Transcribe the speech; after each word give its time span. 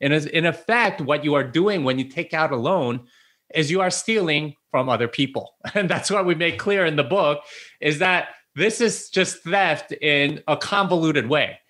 And 0.00 0.12
as, 0.12 0.26
in 0.26 0.46
effect, 0.46 1.00
what 1.00 1.24
you 1.24 1.34
are 1.34 1.44
doing 1.44 1.84
when 1.84 1.98
you 1.98 2.08
take 2.08 2.34
out 2.34 2.52
a 2.52 2.56
loan 2.56 3.06
is 3.54 3.70
you 3.70 3.80
are 3.80 3.90
stealing 3.90 4.54
from 4.70 4.88
other 4.88 5.08
people. 5.08 5.54
And 5.74 5.88
that's 5.88 6.10
what 6.10 6.26
we 6.26 6.34
make 6.34 6.58
clear 6.58 6.84
in 6.84 6.96
the 6.96 7.04
book 7.04 7.42
is 7.80 7.98
that 7.98 8.28
this 8.54 8.80
is 8.80 9.10
just 9.10 9.42
theft 9.42 9.92
in 9.92 10.42
a 10.48 10.56
convoluted 10.56 11.28
way. 11.28 11.60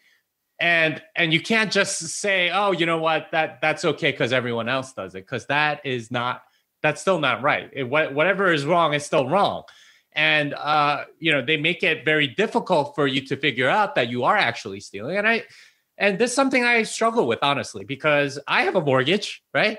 And 0.59 1.03
and 1.15 1.35
you 1.35 1.41
can't 1.41 1.71
just 1.71 1.99
say, 1.99 2.51
"Oh, 2.51 2.73
you 2.73 2.87
know 2.87 2.99
what? 2.99 3.27
That 3.33 3.61
that's 3.61 3.85
okay 3.85 4.13
cuz 4.13 4.33
everyone 4.33 4.71
else 4.71 4.95
does 4.95 5.15
it." 5.15 5.27
Cuz 5.27 5.45
that 5.47 5.85
is 5.85 6.11
not 6.11 6.45
that's 6.83 7.01
still 7.01 7.19
not 7.19 7.43
right. 7.43 7.69
It, 7.73 7.85
whatever 7.85 8.53
is 8.53 8.65
wrong 8.65 8.95
is 8.95 9.05
still 9.05 9.29
wrong. 9.29 9.65
And 10.13 10.55
uh, 10.55 11.05
you 11.19 11.31
know, 11.31 11.43
they 11.45 11.59
make 11.59 11.83
it 11.83 12.05
very 12.07 12.27
difficult 12.27 12.95
for 12.95 13.07
you 13.07 13.21
to 13.27 13.37
figure 13.37 13.69
out 13.69 13.95
that 13.97 14.09
you 14.09 14.25
are 14.25 14.37
actually 14.37 14.81
stealing. 14.81 15.19
And 15.19 15.29
I 15.29 15.45
and 15.99 16.19
this 16.19 16.31
is 16.31 16.37
something 16.37 16.65
I 16.65 16.83
struggle 16.83 17.27
with 17.27 17.39
honestly 17.43 17.85
because 17.85 18.39
I 18.47 18.63
have 18.63 18.77
a 18.77 18.81
mortgage, 18.81 19.43
right? 19.55 19.79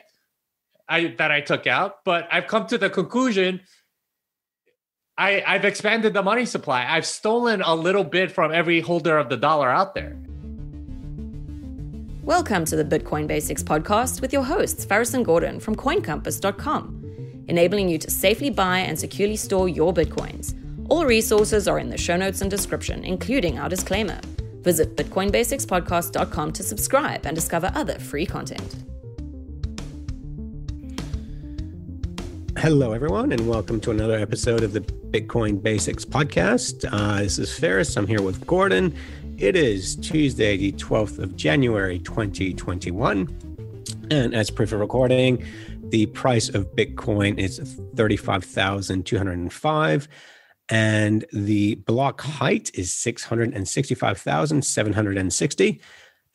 I 0.90 1.16
that 1.18 1.32
I 1.32 1.42
took 1.42 1.68
out, 1.68 2.04
but 2.06 2.28
I've 2.32 2.48
come 2.48 2.68
to 2.68 2.78
the 2.78 2.90
conclusion 2.90 3.62
I, 5.20 5.44
I've 5.48 5.66
expanded 5.66 6.14
the 6.14 6.22
money 6.22 6.46
supply. 6.46 6.86
I've 6.88 7.06
stolen 7.06 7.64
a 7.64 7.74
little 7.74 8.04
bit 8.04 8.32
from 8.32 8.52
every 8.52 8.82
holder 8.82 9.18
of 9.18 9.30
the 9.30 9.38
dollar 9.38 9.68
out 9.68 9.96
there. 9.96 10.16
Welcome 12.22 12.66
to 12.66 12.76
the 12.76 12.86
Bitcoin 12.86 13.26
Basics 13.26 13.64
podcast 13.64 14.22
with 14.22 14.32
your 14.32 14.44
hosts, 14.44 14.86
Faris 14.86 15.16
and 15.16 15.26
Gordon 15.26 15.60
from 15.60 15.76
CoinCompass.com, 15.76 17.46
enabling 17.48 17.90
you 17.90 17.98
to 17.98 18.12
safely 18.12 18.52
buy 18.52 18.78
and 18.80 19.00
securely 19.00 19.38
store 19.38 19.68
your 19.68 19.92
Bitcoins. 19.92 20.54
All 20.88 21.08
resources 21.08 21.68
are 21.68 21.80
in 21.80 21.90
the 21.90 21.98
show 21.98 22.16
notes 22.16 22.42
and 22.42 22.52
description, 22.52 23.04
including 23.04 23.58
our 23.58 23.70
disclaimer. 23.70 24.20
Visit 24.68 24.98
BitcoinBasicsPodcast.com 24.98 26.52
to 26.52 26.62
subscribe 26.62 27.26
and 27.26 27.34
discover 27.34 27.72
other 27.74 27.98
free 28.00 28.26
content. 28.26 28.76
Hello, 32.58 32.92
everyone, 32.92 33.32
and 33.32 33.48
welcome 33.48 33.80
to 33.80 33.92
another 33.92 34.20
episode 34.20 34.64
of 34.64 34.74
the 34.74 34.82
Bitcoin 34.82 35.64
Basics 35.64 36.04
podcast. 36.04 36.86
Uh, 36.92 37.20
this 37.20 37.40
is 37.40 37.58
Faris. 37.58 37.96
I'm 37.96 38.08
here 38.08 38.22
with 38.22 38.46
Gordon. 38.46 38.94
It 39.38 39.56
is 39.56 39.96
Tuesday, 39.96 40.58
the 40.58 40.74
12th 40.74 41.20
of 41.20 41.38
January, 41.38 42.00
2021. 42.00 43.30
And 44.12 44.36
as 44.36 44.50
proof 44.50 44.74
of 44.74 44.82
recording, 44.82 45.46
the 45.92 46.08
price 46.08 46.50
of 46.50 46.76
Bitcoin 46.76 47.40
is 47.40 47.60
35,205 47.96 50.10
and 50.70 51.26
the 51.32 51.76
block 51.76 52.22
height 52.22 52.72
is 52.74 52.92
665,760. 52.94 55.82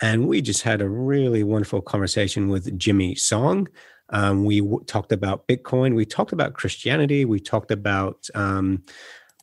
And 0.00 0.26
we 0.26 0.40
just 0.40 0.62
had 0.62 0.80
a 0.80 0.88
really 0.88 1.44
wonderful 1.44 1.82
conversation 1.82 2.48
with 2.48 2.78
Jimmy 2.78 3.14
Song. 3.14 3.68
Um, 4.08 4.44
we 4.44 4.60
w- 4.60 4.82
talked 4.84 5.12
about 5.12 5.46
Bitcoin. 5.46 5.94
We 5.94 6.04
talked 6.04 6.32
about 6.32 6.54
Christianity. 6.54 7.24
We 7.24 7.38
talked 7.40 7.70
about 7.70 8.28
um, 8.34 8.82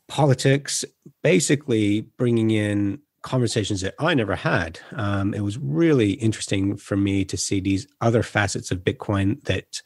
politics, 0.07 0.83
basically 1.23 2.01
bringing 2.01 2.51
in 2.51 2.99
conversations 3.21 3.81
that 3.81 3.95
I 3.99 4.13
never 4.13 4.35
had. 4.35 4.79
Um, 4.93 5.33
it 5.33 5.41
was 5.41 5.57
really 5.57 6.13
interesting 6.13 6.77
for 6.77 6.97
me 6.97 7.25
to 7.25 7.37
see 7.37 7.59
these 7.59 7.87
other 8.01 8.23
facets 8.23 8.71
of 8.71 8.79
Bitcoin 8.79 9.43
that 9.43 9.81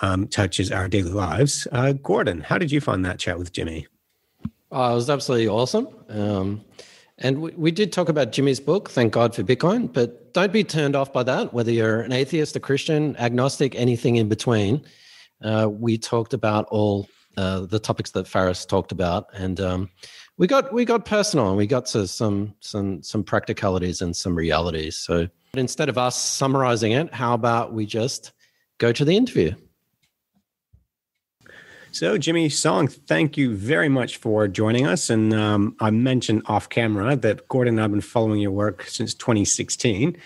um, 0.00 0.26
touches 0.26 0.72
our 0.72 0.88
daily 0.88 1.12
lives. 1.12 1.68
Uh, 1.70 1.92
Gordon, 1.92 2.40
how 2.40 2.58
did 2.58 2.72
you 2.72 2.80
find 2.80 3.04
that 3.04 3.18
chat 3.18 3.38
with 3.38 3.52
Jimmy? 3.52 3.86
Oh, 4.72 4.92
it 4.92 4.94
was 4.94 5.10
absolutely 5.10 5.48
awesome. 5.48 5.86
Um, 6.08 6.64
and 7.18 7.42
we, 7.42 7.50
we 7.52 7.70
did 7.70 7.92
talk 7.92 8.08
about 8.08 8.32
Jimmy's 8.32 8.58
book, 8.58 8.88
Thank 8.88 9.12
God 9.12 9.34
for 9.34 9.42
Bitcoin, 9.42 9.92
but 9.92 10.32
don't 10.32 10.50
be 10.50 10.64
turned 10.64 10.96
off 10.96 11.12
by 11.12 11.22
that, 11.24 11.52
whether 11.52 11.70
you're 11.70 12.00
an 12.00 12.12
atheist, 12.12 12.56
a 12.56 12.60
Christian, 12.60 13.14
agnostic, 13.18 13.74
anything 13.74 14.16
in 14.16 14.30
between. 14.30 14.82
Uh, 15.42 15.68
we 15.70 15.98
talked 15.98 16.32
about 16.32 16.66
all 16.70 17.06
uh, 17.36 17.60
the 17.66 17.78
topics 17.78 18.12
that 18.12 18.26
Faris 18.26 18.64
talked 18.64 18.92
about, 18.92 19.26
and 19.34 19.60
um, 19.60 19.90
we 20.38 20.46
got 20.46 20.72
we 20.72 20.84
got 20.84 21.04
personal 21.04 21.48
and 21.48 21.56
we 21.56 21.66
got 21.66 21.86
to 21.86 22.06
some 22.06 22.54
some 22.60 23.02
some 23.02 23.22
practicalities 23.22 24.00
and 24.00 24.16
some 24.16 24.34
realities. 24.34 24.96
So 24.96 25.28
instead 25.54 25.88
of 25.88 25.98
us 25.98 26.18
summarizing 26.18 26.92
it, 26.92 27.12
how 27.12 27.34
about 27.34 27.74
we 27.74 27.84
just 27.84 28.32
go 28.78 28.92
to 28.92 29.04
the 29.04 29.16
interview? 29.16 29.54
So, 31.92 32.16
Jimmy 32.16 32.48
Song, 32.48 32.88
thank 32.88 33.36
you 33.36 33.54
very 33.54 33.90
much 33.90 34.16
for 34.16 34.48
joining 34.48 34.86
us. 34.86 35.10
And 35.10 35.34
um, 35.34 35.76
I 35.78 35.90
mentioned 35.90 36.42
off 36.46 36.70
camera 36.70 37.16
that 37.16 37.46
Gordon 37.48 37.74
and 37.74 37.80
I 37.80 37.82
have 37.82 37.90
been 37.90 38.00
following 38.00 38.40
your 38.40 38.50
work 38.50 38.84
since 38.84 39.12
2016. 39.12 40.16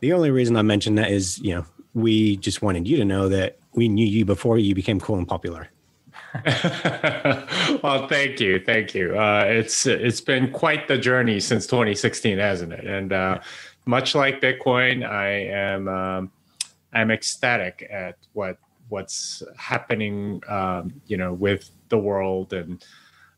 The 0.00 0.12
only 0.12 0.32
reason 0.32 0.56
I 0.56 0.62
mentioned 0.62 0.98
that 0.98 1.12
is, 1.12 1.38
you 1.38 1.54
know, 1.54 1.66
we 1.94 2.36
just 2.38 2.62
wanted 2.62 2.88
you 2.88 2.96
to 2.96 3.04
know 3.04 3.28
that 3.28 3.58
we 3.74 3.88
knew 3.88 4.04
you 4.04 4.24
before 4.24 4.58
you 4.58 4.74
became 4.74 4.98
cool 4.98 5.16
and 5.16 5.28
popular. 5.28 5.68
well, 7.84 8.08
thank 8.08 8.40
you, 8.40 8.58
thank 8.58 8.92
you. 8.92 9.16
Uh, 9.16 9.44
it's 9.46 9.86
it's 9.86 10.20
been 10.20 10.50
quite 10.50 10.88
the 10.88 10.98
journey 10.98 11.38
since 11.38 11.64
2016, 11.68 12.38
hasn't 12.38 12.72
it? 12.72 12.84
And 12.84 13.12
uh, 13.12 13.38
much 13.86 14.16
like 14.16 14.40
Bitcoin, 14.40 15.08
I 15.08 15.28
am 15.28 15.86
um, 15.86 16.32
I'm 16.92 17.12
ecstatic 17.12 17.86
at 17.88 18.16
what 18.32 18.58
what's 18.88 19.42
happening, 19.56 20.42
um, 20.48 21.00
you 21.06 21.16
know, 21.16 21.32
with 21.32 21.70
the 21.88 21.98
world 21.98 22.52
and. 22.52 22.84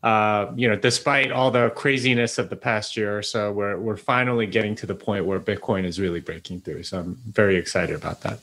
Uh, 0.02 0.52
you 0.54 0.68
know, 0.68 0.76
despite 0.76 1.32
all 1.32 1.50
the 1.50 1.70
craziness 1.70 2.38
of 2.38 2.48
the 2.48 2.54
past 2.54 2.96
year 2.96 3.18
or 3.18 3.22
so, 3.22 3.50
we're 3.50 3.76
we're 3.76 3.96
finally 3.96 4.46
getting 4.46 4.72
to 4.76 4.86
the 4.86 4.94
point 4.94 5.26
where 5.26 5.40
Bitcoin 5.40 5.84
is 5.84 5.98
really 5.98 6.20
breaking 6.20 6.60
through. 6.60 6.84
So 6.84 7.00
I'm 7.00 7.18
very 7.26 7.56
excited 7.56 7.96
about 7.96 8.20
that. 8.20 8.38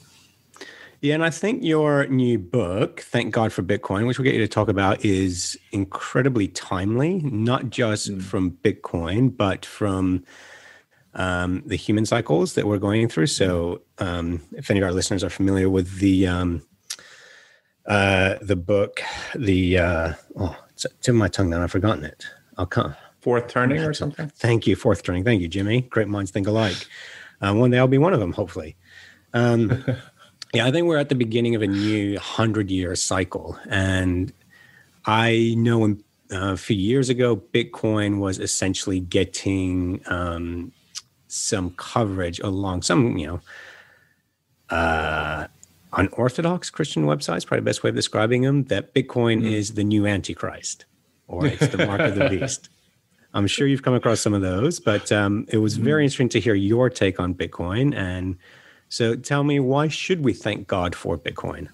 Yeah, 1.04 1.16
and 1.16 1.24
I 1.26 1.32
think 1.32 1.66
your 1.66 2.08
new 2.08 2.40
book, 2.40 3.02
Thank 3.02 3.34
God 3.34 3.52
for 3.52 3.62
Bitcoin, 3.62 4.08
which 4.08 4.18
we'll 4.18 4.24
get 4.24 4.36
you 4.36 4.40
to 4.40 4.48
talk 4.48 4.70
about, 4.70 5.04
is 5.04 5.60
incredibly 5.74 6.48
timely, 6.48 7.20
not 7.20 7.70
just 7.70 8.10
mm. 8.10 8.22
from 8.22 8.52
Bitcoin, 8.52 9.36
but 9.36 9.66
from 9.66 10.24
um, 11.14 11.62
the 11.66 11.76
human 11.76 12.06
cycles 12.06 12.54
that 12.54 12.68
we're 12.68 12.78
going 12.78 13.10
through. 13.10 13.28
So, 13.28 13.82
um, 13.98 14.42
if 14.54 14.72
any 14.72 14.80
of 14.80 14.86
our 14.86 14.94
listeners 14.94 15.26
are 15.26 15.30
familiar 15.30 15.70
with 15.70 16.00
the 16.00 16.26
um, 16.26 16.62
uh, 17.86 18.36
the 18.42 18.56
book, 18.56 19.02
the 19.36 19.78
uh, 19.78 20.14
oh, 20.38 20.58
it's, 20.70 20.86
in 21.08 21.16
my 21.16 21.28
tongue 21.28 21.50
now. 21.50 21.62
I've 21.62 21.72
forgotten 21.72 22.06
it. 22.06 22.26
I'll 22.58 22.66
come. 22.66 22.96
Fourth 23.20 23.48
turning 23.48 23.82
or 23.82 23.94
something. 23.94 24.30
Thank 24.36 24.68
you, 24.68 24.76
fourth 24.76 25.04
turning. 25.04 25.24
Thank 25.24 25.42
you, 25.42 25.48
Jimmy. 25.48 25.82
Great 25.82 26.08
minds 26.08 26.32
think 26.32 26.48
alike. 26.48 26.88
Uh, 27.42 27.54
one 27.54 27.72
day 27.72 27.78
I'll 27.78 27.88
be 27.88 27.98
one 27.98 28.14
of 28.14 28.20
them, 28.20 28.34
hopefully. 28.34 28.76
Um, 29.34 29.84
yeah, 30.54 30.66
I 30.66 30.72
think 30.72 30.88
we're 30.88 30.98
at 30.98 31.10
the 31.10 31.16
beginning 31.16 31.56
of 31.56 31.62
a 31.62 31.68
new 31.68 32.20
hundred-year 32.20 32.96
cycle, 32.96 33.58
and 33.70 34.32
I 35.06 35.54
know 35.58 35.80
when, 35.80 36.04
uh, 36.32 36.54
a 36.54 36.58
few 36.58 36.78
years 36.78 37.10
ago, 37.10 37.36
Bitcoin 37.36 38.20
was 38.20 38.40
essentially 38.40 39.00
getting 39.00 40.02
um, 40.08 40.72
some 41.28 41.72
coverage 41.72 42.40
along 42.40 42.84
some, 42.84 43.18
you 43.18 43.28
know, 43.28 43.40
uh, 44.70 45.48
unorthodox 45.96 46.70
Christian 46.70 47.06
websites, 47.06 47.46
probably 47.46 47.62
the 47.62 47.66
best 47.66 47.84
way 47.84 47.90
of 47.90 47.96
describing 47.96 48.42
them, 48.42 48.66
that 48.66 48.94
Bitcoin 48.94 49.44
mm. 49.44 49.52
is 49.52 49.74
the 49.74 49.84
new 49.84 50.06
Antichrist 50.06 50.86
or 51.28 51.46
it's 51.46 51.68
the 51.68 51.86
mark 51.86 52.02
of 52.02 52.16
the 52.16 52.30
beast. 52.40 52.70
I'm 53.34 53.48
sure 53.48 53.66
you've 53.66 53.82
come 53.82 53.96
across 53.96 54.20
some 54.20 54.34
of 54.34 54.42
those, 54.42 54.80
but 54.80 55.12
um, 55.12 55.46
it 55.50 55.58
was 55.58 55.78
very 55.78 56.04
mm. 56.04 56.06
interesting 56.06 56.30
to 56.30 56.40
hear 56.40 56.54
your 56.54 56.90
take 56.90 57.20
on 57.20 57.34
Bitcoin. 57.34 57.96
And 57.96 58.38
so 58.90 59.16
tell 59.16 59.44
me, 59.44 59.60
why 59.60 59.88
should 59.88 60.24
we 60.24 60.34
thank 60.34 60.68
God 60.68 60.96
for 60.96 61.18
Bitcoin? 61.18 61.70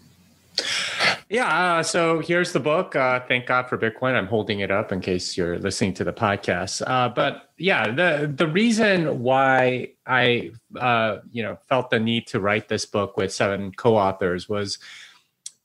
Yeah. 1.30 1.78
Uh, 1.78 1.84
so 1.84 2.20
here's 2.20 2.54
the 2.54 2.60
book. 2.60 2.96
Uh, 2.96 3.20
Thank 3.20 3.46
God 3.46 3.70
for 3.70 3.78
Bitcoin. 3.78 4.16
I'm 4.16 4.26
holding 4.26 4.62
it 4.62 4.72
up 4.72 4.92
in 4.92 5.00
case 5.00 5.38
you're 5.38 5.60
listening 5.60 5.94
to 5.96 6.04
the 6.04 6.12
podcast. 6.12 6.82
Uh, 6.88 7.08
but 7.08 7.52
yeah, 7.60 7.92
the 7.92 8.34
the 8.36 8.48
reason 8.48 9.22
why 9.22 9.92
I 10.08 10.52
uh, 10.76 11.20
you 11.32 11.44
know 11.44 11.60
felt 11.68 11.92
the 11.92 12.00
need 12.00 12.26
to 12.28 12.40
write 12.40 12.68
this 12.68 12.86
book 12.88 13.16
with 13.16 13.32
seven 13.32 13.72
co-authors 13.74 14.50
was 14.50 14.80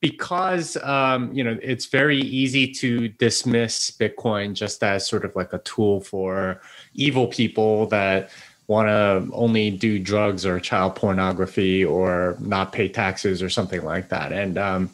because 0.01 0.77
um, 0.83 1.33
you 1.33 1.43
know 1.43 1.59
it's 1.63 1.87
very 1.87 2.21
easy 2.21 2.71
to 2.75 3.09
dismiss 3.09 3.91
Bitcoin 3.91 4.53
just 4.53 4.85
as 4.85 5.07
sort 5.07 5.25
of 5.25 5.35
like 5.35 5.55
a 5.55 5.59
tool 5.61 6.03
for 6.03 6.61
evil 6.93 7.27
people 7.27 7.87
that 7.87 8.29
want 8.67 8.89
to 8.89 9.35
only 9.35 9.71
do 9.71 9.99
drugs 9.99 10.45
or 10.45 10.61
child 10.61 10.95
pornography 10.95 11.85
or 11.85 12.37
not 12.41 12.73
pay 12.73 12.89
taxes 12.89 13.43
or 13.43 13.49
something 13.49 13.83
like 13.83 14.11
that. 14.11 14.33
And 14.33 14.57
um, 14.59 14.91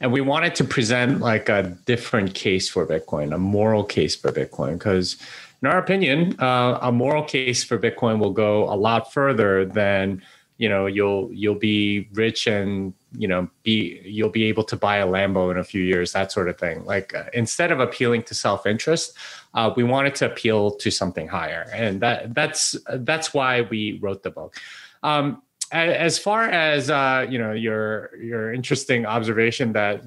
and 0.00 0.12
we 0.12 0.20
wanted 0.20 0.54
to 0.56 0.64
present 0.64 1.20
like 1.20 1.48
a 1.48 1.76
different 1.86 2.34
case 2.34 2.68
for 2.68 2.86
Bitcoin, 2.86 3.34
a 3.34 3.38
moral 3.38 3.84
case 3.84 4.14
for 4.14 4.30
Bitcoin, 4.30 4.74
because 4.74 5.16
in 5.62 5.68
our 5.68 5.78
opinion, 5.78 6.38
uh, 6.38 6.78
a 6.82 6.92
moral 6.92 7.24
case 7.24 7.64
for 7.64 7.78
Bitcoin 7.78 8.18
will 8.18 8.32
go 8.32 8.64
a 8.64 8.76
lot 8.76 9.12
further 9.12 9.64
than 9.64 10.22
you 10.58 10.68
know 10.68 10.86
you'll 10.86 11.30
you'll 11.32 11.54
be 11.54 12.08
rich 12.12 12.46
and 12.46 12.94
you 13.16 13.28
know 13.28 13.48
be 13.62 14.00
you'll 14.04 14.30
be 14.30 14.44
able 14.44 14.64
to 14.64 14.76
buy 14.76 14.98
a 14.98 15.06
Lambo 15.06 15.50
in 15.50 15.58
a 15.58 15.64
few 15.64 15.82
years, 15.82 16.12
that 16.12 16.32
sort 16.32 16.48
of 16.48 16.58
thing. 16.58 16.84
Like 16.84 17.14
uh, 17.14 17.24
instead 17.32 17.72
of 17.72 17.80
appealing 17.80 18.22
to 18.24 18.34
self 18.34 18.66
interest, 18.66 19.16
uh, 19.54 19.72
we 19.76 19.82
wanted 19.82 20.14
to 20.16 20.26
appeal 20.26 20.72
to 20.72 20.90
something 20.90 21.28
higher, 21.28 21.68
and 21.72 22.00
that 22.00 22.34
that's 22.34 22.76
that's 22.90 23.32
why 23.32 23.62
we 23.62 23.98
wrote 24.00 24.22
the 24.22 24.30
book. 24.30 24.56
Um, 25.02 25.42
as 25.72 26.18
far 26.18 26.44
as 26.44 26.90
uh, 26.90 27.26
you 27.28 27.38
know, 27.38 27.52
your 27.52 28.16
your 28.16 28.52
interesting 28.52 29.04
observation 29.06 29.72
that 29.72 30.04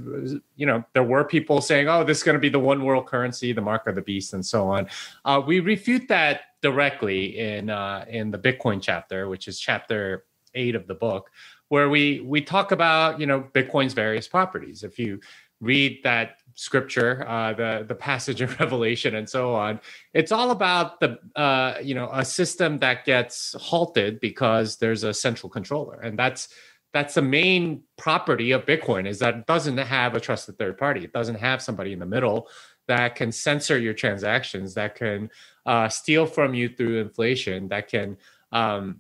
you 0.56 0.66
know 0.66 0.84
there 0.94 1.04
were 1.04 1.24
people 1.24 1.62
saying, 1.62 1.88
"Oh, 1.88 2.04
this 2.04 2.18
is 2.20 2.24
going 2.24 2.36
to 2.36 2.40
be 2.40 2.50
the 2.50 2.60
one 2.60 2.84
world 2.84 3.08
currency, 3.08 3.52
the 3.52 3.62
mark 3.62 3.88
of 3.88 3.96
the 3.96 4.02
beast," 4.02 4.34
and 4.34 4.46
so 4.46 4.70
on. 4.70 4.88
Uh, 5.26 5.42
we 5.46 5.60
refute 5.60 6.08
that 6.08 6.42
directly 6.62 7.38
in 7.38 7.70
uh, 7.70 8.06
in 8.08 8.32
the 8.32 8.38
Bitcoin 8.38 8.82
chapter, 8.82 9.28
which 9.28 9.48
is 9.48 9.60
chapter 9.60 10.26
eight 10.56 10.76
of 10.76 10.88
the 10.88 10.96
book, 10.96 11.30
where 11.68 11.90
we 11.90 12.22
we 12.22 12.42
talk 12.42 12.72
about 12.72 13.20
you 13.20 13.26
know 13.26 13.42
Bitcoin's 13.54 13.94
various 13.94 14.28
properties. 14.28 14.84
If 14.84 14.98
you 14.98 15.20
read 15.62 16.00
that 16.04 16.38
scripture, 16.60 17.26
uh, 17.26 17.54
the 17.54 17.86
the 17.88 17.96
passage 17.96 18.42
of 18.42 18.60
Revelation, 18.60 19.16
and 19.16 19.28
so 19.30 19.56
on. 19.56 19.80
It's 20.14 20.32
all 20.32 20.52
about 20.52 21.00
the 21.00 21.18
uh, 21.36 21.76
you 21.82 21.96
know 21.96 22.10
a 22.12 22.26
system 22.26 22.80
that 22.80 23.06
gets 23.06 23.56
halted 23.60 24.20
because 24.20 24.78
there's 24.78 25.04
a 25.04 25.14
central 25.14 25.50
controller, 25.50 26.00
and 26.02 26.20
that's 26.20 26.50
that's 26.92 27.14
the 27.14 27.22
main 27.22 27.84
property 27.98 28.52
of 28.52 28.66
Bitcoin 28.66 29.08
is 29.08 29.20
that 29.20 29.36
it 29.36 29.46
doesn't 29.46 29.78
have 29.78 30.16
a 30.16 30.20
trusted 30.20 30.58
third 30.58 30.78
party. 30.78 31.04
It 31.04 31.14
doesn't 31.14 31.36
have 31.36 31.62
somebody 31.62 31.94
in 31.94 32.00
the 32.00 32.06
middle 32.06 32.50
that 32.88 33.16
can 33.16 33.32
censor 33.32 33.78
your 33.78 33.94
transactions, 33.94 34.74
that 34.74 34.96
can 34.96 35.30
uh, 35.68 35.88
steal 35.88 36.26
from 36.26 36.56
you 36.56 36.68
through 36.68 37.00
inflation, 37.00 37.68
that 37.70 37.88
can 37.88 38.18
um, 38.52 39.00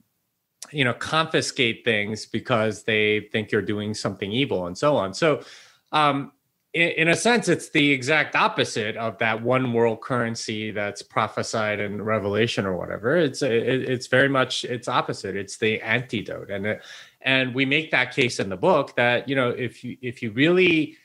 you 0.72 0.86
know 0.86 0.94
confiscate 0.94 1.84
things 1.84 2.26
because 2.26 2.84
they 2.84 3.28
think 3.32 3.52
you're 3.52 3.62
doing 3.62 3.94
something 3.94 4.32
evil, 4.32 4.68
and 4.68 4.78
so 4.78 4.96
on. 4.96 5.14
So 5.14 5.44
um, 5.92 6.32
in, 6.74 7.08
a 7.08 7.16
sense, 7.16 7.48
it's 7.48 7.70
the 7.70 7.92
exact 7.92 8.36
opposite 8.36 8.96
of 8.96 9.18
that 9.18 9.42
one 9.42 9.74
world 9.74 10.02
currency 10.02 10.70
that's 10.70 11.02
prophesied 11.02 11.80
in 11.80 12.02
Revelation 12.02 12.66
or 12.66 12.78
whatever. 12.78 13.18
It's 13.18 13.42
it's 13.42 14.06
very 14.06 14.30
much 14.30 14.66
its 14.66 14.88
opposite. 14.88 15.36
It's 15.36 15.58
the 15.58 15.82
antidote, 15.82 16.52
and 16.52 16.68
it, 16.68 16.82
and 17.22 17.56
we 17.56 17.66
make 17.66 17.90
that 17.92 18.14
case 18.14 18.40
in 18.40 18.50
the 18.50 18.58
book 18.58 18.96
that 18.98 19.28
you 19.28 19.36
know 19.36 19.50
if 19.50 19.84
you 19.84 19.98
if 20.04 20.22
you 20.22 20.32
really 20.32 20.96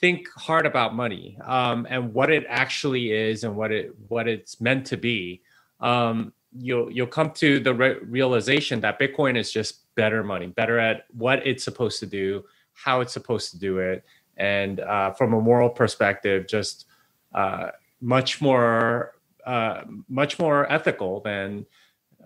think 0.00 0.28
hard 0.36 0.66
about 0.66 0.94
money 0.94 1.36
um, 1.42 1.86
and 1.90 2.14
what 2.14 2.30
it 2.30 2.44
actually 2.48 3.10
is 3.10 3.42
and 3.42 3.56
what 3.56 3.72
it 3.72 3.92
what 4.06 4.28
it's 4.28 4.60
meant 4.60 4.86
to 4.86 4.96
be, 4.96 5.42
um, 5.80 6.32
you'll 6.52 6.92
you'll 6.92 7.08
come 7.08 7.32
to 7.32 7.58
the 7.58 7.74
re- 7.74 7.98
realization 8.02 8.80
that 8.82 9.00
Bitcoin 9.00 9.36
is 9.36 9.50
just 9.50 9.92
better 9.96 10.22
money, 10.22 10.46
better 10.46 10.78
at 10.78 11.06
what 11.12 11.44
it's 11.44 11.64
supposed 11.64 11.98
to 11.98 12.06
do, 12.06 12.44
how 12.72 13.00
it's 13.00 13.12
supposed 13.12 13.50
to 13.50 13.58
do 13.58 13.78
it 13.78 14.04
and 14.36 14.80
uh, 14.80 15.12
from 15.12 15.32
a 15.32 15.40
moral 15.40 15.70
perspective, 15.70 16.46
just 16.46 16.86
uh, 17.34 17.68
much 18.00 18.40
more 18.40 19.12
uh, 19.46 19.82
much 20.08 20.38
more 20.38 20.70
ethical 20.72 21.20
than 21.20 21.64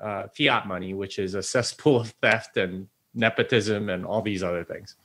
uh, 0.02 0.26
fiat 0.36 0.66
money, 0.66 0.94
which 0.94 1.18
is 1.18 1.34
a 1.34 1.42
cesspool 1.42 2.00
of 2.00 2.10
theft 2.22 2.56
and 2.56 2.88
nepotism 3.14 3.90
and 3.90 4.06
all 4.06 4.22
these 4.22 4.42
other 4.42 4.64
things. 4.64 4.96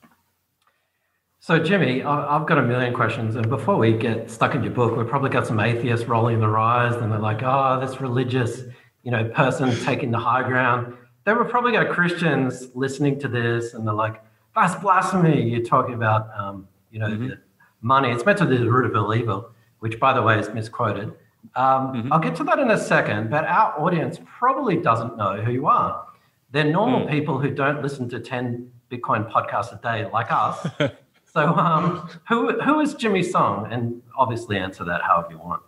So, 1.39 1.59
Jimmy, 1.59 2.01
I've 2.01 2.47
got 2.47 2.57
a 2.57 2.63
million 2.63 2.93
questions. 2.93 3.35
And 3.35 3.49
before 3.49 3.77
we 3.77 3.93
get 3.93 4.31
stuck 4.31 4.55
in 4.55 4.63
your 4.63 4.73
book, 4.73 4.95
we've 4.97 5.07
probably 5.07 5.29
got 5.29 5.45
some 5.45 5.59
atheists 5.59 6.07
rolling 6.07 6.39
their 6.39 6.57
eyes 6.57 6.95
and 6.95 7.11
they're 7.11 7.19
like, 7.19 7.43
oh, 7.43 7.79
this 7.79 8.01
religious 8.01 8.61
you 9.03 9.11
know, 9.11 9.23
person 9.29 9.73
taking 9.85 10.09
the 10.11 10.17
high 10.17 10.41
ground. 10.41 10.97
Then 11.23 11.37
we've 11.37 11.49
probably 11.49 11.71
got 11.71 11.89
Christians 11.89 12.69
listening 12.73 13.19
to 13.19 13.27
this 13.27 13.75
and 13.75 13.85
they're 13.85 13.93
like, 13.93 14.21
that's 14.55 14.73
blasphemy. 14.81 15.47
You're 15.47 15.63
talking 15.63 15.93
about 15.93 16.27
um, 16.35 16.67
you 16.95 17.01
know, 17.01 17.09
mm-hmm. 17.09 17.33
money. 17.81 18.09
It's 18.09 18.25
meant 18.25 18.37
to 18.37 18.45
be 18.45 18.55
the 18.55 18.71
root 18.71 18.85
of 18.85 18.95
all 18.95 19.13
evil, 19.13 19.51
which, 19.79 19.99
by 19.99 20.13
the 20.13 20.21
way, 20.21 20.39
is 20.39 20.49
misquoted. 20.53 21.09
Um, 21.55 21.93
mm-hmm. 21.93 22.13
I'll 22.13 22.19
get 22.19 22.37
to 22.37 22.43
that 22.45 22.57
in 22.57 22.71
a 22.71 22.77
second, 22.77 23.29
but 23.29 23.43
our 23.43 23.77
audience 23.77 24.17
probably 24.25 24.77
doesn't 24.77 25.17
know 25.17 25.41
who 25.41 25.51
you 25.51 25.67
are. 25.67 26.05
They're 26.51 26.63
normal 26.63 27.01
mm. 27.01 27.11
people 27.11 27.37
who 27.37 27.49
don't 27.49 27.81
listen 27.81 28.07
to 28.09 28.19
10 28.21 28.71
Bitcoin 28.89 29.29
podcasts 29.29 29.77
a 29.77 29.81
day 29.81 30.09
like 30.09 30.27
us. 30.29 30.65
so, 31.33 31.47
um, 31.55 32.09
who, 32.29 32.61
who 32.61 32.79
is 32.79 32.93
Jimmy 32.93 33.23
Song? 33.23 33.67
And 33.69 34.01
obviously, 34.17 34.57
answer 34.57 34.85
that 34.85 35.01
however 35.01 35.27
you 35.31 35.37
want. 35.39 35.61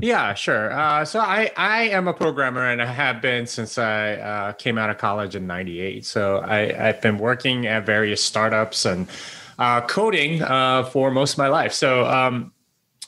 Yeah, 0.00 0.32
sure. 0.34 0.72
Uh, 0.72 1.04
so 1.04 1.18
I, 1.18 1.50
I 1.56 1.88
am 1.88 2.06
a 2.06 2.14
programmer 2.14 2.64
and 2.70 2.80
I 2.80 2.86
have 2.86 3.20
been 3.20 3.46
since 3.46 3.78
I 3.78 4.12
uh, 4.14 4.52
came 4.52 4.78
out 4.78 4.90
of 4.90 4.98
college 4.98 5.34
in 5.34 5.48
98. 5.48 6.06
So 6.06 6.38
I, 6.38 6.88
I've 6.88 7.02
been 7.02 7.18
working 7.18 7.66
at 7.66 7.84
various 7.84 8.24
startups 8.24 8.86
and 8.86 9.08
uh, 9.60 9.82
coding 9.82 10.42
uh, 10.42 10.84
for 10.84 11.10
most 11.10 11.32
of 11.32 11.38
my 11.38 11.48
life. 11.48 11.72
So, 11.72 12.06
um, 12.06 12.52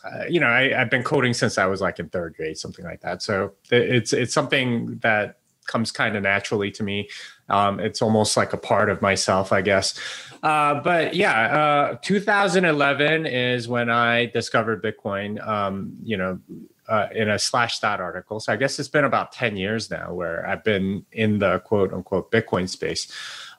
uh, 0.05 0.25
you 0.29 0.39
know, 0.39 0.49
I, 0.49 0.69
have 0.69 0.91
been 0.91 1.03
coding 1.03 1.33
since 1.33 1.57
I 1.57 1.67
was 1.67 1.81
like 1.81 1.99
in 1.99 2.11
third 2.11 2.35
grade, 2.37 2.59
something 2.59 2.85
like 2.85 3.01
that. 3.01 3.23
So 3.23 3.53
it's 3.71 4.13
it's 4.13 4.35
something 4.35 4.99
that 4.99 5.39
comes 5.67 5.91
kind 5.91 6.17
of 6.17 6.23
naturally 6.23 6.71
to 6.73 6.83
me. 6.83 7.09
Um, 7.49 7.81
it's 7.81 8.03
almost 8.03 8.37
like 8.37 8.53
a 8.53 8.57
part 8.57 8.91
of 8.91 9.01
myself, 9.01 9.53
I 9.53 9.63
guess. 9.63 9.99
Uh, 10.43 10.81
but 10.81 11.15
yeah, 11.15 11.93
uh, 11.93 11.97
2011 12.03 13.27
is 13.27 13.69
when 13.69 13.89
I 13.89 14.27
discovered 14.27 14.83
Bitcoin. 14.83 15.45
Um, 15.47 15.97
you 16.03 16.17
know, 16.17 16.41
uh, 16.89 17.07
in 17.15 17.29
a 17.31 17.37
Slashdot 17.37 18.01
article. 18.01 18.41
So 18.41 18.53
I 18.53 18.57
guess 18.57 18.79
it's 18.79 18.89
been 18.89 19.05
about 19.05 19.33
10 19.33 19.57
years 19.57 19.91
now 19.91 20.13
where 20.13 20.47
I've 20.47 20.65
been 20.65 21.07
in 21.13 21.39
the 21.39 21.61
quote 21.61 21.93
unquote 21.93 22.31
Bitcoin 22.31 22.69
space. 22.69 23.11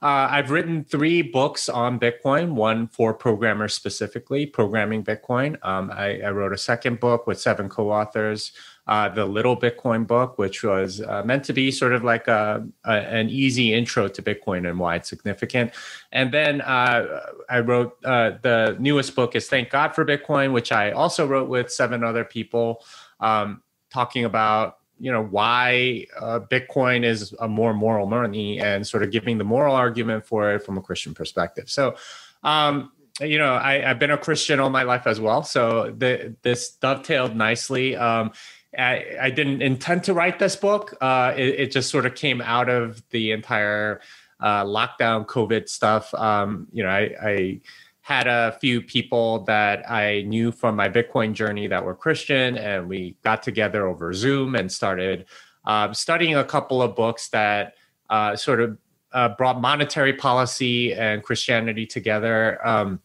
Uh, 0.04 0.28
I've 0.30 0.52
written 0.52 0.84
three 0.84 1.22
books 1.22 1.70
on 1.70 1.98
Bitcoin, 1.98 2.56
one 2.56 2.88
for 2.90 3.14
programmers 3.14 3.74
specifically, 3.74 4.46
programming 4.46 5.02
Bitcoin. 5.02 5.58
Um, 5.66 5.90
I, 5.92 6.20
I, 6.20 6.32
wrote 6.32 6.52
a 6.52 6.58
second 6.58 7.00
book 7.00 7.26
with 7.26 7.40
seven 7.40 7.70
co 7.70 7.90
authors, 7.90 8.52
uh, 8.86 9.08
the 9.08 9.24
Little 9.24 9.56
Bitcoin 9.56 10.06
book, 10.06 10.38
which 10.38 10.62
was 10.62 11.00
uh, 11.00 11.24
meant 11.24 11.46
to 11.46 11.54
be 11.54 11.72
sort 11.72 11.94
of 11.94 12.04
like 12.04 12.28
a, 12.28 12.68
a, 12.84 12.92
an 12.92 13.30
easy 13.30 13.74
intro 13.74 14.10
to 14.10 14.22
Bitcoin 14.22 14.70
and 14.70 14.78
why 14.78 14.98
it's 14.98 15.08
significant. 15.08 15.72
And 16.12 16.34
then 16.34 16.60
uh, 16.60 17.22
I 17.50 17.62
wrote 17.62 17.98
uh, 18.04 18.32
the 18.42 18.76
newest 18.82 19.16
book 19.16 19.38
is 19.38 19.48
Thank 19.48 19.70
God 19.70 19.96
for 19.96 20.04
Bitcoin, 20.04 20.52
which 20.52 20.74
I 20.74 20.92
also 20.92 21.26
wrote 21.26 21.48
with 21.48 21.72
seven 21.72 22.04
other 22.04 22.26
people, 22.26 22.84
um, 23.22 23.64
talking 23.90 24.26
about 24.26 24.80
you 25.00 25.12
know 25.12 25.24
why 25.24 26.06
uh, 26.20 26.40
Bitcoin 26.40 27.04
is 27.04 27.34
a 27.40 27.48
more 27.48 27.74
moral 27.74 28.08
money 28.08 28.60
and 28.60 28.86
sort 28.86 29.04
of 29.04 29.12
giving 29.12 29.38
the 29.38 29.44
moral 29.44 29.76
argument 29.76 30.26
for 30.26 30.54
it 30.54 30.60
from 30.60 30.78
a 30.78 30.82
Christian 30.82 31.14
perspective. 31.14 31.70
So, 31.70 31.96
um, 32.44 32.92
you 33.20 33.38
know, 33.38 33.54
I, 33.54 33.80
have 33.80 34.00
been 34.00 34.12
a 34.12 34.18
Christian 34.18 34.60
all 34.60 34.70
my 34.70 34.84
life 34.84 35.06
as 35.08 35.20
well, 35.20 35.44
so 35.44 35.94
the, 35.98 36.36
this 36.42 36.72
dovetailed 36.82 37.36
nicely. 37.36 37.96
Um, 37.96 38.32
I, 38.78 39.06
I, 39.22 39.30
didn't 39.30 39.62
intend 39.62 40.04
to 40.06 40.14
write 40.14 40.40
this 40.40 40.56
book. 40.56 40.96
Uh, 41.00 41.34
it, 41.36 41.60
it, 41.60 41.72
just 41.72 41.92
sort 41.92 42.08
of 42.08 42.16
came 42.16 42.42
out 42.42 42.70
of 42.70 43.08
the 43.12 43.32
entire 43.32 44.02
uh, 44.40 44.64
lockdown 44.64 45.28
COVID 45.28 45.70
stuff. 45.70 46.12
Um, 46.16 46.68
you 46.74 46.84
know, 46.84 46.90
I, 46.90 47.14
I 47.22 47.62
had 48.04 48.28
a 48.28 48.58
few 48.60 48.82
people 48.82 49.46
that 49.46 49.90
I 49.90 50.24
knew 50.24 50.52
from 50.52 50.76
my 50.76 50.90
Bitcoin 50.90 51.32
journey 51.32 51.68
that 51.68 51.86
were 51.86 51.96
Christian, 51.96 52.58
and 52.58 52.90
we 52.90 53.16
got 53.24 53.42
together 53.42 53.88
over 53.88 54.12
Zoom 54.12 54.56
and 54.56 54.70
started 54.70 55.26
um, 55.64 55.94
studying 55.94 56.36
a 56.36 56.44
couple 56.44 56.82
of 56.82 56.98
books 56.98 57.30
that 57.30 57.76
uh, 58.10 58.36
sort 58.36 58.60
of 58.60 58.78
uh, 59.14 59.30
brought 59.30 59.62
monetary 59.62 60.12
policy 60.12 60.94
and 60.94 61.24
Christianity 61.24 61.86
together. 61.86 62.60
Um, 62.68 63.00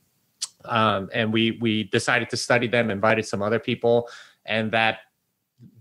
um, 0.65 1.09
and 1.15 1.33
we 1.33 1.59
we 1.61 1.85
decided 1.85 2.29
to 2.31 2.37
study 2.37 2.67
them, 2.67 2.91
invited 2.91 3.25
some 3.25 3.41
other 3.41 3.61
people, 3.61 4.09
and 4.47 4.73
that 4.73 4.99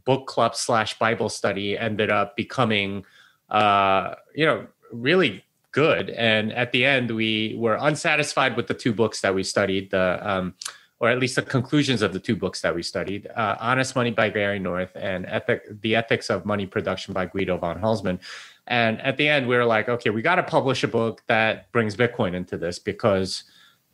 book 0.06 0.28
club 0.28 0.56
slash 0.56 1.00
Bible 1.00 1.30
study 1.30 1.76
ended 1.76 2.12
up 2.12 2.36
becoming, 2.36 3.04
uh, 3.50 4.14
you 4.36 4.46
know, 4.46 4.68
really 4.92 5.44
good. 5.72 6.10
And 6.10 6.54
at 6.54 6.72
the 6.72 6.86
end, 6.86 7.12
we 7.12 7.56
were 7.58 7.78
unsatisfied 7.80 8.56
with 8.58 8.68
the 8.68 8.74
two 8.74 8.94
books 8.94 9.22
that 9.22 9.34
we 9.34 9.44
studied, 9.44 9.92
the 9.92 10.20
um, 10.22 10.56
or 11.00 11.10
at 11.10 11.20
least 11.20 11.36
the 11.36 11.44
conclusions 11.44 12.02
of 12.02 12.12
the 12.14 12.20
two 12.20 12.36
books 12.36 12.62
that 12.62 12.74
we 12.74 12.84
studied: 12.84 13.28
uh, 13.36 13.56
"Honest 13.60 13.96
Money" 13.96 14.12
by 14.12 14.30
Gary 14.30 14.60
North 14.60 14.92
and 14.96 15.26
Ethic, 15.26 15.64
"The 15.82 15.96
Ethics 15.96 16.30
of 16.30 16.46
Money 16.46 16.66
Production" 16.66 17.14
by 17.14 17.26
Guido 17.26 17.58
von 17.58 17.80
Hulsmann. 17.80 18.20
And 18.68 19.02
at 19.02 19.16
the 19.18 19.28
end, 19.28 19.48
we 19.48 19.56
were 19.56 19.66
like, 19.66 19.88
okay, 19.88 20.10
we 20.10 20.22
got 20.22 20.36
to 20.36 20.44
publish 20.44 20.84
a 20.84 20.88
book 20.90 21.24
that 21.28 21.72
brings 21.72 21.96
Bitcoin 21.96 22.34
into 22.34 22.58
this 22.58 22.80
because 22.80 23.46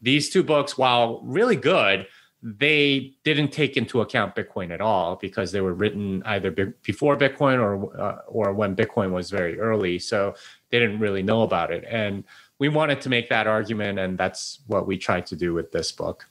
these 0.01 0.31
two 0.31 0.43
books, 0.43 0.77
while 0.77 1.21
really 1.23 1.55
good, 1.55 2.07
they 2.41 3.13
didn't 3.23 3.51
take 3.51 3.77
into 3.77 4.01
account 4.01 4.35
Bitcoin 4.35 4.71
at 4.71 4.81
all 4.81 5.15
because 5.15 5.53
they 5.53 5.61
were 5.61 5.73
written 5.73 6.21
either 6.25 6.51
before 6.83 7.15
Bitcoin 7.15 7.57
or 7.61 7.97
uh, 7.97 8.17
or 8.27 8.51
when 8.51 8.75
Bitcoin 8.75 9.11
was 9.11 9.29
very 9.29 9.57
early. 9.57 9.97
So 9.97 10.35
they 10.73 10.79
didn't 10.79 10.99
really 10.99 11.21
know 11.21 11.43
about 11.43 11.71
it. 11.71 11.85
And 11.87 12.23
we 12.57 12.67
wanted 12.67 12.99
to 13.01 13.09
make 13.09 13.29
that 13.29 13.45
argument, 13.45 13.99
and 13.99 14.17
that's 14.17 14.61
what 14.65 14.87
we 14.87 14.97
tried 14.97 15.27
to 15.27 15.35
do 15.35 15.53
with 15.53 15.71
this 15.71 15.91
book. 15.91 16.25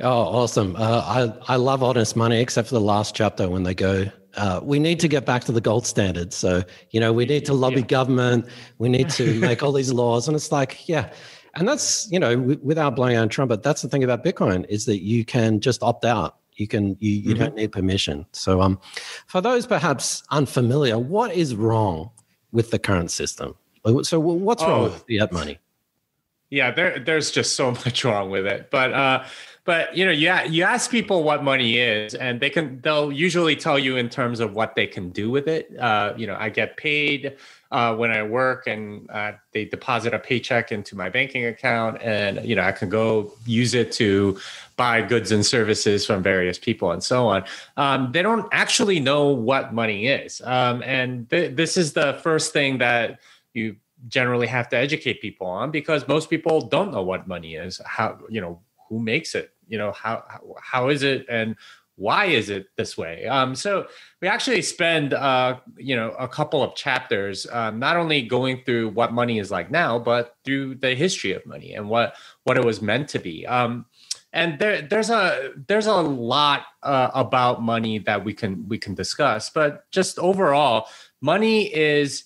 Oh, 0.00 0.22
awesome! 0.22 0.74
Uh, 0.74 1.36
I 1.46 1.52
I 1.52 1.56
love 1.56 1.82
honest 1.82 2.16
money, 2.16 2.40
except 2.40 2.68
for 2.68 2.76
the 2.76 2.80
last 2.80 3.14
chapter 3.14 3.48
when 3.48 3.62
they 3.62 3.74
go. 3.74 4.06
Uh, 4.36 4.58
we 4.62 4.78
need 4.78 4.98
to 5.00 5.06
get 5.06 5.26
back 5.26 5.44
to 5.44 5.52
the 5.52 5.60
gold 5.60 5.86
standard. 5.86 6.32
So 6.32 6.62
you 6.90 6.98
know, 6.98 7.12
we 7.12 7.26
need 7.26 7.44
to 7.44 7.52
lobby 7.52 7.80
yeah. 7.80 7.86
government. 7.86 8.48
We 8.78 8.88
need 8.88 9.10
to 9.10 9.38
make 9.48 9.62
all 9.62 9.72
these 9.72 9.92
laws, 9.92 10.26
and 10.26 10.34
it's 10.34 10.50
like, 10.50 10.88
yeah, 10.88 11.12
and 11.56 11.68
that's 11.68 12.10
you 12.10 12.18
know, 12.18 12.38
without 12.62 12.96
blowing 12.96 13.18
our 13.18 13.26
trumpet, 13.26 13.62
that's 13.62 13.82
the 13.82 13.88
thing 13.90 14.02
about 14.02 14.24
Bitcoin 14.24 14.64
is 14.70 14.86
that 14.86 15.02
you 15.02 15.26
can 15.26 15.60
just 15.60 15.82
opt 15.82 16.06
out. 16.06 16.38
You 16.56 16.68
can 16.68 16.96
you 17.00 17.10
you 17.10 17.22
mm-hmm. 17.34 17.42
don't 17.42 17.54
need 17.56 17.72
permission. 17.72 18.26
So 18.32 18.60
um, 18.60 18.78
for 19.26 19.40
those 19.40 19.66
perhaps 19.66 20.22
unfamiliar, 20.30 20.98
what 20.98 21.32
is 21.32 21.54
wrong 21.54 22.10
with 22.52 22.70
the 22.70 22.78
current 22.78 23.10
system? 23.10 23.56
So 24.02 24.18
what's 24.18 24.62
wrong 24.62 24.80
Oh. 24.80 24.84
with 24.84 25.04
fiat 25.08 25.32
money? 25.32 25.58
Yeah, 26.50 26.70
there, 26.70 27.00
there's 27.00 27.30
just 27.30 27.56
so 27.56 27.70
much 27.84 28.04
wrong 28.04 28.30
with 28.30 28.46
it. 28.46 28.70
But 28.70 28.92
uh, 28.92 29.24
but 29.64 29.96
you 29.96 30.04
know, 30.04 30.12
you 30.12 30.32
you 30.50 30.62
ask 30.62 30.90
people 30.90 31.22
what 31.22 31.42
money 31.42 31.78
is, 31.78 32.14
and 32.14 32.38
they 32.38 32.50
can 32.50 32.80
they'll 32.82 33.10
usually 33.10 33.56
tell 33.56 33.78
you 33.78 33.96
in 33.96 34.08
terms 34.08 34.40
of 34.40 34.54
what 34.54 34.74
they 34.74 34.86
can 34.86 35.10
do 35.10 35.30
with 35.30 35.48
it. 35.48 35.74
Uh, 35.78 36.12
you 36.16 36.26
know, 36.26 36.36
I 36.38 36.50
get 36.50 36.76
paid 36.76 37.36
uh, 37.70 37.96
when 37.96 38.10
I 38.10 38.22
work, 38.22 38.66
and 38.66 39.10
uh, 39.10 39.32
they 39.52 39.64
deposit 39.64 40.12
a 40.12 40.18
paycheck 40.18 40.70
into 40.70 40.96
my 40.96 41.08
banking 41.08 41.46
account, 41.46 42.00
and 42.02 42.44
you 42.44 42.54
know, 42.54 42.62
I 42.62 42.72
can 42.72 42.90
go 42.90 43.32
use 43.46 43.74
it 43.74 43.90
to 43.92 44.38
buy 44.76 45.02
goods 45.02 45.32
and 45.32 45.44
services 45.44 46.04
from 46.04 46.22
various 46.22 46.58
people, 46.58 46.90
and 46.90 47.02
so 47.02 47.28
on. 47.28 47.44
Um, 47.76 48.10
they 48.12 48.22
don't 48.22 48.48
actually 48.52 49.00
know 49.00 49.28
what 49.28 49.72
money 49.72 50.06
is, 50.06 50.40
um, 50.44 50.82
and 50.84 51.28
th- 51.30 51.56
this 51.56 51.76
is 51.76 51.92
the 51.92 52.18
first 52.22 52.52
thing 52.52 52.78
that 52.78 53.20
you 53.52 53.76
generally 54.08 54.46
have 54.46 54.68
to 54.68 54.76
educate 54.76 55.20
people 55.20 55.46
on 55.46 55.70
because 55.70 56.06
most 56.08 56.28
people 56.28 56.60
don't 56.60 56.92
know 56.92 57.02
what 57.02 57.26
money 57.26 57.54
is 57.54 57.80
how 57.86 58.18
you 58.28 58.40
know 58.40 58.60
who 58.88 59.00
makes 59.00 59.34
it 59.34 59.54
you 59.68 59.78
know 59.78 59.92
how 59.92 60.22
how, 60.60 60.88
is 60.88 61.02
it 61.02 61.24
and 61.28 61.56
why 61.96 62.24
is 62.24 62.50
it 62.50 62.66
this 62.76 62.98
way? 62.98 63.24
Um, 63.26 63.54
so 63.54 63.86
we 64.20 64.26
actually 64.26 64.62
spend 64.62 65.14
uh, 65.14 65.58
you 65.76 65.94
know 65.94 66.10
a 66.18 66.26
couple 66.26 66.62
of 66.62 66.74
chapters 66.74 67.46
um, 67.52 67.78
not 67.78 67.96
only 67.96 68.22
going 68.22 68.62
through 68.64 68.88
what 68.90 69.12
money 69.12 69.38
is 69.38 69.50
like 69.50 69.70
now 69.70 69.98
but 69.98 70.36
through 70.44 70.76
the 70.76 70.94
history 70.94 71.32
of 71.32 71.46
money 71.46 71.74
and 71.74 71.88
what 71.88 72.16
what 72.44 72.56
it 72.56 72.64
was 72.64 72.82
meant 72.82 73.08
to 73.10 73.18
be. 73.18 73.46
Um, 73.46 73.86
and 74.34 74.58
there 74.58 74.82
there's 74.82 75.08
a 75.08 75.52
there's 75.68 75.86
a 75.86 75.94
lot 75.94 76.66
uh, 76.82 77.10
about 77.14 77.62
money 77.62 77.98
that 77.98 78.22
we 78.22 78.34
can 78.34 78.68
we 78.68 78.76
can 78.76 78.94
discuss 78.94 79.48
but 79.48 79.90
just 79.90 80.18
overall 80.18 80.86
money 81.22 81.74
is 81.74 82.24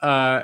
uh, 0.00 0.42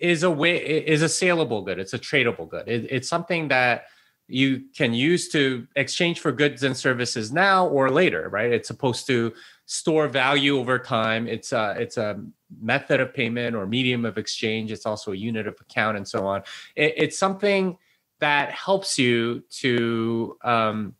is 0.00 0.22
a 0.22 0.30
way 0.30 0.56
is 0.58 1.02
a 1.02 1.08
saleable 1.08 1.62
good. 1.62 1.78
It's 1.78 1.94
a 1.94 1.98
tradable 1.98 2.48
good. 2.48 2.68
It, 2.68 2.86
it's 2.90 3.08
something 3.08 3.48
that 3.48 3.84
you 4.26 4.64
can 4.76 4.92
use 4.92 5.28
to 5.30 5.66
exchange 5.76 6.20
for 6.20 6.32
goods 6.32 6.62
and 6.62 6.76
services 6.76 7.32
now 7.32 7.66
or 7.66 7.90
later, 7.90 8.28
right? 8.28 8.52
It's 8.52 8.68
supposed 8.68 9.06
to 9.06 9.32
store 9.64 10.06
value 10.08 10.58
over 10.58 10.78
time. 10.78 11.26
It's 11.26 11.52
a 11.52 11.76
it's 11.78 11.96
a 11.96 12.22
method 12.60 13.00
of 13.00 13.14
payment 13.14 13.56
or 13.56 13.66
medium 13.66 14.04
of 14.04 14.18
exchange. 14.18 14.72
It's 14.72 14.86
also 14.86 15.12
a 15.12 15.16
unit 15.16 15.46
of 15.46 15.56
account 15.60 15.96
and 15.96 16.06
so 16.06 16.26
on. 16.26 16.42
It, 16.76 16.94
it's 16.96 17.18
something 17.18 17.78
that 18.20 18.50
helps 18.50 18.98
you 18.98 19.44
to 19.50 20.36
um, 20.42 20.94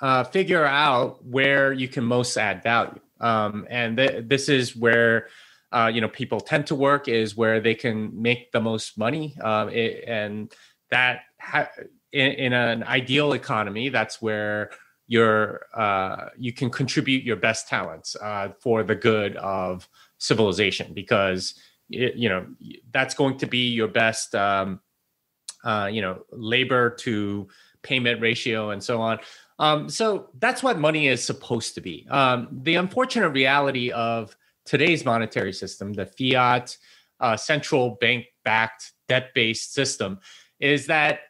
uh, 0.00 0.24
figure 0.24 0.64
out 0.64 1.24
where 1.24 1.72
you 1.72 1.88
can 1.88 2.04
most 2.04 2.36
add 2.36 2.62
value. 2.62 3.00
Um, 3.20 3.66
and 3.70 3.96
th- 3.96 4.24
this 4.26 4.48
is 4.48 4.76
where 4.76 5.28
uh, 5.72 5.90
you 5.92 6.00
know 6.00 6.08
people 6.08 6.40
tend 6.40 6.66
to 6.66 6.74
work 6.74 7.08
is 7.08 7.36
where 7.36 7.60
they 7.60 7.74
can 7.74 8.10
make 8.20 8.52
the 8.52 8.60
most 8.60 8.98
money 8.98 9.36
um, 9.42 9.68
it, 9.70 10.04
and 10.06 10.52
that 10.90 11.22
ha- 11.40 11.70
in, 12.12 12.32
in, 12.32 12.52
an 12.52 12.82
ideal 12.84 13.32
economy 13.32 13.88
that's 13.88 14.22
where 14.22 14.70
you're 15.06 15.66
uh, 15.74 16.26
you 16.38 16.52
can 16.52 16.70
contribute 16.70 17.24
your 17.24 17.36
best 17.36 17.68
talents 17.68 18.16
uh, 18.16 18.48
for 18.60 18.82
the 18.82 18.94
good 18.94 19.36
of 19.36 19.88
civilization 20.18 20.92
because 20.94 21.54
it, 21.90 22.14
you 22.14 22.28
know 22.28 22.46
that's 22.92 23.14
going 23.14 23.36
to 23.38 23.46
be 23.46 23.68
your 23.70 23.88
best 23.88 24.34
um, 24.34 24.80
uh, 25.66 25.86
you 25.86 26.00
know 26.00 26.24
labor 26.30 26.90
to 26.90 27.46
payment 27.82 28.20
ratio 28.20 28.70
and 28.70 28.82
so 28.82 29.00
on 29.00 29.18
um, 29.58 29.88
so 29.88 30.28
that's 30.38 30.62
what 30.62 30.78
money 30.78 31.08
is 31.08 31.22
supposed 31.24 31.74
to 31.74 31.80
be 31.80 32.06
um, 32.10 32.48
the 32.50 32.76
unfortunate 32.76 33.30
reality 33.30 33.90
of 33.90 34.36
today's 34.66 35.04
monetary 35.04 35.52
system, 35.52 35.94
the 35.94 36.04
fiat 36.04 36.76
uh, 37.20 37.36
central 37.36 37.96
bank 38.00 38.26
backed 38.44 38.92
debt 39.08 39.30
based 39.34 39.72
system, 39.72 40.18
is 40.60 40.86
that 40.86 41.20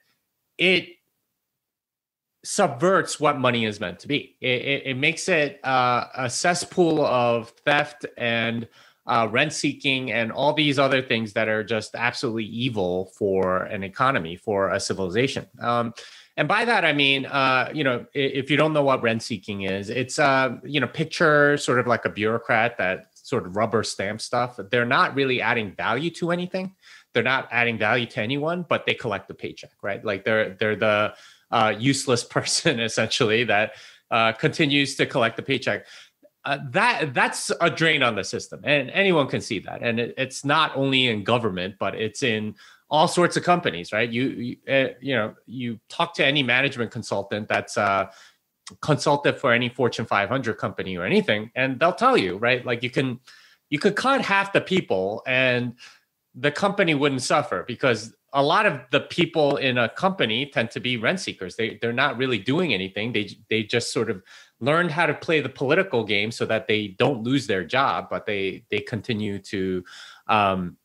it 0.59 0.89
subverts 2.43 3.21
what 3.21 3.39
money 3.39 3.65
is 3.65 3.79
meant 3.79 4.01
to 4.01 4.09
be. 4.09 4.37
It, 4.41 4.63
it, 4.63 4.83
it 4.87 4.97
makes 4.97 5.29
it 5.29 5.61
uh, 5.65 6.07
a 6.17 6.31
cesspool 6.31 7.05
of 7.05 7.51
theft 7.65 8.07
and 8.17 8.67
uh, 9.07 9.29
rent 9.31 9.53
seeking 9.53 10.13
and 10.13 10.33
all 10.33 10.53
these 10.53 10.79
other 10.79 11.03
things 11.03 11.33
that 11.35 11.49
are 11.49 11.63
just 11.63 11.95
absolutely 11.95 12.45
evil 12.45 13.13
for 13.17 13.65
an 13.65 13.83
economy, 13.83 14.37
for 14.37 14.71
a 14.71 14.81
civilization. 14.81 15.47
Um, 15.61 15.95
and 16.37 16.47
by 16.49 16.65
that 16.67 16.85
I 16.85 16.93
mean, 16.93 17.25
uh, 17.27 17.71
you 17.73 17.83
know, 17.83 18.05
if 18.13 18.51
you 18.51 18.57
don't 18.57 18.73
know 18.73 18.83
what 18.83 19.03
rent 19.03 19.23
seeking 19.23 19.63
is, 19.63 19.89
it's 19.89 20.19
uh, 20.19 20.57
you 20.65 20.81
know, 20.81 20.87
picture 20.87 21.57
sort 21.57 21.79
of 21.79 21.87
like 21.87 22.05
a 22.05 22.11
bureaucrat 22.11 22.77
that 22.79 23.07
sort 23.15 23.47
of 23.47 23.57
rubber 23.57 23.83
stamp 23.83 24.21
stuff. 24.21 24.59
They're 24.71 24.85
not 24.85 25.15
really 25.15 25.41
adding 25.41 25.73
value 25.75 26.11
to 26.11 26.31
anything. 26.31 26.75
They're 27.13 27.23
not 27.23 27.49
adding 27.51 27.79
value 27.79 28.07
to 28.07 28.21
anyone, 28.21 28.67
but 28.69 28.85
they 28.85 28.95
collect 28.95 29.29
the 29.29 29.35
paycheck, 29.35 29.73
right? 29.83 30.05
Like 30.05 30.25
they're 30.25 30.51
they're 30.51 30.77
the 30.77 31.15
uh, 31.51 31.75
useless 31.79 32.23
person 32.37 32.81
essentially 32.81 33.45
that 33.45 33.73
uh, 34.11 34.33
continues 34.33 34.97
to 34.97 35.07
collect 35.07 35.37
the 35.37 35.43
paycheck. 35.43 35.87
Uh, 36.47 36.59
that 36.71 37.13
that's 37.13 37.51
a 37.61 37.69
drain 37.69 38.05
on 38.05 38.15
the 38.15 38.23
system, 38.23 38.61
and 38.63 38.89
anyone 38.91 39.27
can 39.27 39.41
see 39.41 39.59
that. 39.59 39.83
And 39.83 39.99
it, 39.99 40.15
it's 40.17 40.45
not 40.45 40.71
only 40.77 41.09
in 41.09 41.25
government, 41.25 41.75
but 41.81 41.97
it's 41.97 42.23
in 42.23 42.55
all 42.89 43.09
sorts 43.09 43.37
of 43.37 43.43
companies, 43.43 43.93
right? 43.93 44.09
You 44.09 44.29
you, 44.29 44.57
uh, 44.73 44.89
you 45.01 45.17
know 45.17 45.35
you 45.47 45.81
talk 45.89 46.15
to 46.15 46.25
any 46.25 46.45
management 46.45 46.93
consultant 46.93 47.49
that's 47.49 47.77
uh, 47.77 48.07
consultant 48.81 49.41
for 49.41 49.53
any 49.53 49.69
Fortune 49.69 50.07
500 50.07 50.57
company 50.57 50.97
or 50.97 51.05
anything, 51.05 51.51
and 51.57 51.81
they'll 51.81 51.93
tell 51.93 52.17
you, 52.17 52.37
right? 52.37 52.65
Like 52.65 52.85
you 52.85 52.91
can 52.91 53.19
you 53.69 53.81
could 53.81 53.97
cut 53.97 54.21
half 54.21 54.53
the 54.53 54.61
people, 54.61 55.25
and 55.27 55.75
the 56.37 56.51
company 56.51 56.95
wouldn't 56.95 57.23
suffer 57.23 57.65
because 57.67 58.15
a 58.35 58.43
lot 58.43 58.67
of 58.67 58.81
the 58.91 59.01
people 59.01 59.57
in 59.57 59.79
a 59.79 59.89
company 59.89 60.47
tend 60.47 60.71
to 60.71 60.81
be 60.81 60.99
rent 60.99 61.19
seekers. 61.19 61.57
They 61.57 61.79
they're 61.81 61.93
not 61.93 62.19
really 62.19 62.39
doing 62.39 62.75
anything. 62.75 63.13
They 63.13 63.31
they 63.49 63.63
just 63.63 63.93
sort 63.93 64.11
of 64.11 64.23
learned 64.61 64.91
how 64.91 65.07
to 65.07 65.15
play 65.15 65.41
the 65.41 65.49
political 65.49 66.05
game 66.05 66.31
so 66.31 66.45
that 66.47 66.67
they 66.67 66.89
don't 66.99 67.23
lose 67.23 67.47
their 67.47 67.65
job, 67.65 68.09
but 68.11 68.27
they 68.27 68.65
they 68.71 68.81
continue 68.81 69.39
to 69.39 69.83
um, 70.29 70.77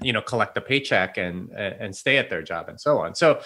you 0.00 0.14
know 0.14 0.22
collect 0.22 0.54
the 0.54 0.60
paycheck 0.62 1.18
and 1.18 1.50
and 1.50 1.94
stay 1.94 2.16
at 2.16 2.30
their 2.30 2.42
job 2.42 2.70
and 2.70 2.80
so 2.80 2.98
on. 2.98 3.14
So 3.14 3.40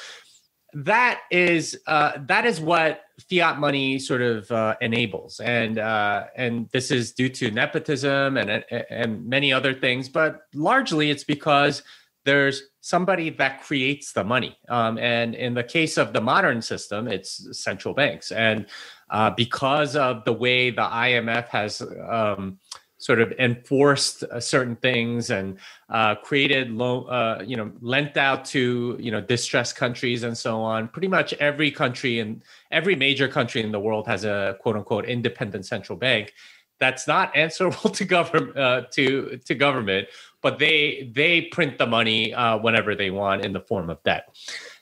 that 0.74 1.20
is 1.30 1.78
uh, 1.86 2.12
that 2.26 2.44
is 2.44 2.60
what 2.60 3.02
fiat 3.30 3.58
money 3.58 3.98
sort 3.98 4.22
of 4.22 4.50
uh, 4.50 4.74
enables, 4.80 5.40
and 5.40 5.78
uh, 5.78 6.24
and 6.36 6.68
this 6.72 6.90
is 6.90 7.12
due 7.12 7.28
to 7.28 7.50
nepotism 7.50 8.36
and 8.36 8.64
and 8.90 9.26
many 9.26 9.52
other 9.52 9.72
things, 9.72 10.08
but 10.08 10.42
largely 10.54 11.10
it's 11.10 11.24
because 11.24 11.82
there's 12.24 12.62
somebody 12.80 13.30
that 13.30 13.62
creates 13.62 14.12
the 14.12 14.24
money. 14.24 14.56
Um, 14.68 14.98
and 14.98 15.34
in 15.34 15.54
the 15.54 15.62
case 15.62 15.98
of 15.98 16.12
the 16.12 16.20
modern 16.20 16.62
system, 16.62 17.06
it's 17.06 17.58
central 17.58 17.94
banks. 17.94 18.32
And 18.32 18.66
uh, 19.10 19.30
because 19.30 19.94
of 19.94 20.24
the 20.24 20.32
way 20.32 20.70
the 20.70 20.82
IMF 20.82 21.48
has 21.48 21.82
um, 21.82 22.58
sort 23.04 23.20
of 23.20 23.30
enforced 23.32 24.22
uh, 24.22 24.40
certain 24.40 24.76
things 24.76 25.28
and 25.28 25.58
uh, 25.90 26.14
created 26.14 26.70
low, 26.70 27.04
uh, 27.04 27.42
you 27.46 27.54
know, 27.54 27.70
lent 27.82 28.16
out 28.16 28.46
to 28.46 28.96
you 28.98 29.10
know 29.10 29.20
distressed 29.20 29.76
countries 29.76 30.22
and 30.22 30.36
so 30.36 30.62
on. 30.62 30.88
Pretty 30.88 31.08
much 31.08 31.34
every 31.34 31.70
country 31.70 32.20
and 32.20 32.40
every 32.70 32.96
major 32.96 33.28
country 33.28 33.62
in 33.62 33.72
the 33.72 33.78
world 33.78 34.06
has 34.06 34.24
a 34.24 34.56
quote 34.62 34.76
unquote 34.76 35.04
independent 35.04 35.66
central 35.66 35.98
bank 35.98 36.32
that's 36.78 37.06
not 37.06 37.36
answerable 37.44 37.90
to 37.90 38.06
government 38.06 38.56
uh, 38.56 38.82
to 38.92 39.38
to 39.44 39.54
government, 39.54 40.08
but 40.40 40.58
they 40.58 41.12
they 41.14 41.42
print 41.42 41.76
the 41.76 41.86
money 41.86 42.32
uh, 42.32 42.56
whenever 42.56 42.94
they 42.94 43.10
want 43.10 43.44
in 43.44 43.52
the 43.52 43.60
form 43.60 43.90
of 43.90 44.02
debt. 44.04 44.34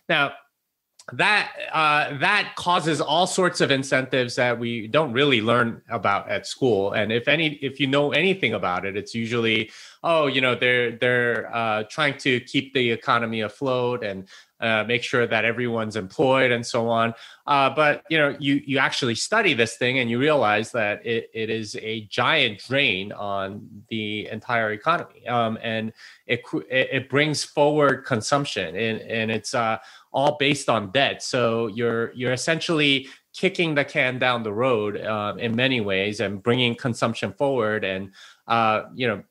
Now 0.08 0.34
that 1.12 1.52
uh, 1.73 2.16
that 2.18 2.54
causes 2.56 3.00
all 3.00 3.26
sorts 3.26 3.61
of 3.61 3.71
incentives 3.71 4.37
that 4.37 4.59
we 4.59 4.87
don't 4.87 5.12
really 5.12 5.40
learn 5.40 5.82
about 5.90 6.28
at 6.30 6.47
school. 6.47 6.92
And 6.92 7.12
if 7.12 7.28
any, 7.28 7.54
if 7.54 7.80
you 7.80 7.87
know 7.87 8.12
anything 8.12 8.54
about 8.54 8.87
it, 8.87 8.97
it's 8.97 9.14
usually 9.14 9.71
oh, 10.04 10.26
you 10.26 10.40
know, 10.40 10.54
they're 10.54 10.92
they're 10.92 11.54
uh, 11.54 11.85
trying 11.85 12.18
to 12.18 12.40
keep 12.40 12.73
the 12.75 12.90
economy 12.90 13.42
afloat 13.42 14.02
and 14.04 14.28
uh, 14.61 14.85
make 14.85 15.02
sure 15.02 15.26
that 15.26 15.44
everyone's 15.44 15.97
employed 15.97 16.52
and 16.52 16.64
so 16.64 16.88
on. 16.88 17.12
Uh, 17.47 17.68
but 17.71 18.04
you 18.09 18.18
know, 18.18 18.37
you 18.38 18.62
you 18.64 18.78
actually 18.78 19.14
study 19.14 19.54
this 19.54 19.76
thing 19.76 19.99
and 19.99 20.11
you 20.11 20.18
realize 20.18 20.73
that 20.73 21.04
it, 21.04 21.30
it 21.35 21.50
is 21.50 21.76
a 21.76 22.02
giant 22.02 22.59
drain 22.59 23.12
on 23.12 23.68
the 23.88 24.28
entire 24.28 24.73
economy, 24.73 25.26
um, 25.28 25.59
and 25.62 25.92
it 26.26 26.40
it 26.71 27.09
brings 27.09 27.44
forward 27.44 28.04
consumption 28.04 28.75
and 28.76 29.00
and 29.02 29.30
it's 29.30 29.54
uh, 29.54 29.78
all 30.12 30.37
based 30.38 30.69
on 30.69 30.90
debt. 30.92 31.23
So 31.23 31.69
you're 31.69 32.12
you're 32.14 32.33
essentially 32.33 33.09
kicking 33.35 33.75
the 33.75 33.85
can 33.85 34.19
down 34.19 34.42
the 34.42 34.52
road 34.52 35.00
uh, 35.00 35.35
in 35.38 35.57
many 35.57 35.81
ways 35.81 36.21
and 36.21 36.42
bringing 36.42 36.75
consumption 36.75 37.33
forward 37.33 37.85
and 37.85 38.12
uh, 38.47 38.83
you 38.95 39.09
know 39.09 39.23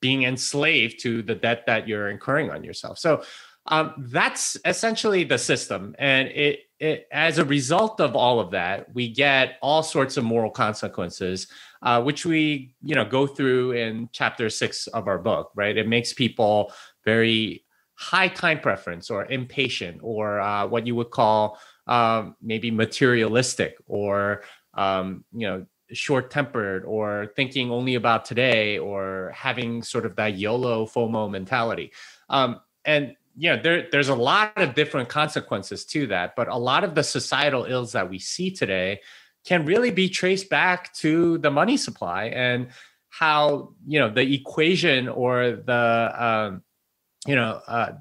being 0.00 0.24
enslaved 0.24 1.00
to 1.02 1.22
the 1.22 1.34
debt 1.34 1.64
that 1.66 1.88
you're 1.88 2.10
incurring 2.10 2.50
on 2.50 2.64
yourself. 2.64 2.98
So 2.98 3.22
Um, 3.66 3.94
that's 4.12 4.58
essentially 4.66 5.24
the 5.24 5.38
system, 5.38 5.94
and 5.98 6.28
it, 6.28 6.68
it 6.78 7.08
as 7.10 7.38
a 7.38 7.44
result 7.44 7.98
of 7.98 8.14
all 8.14 8.38
of 8.38 8.50
that, 8.50 8.92
we 8.94 9.08
get 9.08 9.56
all 9.62 9.82
sorts 9.82 10.18
of 10.18 10.24
moral 10.24 10.50
consequences, 10.50 11.48
uh, 11.80 12.02
which 12.02 12.26
we 12.26 12.74
you 12.82 12.94
know 12.94 13.06
go 13.08 13.26
through 13.26 13.72
in 13.72 14.10
chapter 14.12 14.50
six 14.50 14.86
of 14.88 15.08
our 15.08 15.18
book. 15.18 15.50
Right, 15.56 15.78
it 15.78 15.88
makes 15.88 16.12
people 16.12 16.72
very 17.06 17.63
high 17.94 18.28
time 18.28 18.60
preference 18.60 19.10
or 19.10 19.24
impatient 19.26 20.00
or 20.02 20.40
uh, 20.40 20.66
what 20.66 20.86
you 20.86 20.94
would 20.94 21.10
call 21.10 21.58
um, 21.86 22.36
maybe 22.42 22.70
materialistic 22.70 23.76
or 23.86 24.42
um, 24.74 25.24
you 25.32 25.46
know 25.46 25.66
short 25.92 26.30
tempered 26.30 26.84
or 26.84 27.32
thinking 27.36 27.70
only 27.70 27.94
about 27.94 28.24
today 28.24 28.78
or 28.78 29.32
having 29.34 29.82
sort 29.82 30.06
of 30.06 30.16
that 30.16 30.36
YOLO 30.36 30.86
FOMO 30.86 31.30
mentality. 31.30 31.92
Um, 32.28 32.60
and 32.84 33.14
you 33.36 33.50
know 33.50 33.62
there, 33.62 33.88
there's 33.90 34.08
a 34.08 34.14
lot 34.14 34.52
of 34.56 34.74
different 34.74 35.08
consequences 35.08 35.84
to 35.86 36.06
that, 36.08 36.34
but 36.36 36.48
a 36.48 36.56
lot 36.56 36.84
of 36.84 36.94
the 36.94 37.02
societal 37.02 37.64
ills 37.64 37.92
that 37.92 38.10
we 38.10 38.18
see 38.18 38.50
today 38.50 39.00
can 39.44 39.66
really 39.66 39.90
be 39.90 40.08
traced 40.08 40.48
back 40.48 40.92
to 40.94 41.38
the 41.38 41.50
money 41.50 41.76
supply 41.76 42.24
and 42.24 42.68
how 43.10 43.74
you 43.86 43.98
know 44.00 44.10
the 44.10 44.34
equation 44.34 45.08
or 45.08 45.52
the 45.52 46.12
um, 46.18 46.62
you 47.26 47.34
know 47.34 47.60
uh, 47.66 47.92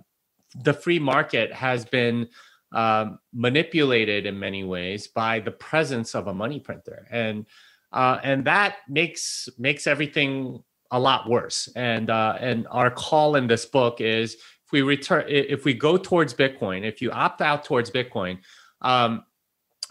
the 0.64 0.74
free 0.74 1.00
market 1.00 1.52
has 1.54 1.86
been 1.86 2.28
um, 2.74 3.20
manipulated 3.34 4.26
in 4.26 4.40
many 4.40 4.64
ways 4.64 5.08
by 5.08 5.40
the 5.40 5.52
presence 5.52 6.16
of 6.16 6.28
a 6.28 6.34
money 6.34 6.60
printer, 6.60 7.08
and 7.12 7.46
uh, 7.92 8.20
and 8.24 8.46
that 8.46 8.78
makes 8.90 9.48
makes 9.58 9.88
everything 9.88 10.64
a 10.92 11.00
lot 11.00 11.30
worse. 11.30 11.70
And 11.76 12.10
uh, 12.10 12.38
and 12.40 12.68
our 12.70 12.92
call 12.92 13.36
in 13.36 13.48
this 13.48 13.66
book 13.66 14.02
is 14.02 14.36
if 14.36 14.72
we 14.72 14.82
return 14.82 15.26
if 15.28 15.66
we 15.66 15.74
go 15.74 15.98
towards 15.98 16.34
Bitcoin, 16.34 16.84
if 16.84 17.02
you 17.02 17.12
opt 17.12 17.42
out 17.42 17.64
towards 17.64 17.92
Bitcoin. 17.92 18.40
Um, 18.82 19.24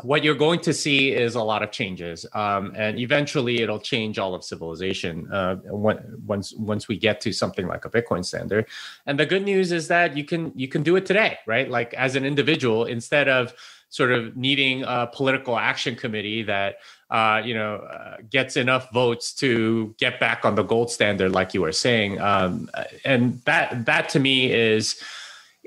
what 0.02 0.24
you're 0.24 0.34
going 0.34 0.60
to 0.60 0.72
see 0.72 1.12
is 1.12 1.34
a 1.34 1.42
lot 1.42 1.62
of 1.62 1.70
changes, 1.70 2.26
um, 2.34 2.72
and 2.76 2.98
eventually 2.98 3.62
it'll 3.62 3.78
change 3.78 4.18
all 4.18 4.34
of 4.34 4.44
civilization 4.44 5.30
uh, 5.32 5.56
once 5.64 6.52
once 6.54 6.88
we 6.88 6.96
get 6.96 7.20
to 7.22 7.32
something 7.32 7.66
like 7.66 7.84
a 7.84 7.90
Bitcoin 7.90 8.24
standard. 8.24 8.66
And 9.06 9.18
the 9.18 9.26
good 9.26 9.44
news 9.44 9.72
is 9.72 9.88
that 9.88 10.16
you 10.16 10.24
can 10.24 10.52
you 10.54 10.68
can 10.68 10.82
do 10.82 10.96
it 10.96 11.06
today, 11.06 11.38
right? 11.46 11.70
Like 11.70 11.94
as 11.94 12.16
an 12.16 12.24
individual, 12.24 12.84
instead 12.84 13.28
of 13.28 13.54
sort 13.92 14.10
of 14.10 14.34
needing 14.36 14.82
a 14.84 15.06
political 15.12 15.58
action 15.58 15.94
committee 15.94 16.42
that 16.42 16.76
uh, 17.10 17.42
you 17.44 17.54
know 17.54 17.76
uh, 17.76 18.16
gets 18.30 18.56
enough 18.56 18.90
votes 18.92 19.32
to 19.34 19.94
get 19.98 20.18
back 20.18 20.44
on 20.44 20.54
the 20.54 20.62
gold 20.62 20.90
standard, 20.90 21.32
like 21.32 21.54
you 21.54 21.60
were 21.60 21.72
saying. 21.72 22.20
Um, 22.20 22.70
and 23.04 23.40
that 23.44 23.84
that 23.86 24.08
to 24.10 24.18
me 24.18 24.52
is 24.52 25.00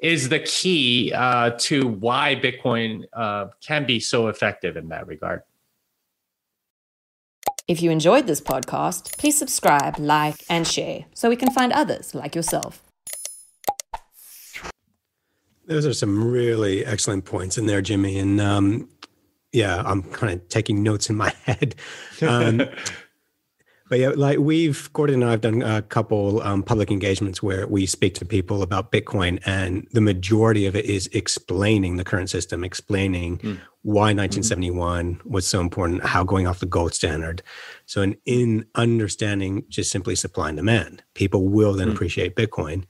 is 0.01 0.29
the 0.29 0.39
key 0.39 1.11
uh, 1.13 1.51
to 1.51 1.87
why 1.87 2.35
Bitcoin 2.35 3.03
uh, 3.13 3.47
can 3.61 3.85
be 3.85 3.99
so 3.99 4.27
effective 4.27 4.77
in 4.77 4.89
that 4.89 5.07
regard. 5.07 5.41
If 7.67 7.81
you 7.81 7.89
enjoyed 7.89 8.27
this 8.27 8.41
podcast, 8.41 9.17
please 9.17 9.37
subscribe, 9.37 9.97
like, 9.97 10.35
and 10.49 10.67
share 10.67 11.05
so 11.13 11.29
we 11.29 11.35
can 11.35 11.51
find 11.51 11.73
others 11.73 12.13
like 12.13 12.35
yourself. 12.35 12.83
Those 15.65 15.85
are 15.87 15.93
some 15.93 16.23
really 16.23 16.85
excellent 16.85 17.25
points 17.25 17.57
in 17.57 17.65
there, 17.65 17.81
Jimmy. 17.81 18.19
And 18.19 18.39
um, 18.39 18.89
yeah, 19.51 19.81
I'm 19.83 20.03
kind 20.03 20.33
of 20.33 20.47
taking 20.47 20.83
notes 20.83 21.09
in 21.09 21.15
my 21.15 21.33
head. 21.45 21.75
Um, 22.21 22.61
But 23.87 23.99
yeah, 23.99 24.09
like 24.15 24.39
we've 24.39 24.91
Gordon 24.93 25.21
and 25.21 25.25
I 25.25 25.31
have 25.31 25.41
done 25.41 25.61
a 25.61 25.81
couple 25.83 26.41
um, 26.41 26.63
public 26.63 26.89
engagements 26.89 27.43
where 27.43 27.67
we 27.67 27.85
speak 27.85 28.15
to 28.15 28.25
people 28.25 28.63
about 28.63 28.91
Bitcoin, 28.91 29.39
and 29.45 29.87
the 29.91 30.01
majority 30.01 30.65
of 30.65 30.75
it 30.75 30.85
is 30.85 31.07
explaining 31.13 31.97
the 31.97 32.03
current 32.03 32.31
system, 32.31 32.63
explaining 32.63 33.37
mm. 33.37 33.59
why 33.83 34.11
1971 34.13 35.15
mm-hmm. 35.15 35.31
was 35.31 35.45
so 35.45 35.61
important, 35.61 36.03
how 36.03 36.23
going 36.23 36.47
off 36.47 36.59
the 36.59 36.65
gold 36.65 36.95
standard. 36.95 37.43
So, 37.85 38.01
in, 38.01 38.17
in 38.25 38.65
understanding 38.73 39.65
just 39.69 39.91
simply 39.91 40.15
supply 40.15 40.49
and 40.49 40.57
demand, 40.57 41.03
people 41.13 41.47
will 41.47 41.73
then 41.73 41.89
mm. 41.89 41.93
appreciate 41.93 42.35
Bitcoin. 42.35 42.85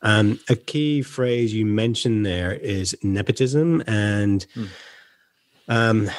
Um, 0.00 0.40
a 0.48 0.56
key 0.56 1.02
phrase 1.02 1.52
you 1.52 1.66
mentioned 1.66 2.24
there 2.24 2.54
is 2.54 2.96
nepotism, 3.02 3.82
and 3.86 4.46
mm. 4.56 4.68
um, 5.68 6.10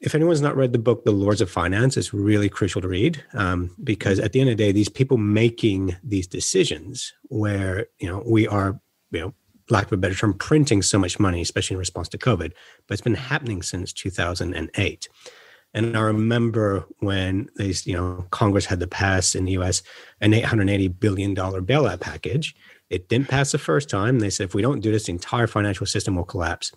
if 0.00 0.14
anyone's 0.14 0.42
not 0.42 0.56
read 0.56 0.72
the 0.72 0.78
book 0.78 1.04
the 1.04 1.10
lords 1.10 1.40
of 1.40 1.50
finance 1.50 1.96
it's 1.96 2.12
really 2.12 2.48
crucial 2.48 2.82
to 2.82 2.88
read 2.88 3.22
um, 3.34 3.74
because 3.82 4.18
at 4.18 4.32
the 4.32 4.40
end 4.40 4.50
of 4.50 4.56
the 4.56 4.64
day 4.64 4.72
these 4.72 4.88
people 4.88 5.16
making 5.16 5.96
these 6.02 6.26
decisions 6.26 7.12
where 7.24 7.86
you 7.98 8.08
know 8.08 8.22
we 8.26 8.46
are 8.46 8.80
you 9.10 9.20
know 9.20 9.34
lack 9.68 9.86
of 9.86 9.92
a 9.92 9.96
better 9.96 10.14
term 10.14 10.34
printing 10.34 10.82
so 10.82 10.98
much 10.98 11.18
money 11.18 11.40
especially 11.40 11.74
in 11.74 11.78
response 11.78 12.08
to 12.08 12.18
covid 12.18 12.52
but 12.86 12.94
it's 12.94 13.02
been 13.02 13.14
happening 13.14 13.62
since 13.62 13.92
2008 13.92 15.08
and 15.74 15.96
i 15.96 16.00
remember 16.00 16.86
when 17.00 17.48
they 17.56 17.72
you 17.84 17.94
know 17.94 18.26
congress 18.30 18.66
had 18.66 18.80
to 18.80 18.86
pass 18.86 19.34
in 19.34 19.44
the 19.44 19.52
us 19.52 19.82
an 20.20 20.34
880 20.34 20.88
billion 20.88 21.34
dollar 21.34 21.62
bailout 21.62 22.00
package. 22.00 22.54
It 22.88 23.08
didn't 23.08 23.26
pass 23.26 23.50
the 23.50 23.58
first 23.58 23.90
time. 23.90 24.20
They 24.20 24.30
said 24.30 24.44
if 24.44 24.54
we 24.54 24.62
don't 24.62 24.78
do 24.78 24.92
this 24.92 25.06
the 25.06 25.12
entire 25.12 25.48
financial 25.48 25.86
system 25.86 26.14
will 26.14 26.24
collapse. 26.24 26.70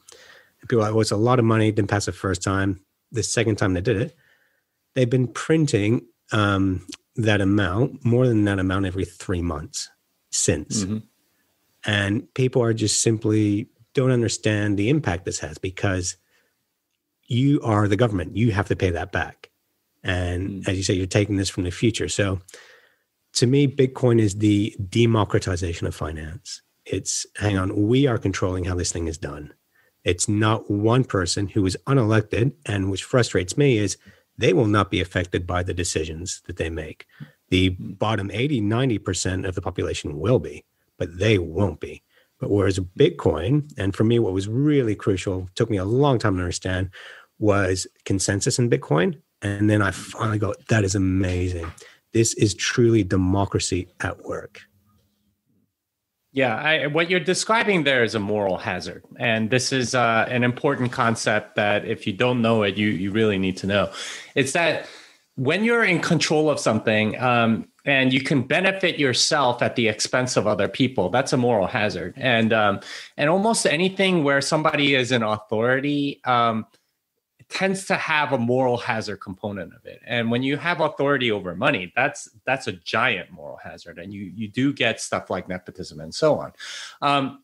People 0.61 0.79
are 0.79 0.87
like 0.87 0.93
well 0.93 1.01
it's 1.01 1.11
a 1.11 1.17
lot 1.17 1.37
of 1.37 1.45
money. 1.45 1.71
Didn't 1.71 1.89
pass 1.89 2.07
the 2.07 2.11
first 2.11 2.41
time 2.41 2.81
the 3.11 3.23
second 3.23 3.57
time 3.57 3.73
they 3.73 3.81
did 3.81 4.01
it, 4.01 4.15
they've 4.93 5.09
been 5.09 5.27
printing 5.27 6.05
um, 6.31 6.85
that 7.15 7.41
amount, 7.41 8.05
more 8.05 8.27
than 8.27 8.45
that 8.45 8.59
amount, 8.59 8.85
every 8.85 9.05
three 9.05 9.41
months 9.41 9.89
since. 10.29 10.83
Mm-hmm. 10.83 10.97
And 11.85 12.33
people 12.33 12.61
are 12.61 12.73
just 12.73 13.01
simply 13.01 13.69
don't 13.93 14.11
understand 14.11 14.77
the 14.77 14.89
impact 14.89 15.25
this 15.25 15.39
has 15.39 15.57
because 15.57 16.17
you 17.27 17.59
are 17.61 17.87
the 17.87 17.95
government. 17.95 18.35
You 18.35 18.51
have 18.51 18.67
to 18.67 18.75
pay 18.75 18.91
that 18.91 19.11
back. 19.11 19.49
And 20.03 20.49
mm-hmm. 20.49 20.69
as 20.69 20.77
you 20.77 20.83
say, 20.83 20.93
you're 20.93 21.07
taking 21.07 21.37
this 21.37 21.49
from 21.49 21.63
the 21.63 21.71
future. 21.71 22.07
So 22.07 22.39
to 23.33 23.47
me, 23.47 23.67
Bitcoin 23.67 24.19
is 24.19 24.35
the 24.35 24.75
democratization 24.89 25.87
of 25.87 25.95
finance. 25.95 26.61
It's 26.85 27.25
hang 27.35 27.57
on, 27.57 27.87
we 27.87 28.07
are 28.07 28.17
controlling 28.17 28.65
how 28.65 28.75
this 28.75 28.91
thing 28.91 29.07
is 29.07 29.17
done. 29.17 29.53
It's 30.03 30.29
not 30.29 30.69
one 30.69 31.03
person 31.03 31.47
who 31.47 31.65
is 31.65 31.77
unelected, 31.87 32.53
and 32.65 32.89
which 32.89 33.03
frustrates 33.03 33.57
me 33.57 33.77
is 33.77 33.97
they 34.37 34.53
will 34.53 34.67
not 34.67 34.89
be 34.89 35.01
affected 35.01 35.45
by 35.45 35.63
the 35.63 35.73
decisions 35.73 36.41
that 36.47 36.57
they 36.57 36.69
make. 36.69 37.05
The 37.49 37.69
bottom 37.69 38.31
80, 38.31 38.61
90% 38.61 39.47
of 39.47 39.55
the 39.55 39.61
population 39.61 40.19
will 40.19 40.39
be, 40.39 40.63
but 40.97 41.17
they 41.17 41.37
won't 41.37 41.79
be. 41.79 42.03
But 42.39 42.49
whereas 42.49 42.79
Bitcoin, 42.79 43.69
and 43.77 43.93
for 43.93 44.05
me, 44.05 44.17
what 44.19 44.33
was 44.33 44.47
really 44.47 44.95
crucial, 44.95 45.49
took 45.55 45.69
me 45.69 45.77
a 45.77 45.85
long 45.85 46.19
time 46.19 46.37
to 46.37 46.41
understand, 46.41 46.89
was 47.37 47.85
consensus 48.05 48.59
in 48.59 48.69
Bitcoin. 48.69 49.19
And 49.41 49.69
then 49.69 49.81
I 49.81 49.91
finally 49.91 50.39
go, 50.39 50.53
that 50.69 50.83
is 50.83 50.95
amazing. 50.95 51.71
This 52.13 52.33
is 52.35 52.53
truly 52.53 53.03
democracy 53.03 53.89
at 53.99 54.23
work. 54.23 54.61
Yeah, 56.31 56.55
I, 56.55 56.87
what 56.87 57.09
you're 57.09 57.19
describing 57.19 57.83
there 57.83 58.03
is 58.03 58.13
a 58.13 58.19
moral 58.19 58.57
hazard, 58.57 59.03
and 59.17 59.49
this 59.49 59.71
is 59.71 59.95
uh, 59.95 60.27
an 60.29 60.43
important 60.43 60.91
concept 60.91 61.55
that 61.55 61.85
if 61.85 62.05
you 62.05 62.13
don't 62.13 62.41
know 62.43 62.61
it, 62.61 62.77
you 62.77 62.89
you 62.89 63.11
really 63.11 63.39
need 63.39 63.57
to 63.57 63.67
know. 63.67 63.91
It's 64.35 64.51
that 64.53 64.87
when 65.39 65.63
you're 65.63 65.85
in 65.85 66.01
control 66.01 66.49
of 66.49 66.59
something 66.59 67.19
um, 67.19 67.67
and 67.85 68.13
you 68.13 68.21
can 68.21 68.41
benefit 68.43 68.99
yourself 68.99 69.61
at 69.63 69.75
the 69.75 69.87
expense 69.87 70.35
of 70.35 70.45
other 70.45 70.67
people, 70.67 71.09
that's 71.09 71.31
a 71.33 71.37
moral 71.37 71.65
hazard. 71.65 72.13
And 72.17 72.53
um, 72.53 72.81
and 73.17 73.29
almost 73.29 73.65
anything 73.65 74.23
where 74.23 74.41
somebody 74.41 74.95
is 74.95 75.11
an 75.11 75.23
authority. 75.23 76.21
Um, 76.25 76.67
tends 77.49 77.85
to 77.85 77.95
have 77.95 78.31
a 78.33 78.37
moral 78.37 78.77
hazard 78.77 79.17
component 79.17 79.73
of 79.73 79.85
it 79.85 80.01
and 80.05 80.29
when 80.29 80.43
you 80.43 80.57
have 80.57 80.81
authority 80.81 81.31
over 81.31 81.55
money 81.55 81.91
that's 81.95 82.29
that's 82.45 82.67
a 82.67 82.73
giant 82.73 83.29
moral 83.31 83.57
hazard 83.57 83.97
and 83.97 84.13
you 84.13 84.31
you 84.35 84.47
do 84.47 84.71
get 84.71 85.01
stuff 85.01 85.29
like 85.29 85.47
nepotism 85.49 85.99
and 85.99 86.13
so 86.13 86.39
on 86.39 86.51
um, 87.01 87.43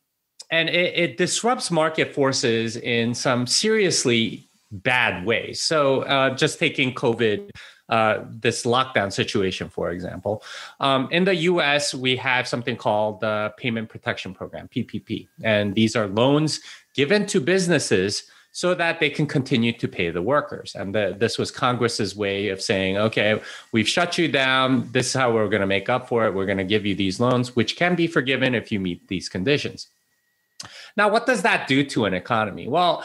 and 0.51 0.69
it, 0.69 0.93
it, 0.95 1.17
disrupts 1.17 1.71
market 1.71 2.13
forces 2.13 2.77
in 2.77 3.15
some 3.15 3.47
seriously 3.47 4.47
bad 4.71 5.25
ways 5.25 5.61
so 5.61 6.01
uh, 6.03 6.29
just 6.35 6.59
taking 6.59 6.93
covid 6.93 7.49
uh, 7.87 8.25
this 8.29 8.65
lockdown 8.65 9.13
situation, 9.13 9.69
for 9.69 9.91
example. 9.91 10.41
Um, 10.79 11.07
in 11.11 11.23
the 11.23 11.35
US, 11.35 11.93
we 11.93 12.15
have 12.15 12.47
something 12.47 12.75
called 12.75 13.21
the 13.21 13.53
Payment 13.57 13.89
Protection 13.89 14.33
Program, 14.33 14.67
PPP. 14.67 15.27
And 15.43 15.75
these 15.75 15.95
are 15.95 16.07
loans 16.07 16.61
given 16.95 17.27
to 17.27 17.39
businesses 17.39 18.23
so 18.55 18.73
that 18.73 19.01
they 19.01 19.09
can 19.09 19.27
continue 19.27 19.73
to 19.73 19.85
pay 19.85 20.09
the 20.09 20.21
workers. 20.21 20.75
And 20.75 20.95
the, 20.95 21.13
this 21.19 21.37
was 21.37 21.51
Congress's 21.51 22.15
way 22.15 22.47
of 22.47 22.61
saying, 22.61 22.95
okay, 22.95 23.41
we've 23.73 23.87
shut 23.87 24.17
you 24.17 24.29
down. 24.29 24.89
This 24.93 25.07
is 25.07 25.13
how 25.13 25.33
we're 25.33 25.49
going 25.49 25.59
to 25.59 25.67
make 25.67 25.89
up 25.89 26.07
for 26.07 26.25
it. 26.25 26.33
We're 26.33 26.45
going 26.45 26.59
to 26.59 26.63
give 26.63 26.85
you 26.85 26.95
these 26.95 27.19
loans, 27.19 27.53
which 27.53 27.75
can 27.75 27.95
be 27.95 28.07
forgiven 28.07 28.55
if 28.55 28.71
you 28.71 28.79
meet 28.79 29.09
these 29.09 29.27
conditions. 29.27 29.89
Now, 30.95 31.09
what 31.09 31.25
does 31.25 31.41
that 31.41 31.67
do 31.67 31.83
to 31.83 32.05
an 32.05 32.13
economy? 32.13 32.69
Well, 32.69 33.03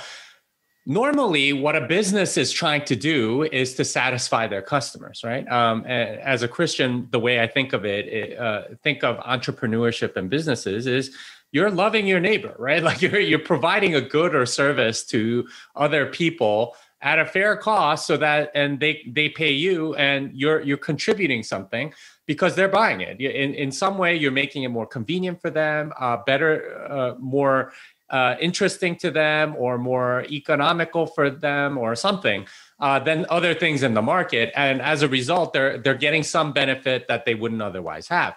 normally 0.87 1.53
what 1.53 1.75
a 1.75 1.81
business 1.81 2.37
is 2.37 2.53
trying 2.53 2.85
to 2.85 2.95
do 2.95 3.43
is 3.43 3.75
to 3.75 3.85
satisfy 3.85 4.47
their 4.47 4.63
customers 4.63 5.21
right 5.23 5.47
um, 5.53 5.85
as 5.85 6.43
a 6.43 6.49
christian 6.49 7.07
the 7.11 7.21
way 7.21 7.39
i 7.39 7.47
think 7.47 7.75
of 7.75 7.85
it, 7.85 8.09
it 8.09 8.39
uh, 8.39 8.63
think 8.83 9.05
of 9.05 9.19
entrepreneurship 9.19 10.17
and 10.17 10.31
businesses 10.31 10.87
is 10.87 11.15
you're 11.53 11.71
loving 11.71 12.07
your 12.07 12.21
neighbor, 12.21 12.55
right? 12.59 12.83
Like 12.91 13.03
you're 13.03 13.21
you're 13.21 13.39
providing 13.39 13.95
a 13.95 14.01
good 14.01 14.35
or 14.35 14.47
service 14.47 15.05
to 15.07 15.47
other 15.77 16.07
people 16.07 16.77
at 17.03 17.19
a 17.19 17.25
fair 17.25 17.57
cost 17.57 18.07
so 18.07 18.17
that 18.17 18.51
and 18.55 18.79
they 18.79 19.03
they 19.07 19.29
pay 19.29 19.53
you 19.53 19.95
and 19.95 20.33
you're 20.35 20.61
you're 20.61 20.77
contributing 20.77 21.43
something 21.43 21.93
because 22.27 22.55
they're 22.55 22.69
buying 22.69 23.01
it. 23.01 23.21
In 23.21 23.55
in 23.55 23.73
some 23.73 23.99
way 23.99 24.17
you're 24.17 24.33
making 24.33 24.65
it 24.65 24.69
more 24.69 24.87
convenient 24.87 25.41
for 25.41 25.51
them 25.51 25.93
uh, 25.99 26.19
better 26.27 26.87
uh, 26.91 27.15
more 27.19 27.73
uh, 28.11 28.35
interesting 28.41 28.97
to 28.97 29.11
them 29.11 29.55
or 29.57 29.79
more 29.79 30.25
economical 30.31 31.07
for 31.07 31.31
them 31.31 31.79
or 31.79 31.95
something 31.95 32.45
uh, 32.81 32.99
than 32.99 33.25
other 33.31 33.55
things 33.55 33.85
in 33.85 33.95
the 33.95 34.03
market. 34.03 34.53
And 34.57 34.83
as 34.83 35.03
a 35.03 35.09
result 35.09 35.53
they're 35.53 35.79
they're 35.79 35.95
getting 35.95 36.23
some 36.23 36.53
benefit 36.53 37.09
that 37.09 37.25
they 37.25 37.35
wouldn't 37.35 37.63
otherwise 37.63 38.09
have. 38.09 38.35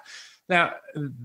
Now 0.47 0.73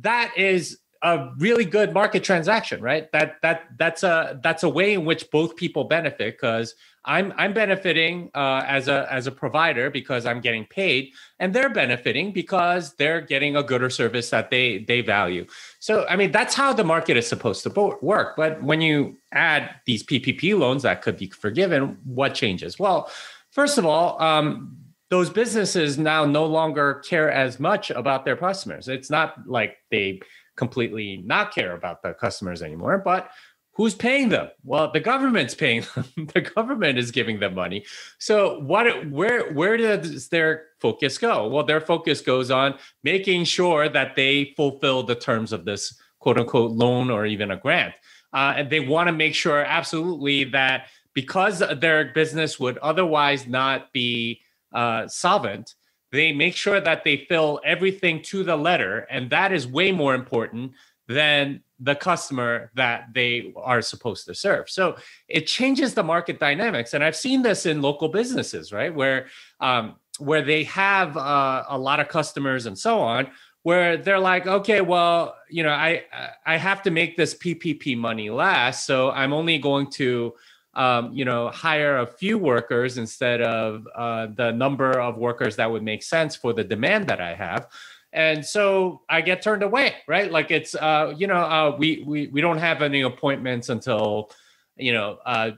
that 0.01 0.33
is 0.37 0.79
a 1.03 1.31
really 1.39 1.65
good 1.65 1.95
market 1.95 2.25
transaction 2.25 2.81
right 2.83 3.11
that 3.13 3.37
that 3.41 3.63
that's 3.79 4.03
a 4.03 4.41
that's 4.43 4.65
a 4.65 4.69
way 4.69 4.95
in 4.95 5.05
which 5.05 5.31
both 5.31 5.55
people 5.55 5.85
benefit 5.85 6.35
because 6.35 6.75
I'm 7.09 7.33
I'm 7.39 7.55
benefiting 7.55 8.31
uh, 8.35 8.63
as 8.67 8.87
a 8.87 9.11
as 9.11 9.27
a 9.27 9.33
provider 9.33 9.89
because 9.89 10.27
I'm 10.27 10.43
getting 10.43 10.67
paid, 10.67 11.15
and 11.39 11.55
they're 11.55 11.71
benefiting 11.71 12.33
because 12.33 12.95
they're 12.97 13.23
getting 13.23 13.57
a 13.57 13.63
good 13.63 13.83
or 13.83 13.89
service 13.89 14.29
that 14.29 14.51
they 14.51 14.85
they 14.87 15.01
value. 15.01 15.47
So 15.81 16.07
I 16.07 16.17
mean 16.17 16.33
that's 16.33 16.55
how 16.55 16.75
the 16.75 16.85
market 16.85 17.17
is 17.17 17.27
supposed 17.27 17.63
to 17.63 17.99
work. 18.03 18.37
But 18.37 18.63
when 18.63 18.83
you 18.83 19.17
add 19.33 19.71
these 19.87 20.03
PPP 20.03 20.59
loans 20.59 20.83
that 20.83 21.01
could 21.01 21.17
be 21.17 21.31
forgiven, 21.31 21.97
what 22.05 22.35
changes? 22.35 22.79
Well, 22.79 23.11
first 23.53 23.79
of 23.79 23.87
all, 23.87 24.21
um, 24.23 24.77
those 25.09 25.31
businesses 25.31 25.97
now 25.97 26.27
no 26.27 26.45
longer 26.45 27.03
care 27.09 27.31
as 27.31 27.59
much 27.59 27.91
about 27.91 28.27
their 28.27 28.37
customers. 28.37 28.87
It's 28.87 29.09
not 29.09 29.49
like 29.49 29.79
they 29.91 30.21
completely 30.59 31.23
not 31.25 31.55
care 31.55 31.73
about 31.73 32.03
the 32.03 32.13
customers 32.13 32.61
anymore, 32.61 32.99
but 32.99 33.31
who's 33.73 33.95
paying 33.95 34.29
them? 34.29 34.49
Well 34.65 34.91
the 34.93 35.01
government's 35.01 35.55
paying 35.55 35.85
them. 35.95 36.29
The 36.35 36.43
government 36.43 36.99
is 36.99 37.11
giving 37.11 37.39
them 37.39 37.55
money. 37.55 37.87
So 38.19 38.61
what 38.61 39.09
where 39.09 39.53
where 39.53 39.77
does 39.79 40.29
their 40.29 40.67
focus 40.81 41.17
go? 41.17 41.49
Well 41.49 41.65
their 41.65 41.81
focus 41.81 42.21
goes 42.21 42.51
on 42.51 42.75
making 43.05 43.45
sure 43.45 43.89
that 43.89 44.17
they 44.17 44.53
fulfill 44.57 45.05
the 45.05 45.15
terms 45.15 45.53
of 45.53 45.65
this 45.65 45.99
quote 46.19 46.39
unquote 46.39 46.73
loan 46.73 47.09
or 47.09 47.25
even 47.25 47.53
a 47.53 47.57
grant. 47.57 47.95
Uh, 48.35 48.53
and 48.57 48.69
they 48.69 48.81
want 48.81 49.07
to 49.07 49.13
make 49.13 49.35
sure 49.35 49.65
absolutely 49.65 50.45
that 50.45 50.89
because 51.15 51.63
their 51.81 52.13
business 52.13 52.61
would 52.61 52.77
otherwise 52.79 53.47
not 53.47 53.91
be 53.93 54.41
uh, 54.75 55.09
solvent 55.09 55.75
they 56.11 56.33
make 56.33 56.57
sure 56.57 56.81
that 56.81 57.05
they 57.05 57.27
fill 57.29 57.61
everything 57.65 58.23
to 58.23 58.43
the 58.43 58.57
letter 58.57 59.07
and 59.11 59.31
that 59.31 59.53
is 59.53 59.67
way 59.67 59.93
more 59.93 60.15
important 60.15 60.73
than 61.09 61.63
the 61.81 61.95
customer 61.95 62.71
that 62.75 63.09
they 63.15 63.53
are 63.57 63.81
supposed 63.81 64.27
to 64.27 64.35
serve. 64.35 64.69
So 64.69 64.97
it 65.29 65.47
changes 65.47 65.95
the 65.95 66.03
market 66.03 66.39
dynamics, 66.39 66.95
and 66.95 67.03
I've 67.03 67.17
seen 67.17 67.43
this 67.43 67.67
in 67.67 67.81
local 67.83 68.09
businesses, 68.09 68.73
right, 68.73 68.95
where 68.95 69.27
um, 69.61 69.97
where 70.19 70.43
they 70.43 70.65
have 70.65 71.17
uh, 71.17 71.65
a 71.69 71.79
lot 71.79 72.01
of 72.01 72.09
customers 72.09 72.67
and 72.67 72.77
so 72.77 73.01
on, 73.01 73.29
where 73.63 73.97
they're 73.97 74.19
like, 74.19 74.47
okay, 74.47 74.81
well, 74.81 75.37
you 75.49 75.63
know, 75.63 75.71
I 75.71 76.05
I 76.45 76.57
have 76.57 76.83
to 76.83 76.91
make 76.91 77.17
this 77.17 77.35
PPP 77.35 77.97
money 77.97 78.29
last, 78.29 78.85
so 78.85 79.11
I'm 79.11 79.33
only 79.33 79.59
going 79.59 79.91
to 79.93 80.35
um, 80.75 81.13
you 81.13 81.25
know, 81.25 81.49
hire 81.49 81.99
a 81.99 82.07
few 82.07 82.39
workers 82.39 82.99
instead 82.99 83.41
of 83.41 83.87
uh, 83.97 84.27
the 84.35 84.53
number 84.53 84.99
of 84.99 85.17
workers 85.17 85.57
that 85.57 85.71
would 85.71 85.83
make 85.83 86.03
sense 86.03 86.37
for 86.37 86.53
the 86.53 86.65
demand 86.65 87.09
that 87.09 87.21
I 87.21 87.35
have 87.35 87.69
and 88.13 88.45
so 88.45 89.03
I 89.09 89.21
get 89.21 89.43
turned 89.43 89.63
away, 89.63 89.97
right? 90.07 90.31
Like 90.31 90.51
it's 90.51 90.75
uh, 90.75 91.15
you 91.17 91.27
know, 91.27 91.37
uh, 91.37 91.77
we 91.79 92.05
we 92.07 92.29
we 92.29 92.41
don't 92.41 92.59
have 92.59 92.83
any 92.83 93.03
appointments 93.03 93.69
until 93.69 94.31
you 94.77 94.93
know 94.93 95.19
uh, 95.27 95.53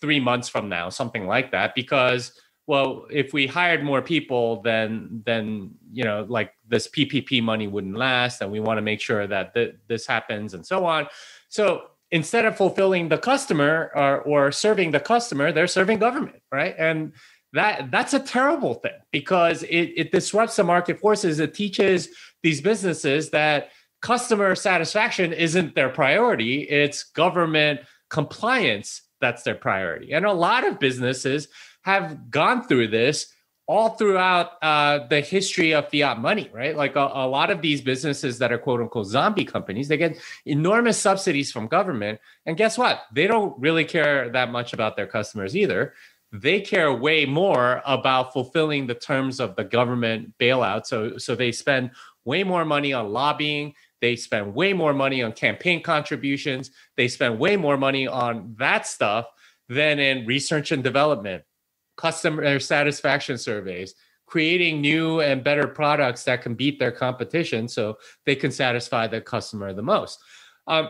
three 0.00 0.20
months 0.20 0.48
from 0.48 0.68
now, 0.68 0.88
something 0.88 1.26
like 1.26 1.52
that, 1.52 1.74
because 1.74 2.32
well, 2.66 3.06
if 3.10 3.32
we 3.32 3.46
hired 3.46 3.84
more 3.84 4.02
people, 4.02 4.62
then 4.62 5.22
then 5.24 5.70
you 5.92 6.04
know, 6.04 6.26
like 6.28 6.54
this 6.68 6.88
PPP 6.88 7.42
money 7.42 7.68
wouldn't 7.68 7.96
last, 7.96 8.40
and 8.42 8.50
we 8.50 8.60
want 8.60 8.78
to 8.78 8.82
make 8.82 9.00
sure 9.00 9.26
that 9.26 9.54
th- 9.54 9.76
this 9.86 10.06
happens 10.06 10.54
and 10.54 10.66
so 10.66 10.84
on. 10.84 11.06
So 11.48 11.82
instead 12.10 12.44
of 12.44 12.56
fulfilling 12.56 13.08
the 13.08 13.18
customer 13.18 13.90
or, 13.94 14.20
or 14.22 14.52
serving 14.52 14.90
the 14.90 15.00
customer, 15.00 15.52
they're 15.52 15.66
serving 15.66 15.98
government, 15.98 16.42
right? 16.50 16.74
And 16.78 17.12
that 17.52 17.90
that's 17.90 18.14
a 18.14 18.20
terrible 18.20 18.74
thing 18.74 18.98
because 19.10 19.62
it, 19.64 19.92
it 19.96 20.12
disrupts 20.12 20.56
the 20.56 20.64
market 20.64 21.00
forces. 21.00 21.40
It 21.40 21.54
teaches 21.54 22.08
these 22.42 22.60
businesses 22.60 23.30
that 23.30 23.70
customer 24.02 24.54
satisfaction 24.54 25.32
isn't 25.32 25.74
their 25.74 25.88
priority. 25.88 26.62
It's 26.62 27.04
government 27.04 27.80
compliance 28.08 29.02
that's 29.20 29.42
their 29.42 29.54
priority. 29.54 30.12
And 30.12 30.24
a 30.24 30.32
lot 30.32 30.66
of 30.66 30.78
businesses 30.78 31.48
have 31.82 32.30
gone 32.30 32.66
through 32.66 32.88
this 32.88 33.26
all 33.70 33.90
throughout 33.90 34.60
uh, 34.62 35.06
the 35.06 35.20
history 35.20 35.72
of 35.72 35.88
fiat 35.90 36.18
money, 36.18 36.50
right? 36.52 36.76
Like 36.76 36.96
a, 36.96 37.08
a, 37.14 37.28
lot 37.28 37.50
of 37.50 37.62
these 37.62 37.80
businesses 37.80 38.38
that 38.40 38.50
are 38.50 38.58
quote 38.58 38.80
unquote 38.80 39.06
zombie 39.06 39.44
companies, 39.44 39.86
they 39.86 39.96
get 39.96 40.18
enormous 40.44 40.98
subsidies 40.98 41.52
from 41.52 41.68
government. 41.68 42.18
And 42.46 42.56
guess 42.56 42.76
what? 42.76 43.02
They 43.12 43.28
don't 43.28 43.56
really 43.60 43.84
care 43.84 44.28
that 44.30 44.50
much 44.50 44.72
about 44.72 44.96
their 44.96 45.06
customers 45.06 45.54
either 45.54 45.94
they 46.32 46.60
care 46.60 46.92
way 46.92 47.26
more 47.26 47.82
about 47.84 48.32
fulfilling 48.32 48.86
the 48.86 48.94
terms 48.94 49.40
of 49.40 49.56
the 49.56 49.64
government 49.64 50.32
bailout. 50.38 50.86
So, 50.86 51.18
so 51.18 51.34
they 51.34 51.50
spend 51.50 51.90
way 52.24 52.44
more 52.44 52.64
money 52.64 52.92
on 52.92 53.12
lobbying. 53.12 53.74
They 54.00 54.14
spend 54.14 54.54
way 54.54 54.72
more 54.72 54.94
money 54.94 55.22
on 55.22 55.32
campaign 55.32 55.82
contributions. 55.82 56.70
They 56.96 57.08
spend 57.08 57.40
way 57.40 57.56
more 57.56 57.76
money 57.76 58.06
on 58.06 58.54
that 58.58 58.86
stuff 58.86 59.26
than 59.68 59.98
in 59.98 60.26
research 60.26 60.72
and 60.72 60.84
development, 60.84 61.42
customer 62.00 62.58
satisfaction 62.58 63.36
surveys, 63.36 63.94
creating 64.26 64.80
new 64.80 65.20
and 65.20 65.44
better 65.44 65.66
products 65.66 66.24
that 66.24 66.42
can 66.42 66.54
beat 66.54 66.78
their 66.78 66.92
competition 66.92 67.68
so 67.68 67.98
they 68.24 68.34
can 68.34 68.50
satisfy 68.50 69.06
the 69.06 69.20
customer 69.20 69.72
the 69.72 69.82
most. 69.82 70.18
Um, 70.66 70.88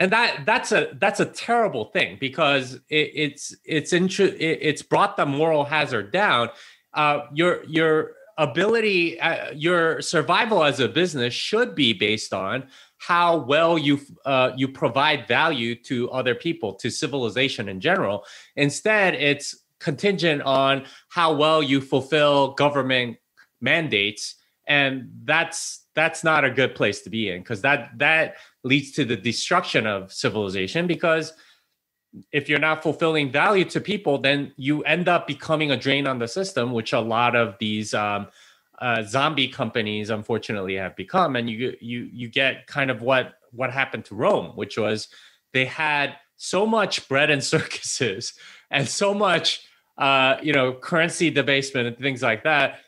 and 0.00 0.10
that 0.12 0.46
that's 0.46 0.72
a 0.72 0.96
that's 0.98 1.20
a 1.20 1.26
terrible 1.26 1.84
thing 1.86 2.16
because 2.18 2.74
it, 2.88 3.10
it's 3.14 3.54
it's 3.64 3.92
intru- 3.92 4.34
it, 4.34 4.58
it's 4.62 4.82
brought 4.82 5.16
the 5.16 5.26
moral 5.26 5.64
hazard 5.64 6.10
down. 6.10 6.48
Uh, 6.94 7.26
your 7.34 7.62
your 7.64 8.12
ability, 8.38 9.20
uh, 9.20 9.52
your 9.52 10.00
survival 10.00 10.64
as 10.64 10.80
a 10.80 10.88
business 10.88 11.34
should 11.34 11.74
be 11.74 11.92
based 11.92 12.32
on 12.32 12.66
how 12.96 13.36
well 13.36 13.78
you 13.78 14.00
uh, 14.24 14.52
you 14.56 14.68
provide 14.68 15.28
value 15.28 15.74
to 15.74 16.10
other 16.10 16.34
people, 16.34 16.74
to 16.74 16.90
civilization 16.90 17.68
in 17.68 17.78
general. 17.80 18.24
Instead, 18.56 19.14
it's 19.14 19.54
contingent 19.80 20.42
on 20.42 20.84
how 21.08 21.32
well 21.34 21.62
you 21.62 21.80
fulfill 21.80 22.52
government 22.54 23.16
mandates, 23.60 24.36
and 24.66 25.10
that's 25.24 25.86
that's 25.94 26.22
not 26.22 26.44
a 26.44 26.50
good 26.50 26.74
place 26.74 27.02
to 27.02 27.10
be 27.10 27.28
in 27.28 27.40
because 27.40 27.62
that 27.62 27.90
that 27.98 28.36
leads 28.62 28.92
to 28.92 29.04
the 29.04 29.16
destruction 29.16 29.86
of 29.86 30.12
civilization 30.12 30.86
because 30.86 31.32
if 32.32 32.48
you're 32.48 32.58
not 32.58 32.82
fulfilling 32.82 33.30
value 33.30 33.64
to 33.64 33.80
people 33.80 34.18
then 34.18 34.52
you 34.56 34.82
end 34.82 35.08
up 35.08 35.26
becoming 35.26 35.70
a 35.70 35.76
drain 35.76 36.06
on 36.06 36.18
the 36.18 36.28
system 36.28 36.72
which 36.72 36.92
a 36.92 37.00
lot 37.00 37.34
of 37.34 37.56
these 37.58 37.94
um, 37.94 38.26
uh, 38.80 39.02
zombie 39.02 39.48
companies 39.48 40.10
unfortunately 40.10 40.74
have 40.74 40.96
become. 40.96 41.36
And 41.36 41.48
you 41.48 41.76
you 41.80 42.08
you 42.12 42.28
get 42.28 42.66
kind 42.66 42.90
of 42.90 43.02
what 43.02 43.34
what 43.52 43.72
happened 43.72 44.04
to 44.06 44.14
rome 44.14 44.56
which 44.56 44.78
was 44.78 45.08
they 45.52 45.64
had 45.64 46.14
so 46.36 46.66
much 46.66 47.08
bread 47.08 47.30
and 47.30 47.42
circuses 47.54 48.34
and 48.70 48.88
so 48.88 49.12
much 49.12 49.66
uh, 50.00 50.36
you 50.42 50.52
know 50.52 50.72
currency 50.72 51.30
debasement 51.30 51.86
and 51.86 51.98
things 51.98 52.22
like 52.22 52.42
that 52.42 52.80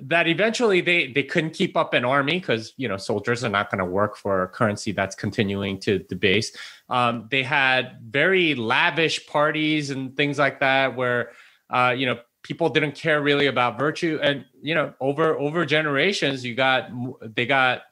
that 0.00 0.28
eventually 0.28 0.80
they 0.80 1.12
they 1.12 1.24
couldn't 1.24 1.50
keep 1.50 1.76
up 1.76 1.92
an 1.92 2.04
army 2.04 2.38
because 2.38 2.72
you 2.76 2.86
know 2.86 2.96
soldiers 2.96 3.42
are 3.42 3.48
not 3.48 3.70
going 3.70 3.80
to 3.80 3.84
work 3.84 4.16
for 4.16 4.44
a 4.44 4.48
currency 4.48 4.92
that's 4.92 5.16
continuing 5.16 5.78
to 5.80 5.98
debase. 5.98 6.56
Um, 6.88 7.26
they 7.30 7.42
had 7.42 7.98
very 8.00 8.54
lavish 8.54 9.26
parties 9.26 9.90
and 9.90 10.16
things 10.16 10.38
like 10.38 10.60
that 10.60 10.94
where 10.94 11.32
uh, 11.70 11.94
you 11.96 12.06
know 12.06 12.20
people 12.44 12.68
didn't 12.68 12.94
care 12.94 13.20
really 13.20 13.46
about 13.46 13.78
virtue 13.78 14.20
and 14.22 14.44
you 14.60 14.74
know 14.74 14.94
over 15.00 15.36
over 15.36 15.64
generations 15.64 16.44
you 16.44 16.54
got 16.54 16.90
they 17.34 17.46
got 17.46 17.82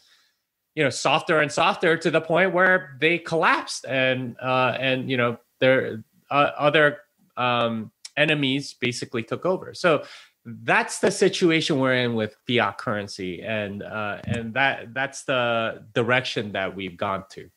you 0.77 0.85
know 0.85 0.91
softer 0.91 1.41
and 1.41 1.51
softer 1.51 1.97
to 1.97 2.11
the 2.11 2.21
point 2.21 2.53
where 2.53 2.97
they 3.01 3.19
collapsed 3.19 3.85
and 3.87 4.37
uh, 4.41 4.77
and 4.79 5.11
you 5.11 5.17
know 5.17 5.39
their 5.59 6.05
uh, 6.31 6.51
other 6.57 6.99
um, 7.37 7.91
enemies 8.17 8.75
basically 8.75 9.23
took 9.23 9.47
over. 9.47 9.75
So 9.75 10.05
that's 10.45 11.01
the 11.01 11.11
situation 11.11 11.79
we're 11.79 11.95
in 11.95 12.15
with 12.15 12.37
fiat 12.47 12.79
currency 12.79 13.43
and 13.43 13.83
uh, 13.83 14.19
and 14.25 14.55
that 14.55 14.95
that's 14.95 15.25
the 15.25 15.85
direction 15.95 16.53
that 16.53 16.75
we've 16.75 16.97
gone 16.97 17.25
to 17.31 17.51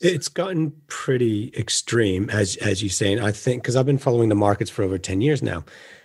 it's 0.00 0.28
gotten 0.28 0.72
pretty 0.86 1.50
extreme 1.56 2.28
as 2.28 2.56
as 2.56 2.82
you 2.82 2.90
say 2.90 3.10
and 3.12 3.24
i 3.24 3.32
think 3.32 3.62
because 3.62 3.74
i've 3.74 3.86
been 3.86 3.96
following 3.96 4.28
the 4.28 4.34
markets 4.34 4.70
for 4.70 4.82
over 4.82 4.98
10 4.98 5.22
years 5.22 5.40
now 5.42 5.60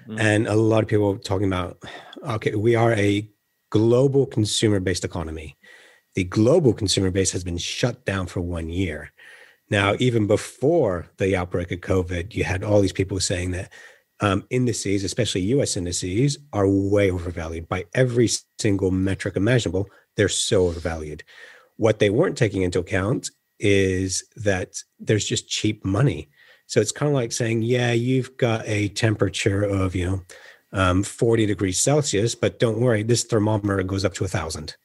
mm-hmm. 0.07 0.19
and 0.19 0.47
a 0.47 0.55
lot 0.55 0.83
of 0.83 0.87
people 0.87 1.15
are 1.15 1.17
talking 1.17 1.47
about 1.47 1.83
okay 2.25 2.55
we 2.55 2.75
are 2.75 2.93
a 2.93 3.29
global 3.71 4.25
consumer 4.25 4.79
based 4.79 5.03
economy 5.03 5.57
the 6.15 6.23
global 6.23 6.73
consumer 6.73 7.11
base 7.11 7.31
has 7.31 7.43
been 7.43 7.57
shut 7.57 8.03
down 8.05 8.27
for 8.27 8.41
one 8.41 8.69
year. 8.69 9.11
Now, 9.69 9.95
even 9.99 10.27
before 10.27 11.07
the 11.17 11.35
outbreak 11.35 11.71
of 11.71 11.81
COVID, 11.81 12.33
you 12.33 12.43
had 12.43 12.63
all 12.63 12.81
these 12.81 12.91
people 12.91 13.19
saying 13.19 13.51
that 13.51 13.71
um, 14.19 14.45
indices, 14.49 15.03
especially 15.03 15.41
US 15.41 15.77
indices, 15.77 16.37
are 16.51 16.67
way 16.67 17.11
overvalued 17.11 17.69
by 17.69 17.85
every 17.93 18.29
single 18.57 18.91
metric 18.91 19.35
imaginable. 19.35 19.87
They're 20.15 20.27
so 20.27 20.67
overvalued. 20.67 21.23
What 21.77 21.99
they 21.99 22.09
weren't 22.09 22.37
taking 22.37 22.63
into 22.63 22.79
account 22.79 23.29
is 23.59 24.23
that 24.35 24.81
there's 24.99 25.25
just 25.25 25.47
cheap 25.47 25.85
money. 25.85 26.29
So 26.65 26.81
it's 26.81 26.91
kind 26.91 27.09
of 27.09 27.15
like 27.15 27.31
saying, 27.31 27.61
yeah, 27.61 27.93
you've 27.93 28.37
got 28.37 28.67
a 28.67 28.89
temperature 28.89 29.63
of, 29.63 29.95
you 29.95 30.05
know, 30.05 30.21
um, 30.71 31.03
40 31.03 31.45
degrees 31.45 31.79
Celsius, 31.79 32.35
but 32.35 32.59
don't 32.59 32.79
worry, 32.79 33.03
this 33.03 33.23
thermometer 33.23 33.81
goes 33.83 34.05
up 34.05 34.13
to 34.15 34.23
a 34.23 34.27
thousand 34.27 34.75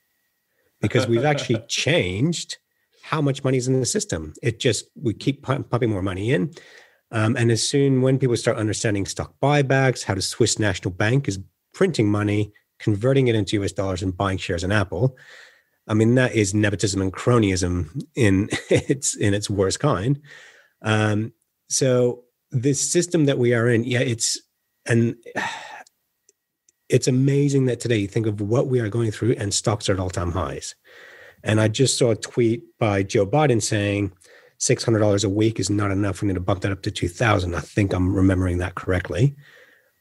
because 0.81 1.07
we've 1.07 1.25
actually 1.25 1.63
changed 1.69 2.59
how 3.05 3.21
much 3.21 3.45
money 3.45 3.59
is 3.59 3.69
in 3.69 3.79
the 3.79 3.85
system. 3.85 4.33
It 4.43 4.59
just, 4.59 4.87
we 4.95 5.13
keep 5.13 5.43
pumping 5.43 5.91
more 5.91 6.01
money 6.01 6.33
in. 6.33 6.55
Um, 7.11 7.37
and 7.37 7.51
as 7.51 7.69
soon 7.69 8.01
when 8.01 8.19
people 8.19 8.35
start 8.35 8.57
understanding 8.57 9.05
stock 9.05 9.35
buybacks, 9.43 10.05
how 10.05 10.15
the 10.15 10.23
Swiss 10.23 10.59
National 10.59 10.91
Bank 10.91 11.29
is 11.29 11.39
printing 11.75 12.11
money, 12.11 12.51
converting 12.79 13.29
it 13.29 13.35
into 13.35 13.63
US 13.63 13.73
dollars 13.73 14.03
and 14.03 14.17
buying 14.17 14.39
shares 14.39 14.65
in 14.65 14.73
Apple, 14.73 15.19
I 15.87 15.93
mean, 15.93 16.15
that 16.15 16.35
is 16.35 16.55
nepotism 16.55 17.03
and 17.03 17.13
cronyism 17.13 18.03
in 18.17 18.49
its 18.71 19.15
in 19.15 19.35
its 19.35 19.51
worst 19.51 19.81
kind. 19.81 20.19
Um, 20.81 21.35
so 21.69 22.25
this 22.53 22.81
system 22.81 23.27
that 23.27 23.37
we 23.37 23.53
are 23.53 23.69
in, 23.69 23.85
yeah, 23.85 24.01
it's 24.01 24.41
and 24.87 25.15
it's 26.89 27.07
amazing 27.07 27.67
that 27.67 27.81
today 27.81 27.99
you 27.99 28.09
think 28.09 28.27
of 28.27 28.41
what 28.41 28.69
we 28.69 28.81
are 28.81 28.89
going 28.89 29.11
through 29.11 29.33
and 29.33 29.53
stocks 29.53 29.91
are 29.91 29.93
at 29.93 30.01
all-time 30.01 30.33
highs. 30.33 30.75
And 31.45 31.61
I 31.61 31.69
just 31.69 31.99
saw 31.99 32.11
a 32.11 32.17
tweet 32.17 32.65
by 32.79 33.03
Joe 33.03 33.27
Biden 33.27 33.63
saying 33.63 34.13
$600 34.59 35.25
a 35.25 35.29
week 35.29 35.61
is 35.61 35.69
not 35.69 35.91
enough. 35.91 36.23
We 36.23 36.29
need 36.29 36.35
to 36.35 36.41
bump 36.41 36.63
that 36.63 36.73
up 36.73 36.83
to 36.83 36.91
2000. 36.91 37.55
I 37.55 37.61
think 37.61 37.93
I'm 37.93 38.15
remembering 38.15 38.59
that 38.59 38.75
correctly. 38.75 39.37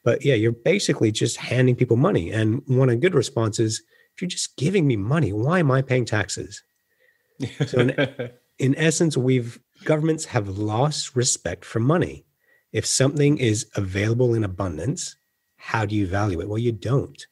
But 0.06 0.24
yeah, 0.24 0.36
you're 0.36 0.54
basically 0.54 1.12
just 1.12 1.38
handing 1.38 1.76
people 1.76 1.98
money. 1.98 2.32
And 2.32 2.62
one 2.66 2.90
of 2.90 2.96
the 2.96 3.02
good 3.02 3.14
responses, 3.14 3.84
if 4.16 4.22
you're 4.22 4.30
just 4.30 4.56
giving 4.58 4.88
me 4.88 4.96
money, 4.96 5.34
why 5.34 5.60
am 5.60 5.70
I 5.70 5.82
paying 5.82 6.06
taxes? 6.06 6.64
So 7.68 7.80
in, 7.80 8.32
in 8.60 8.76
essence, 8.78 9.18
we've 9.18 9.60
governments 9.84 10.24
have 10.26 10.48
lost 10.48 11.16
respect 11.16 11.66
for 11.66 11.80
money. 11.80 12.26
If 12.72 12.86
something 12.86 13.38
is 13.38 13.68
available 13.76 14.34
in 14.34 14.44
abundance, 14.44 15.18
how 15.58 15.86
do 15.86 15.96
you 15.96 16.08
value 16.08 16.40
it? 16.40 16.48
Well, 16.48 16.60
you 16.60 16.72
don't. 16.72 17.26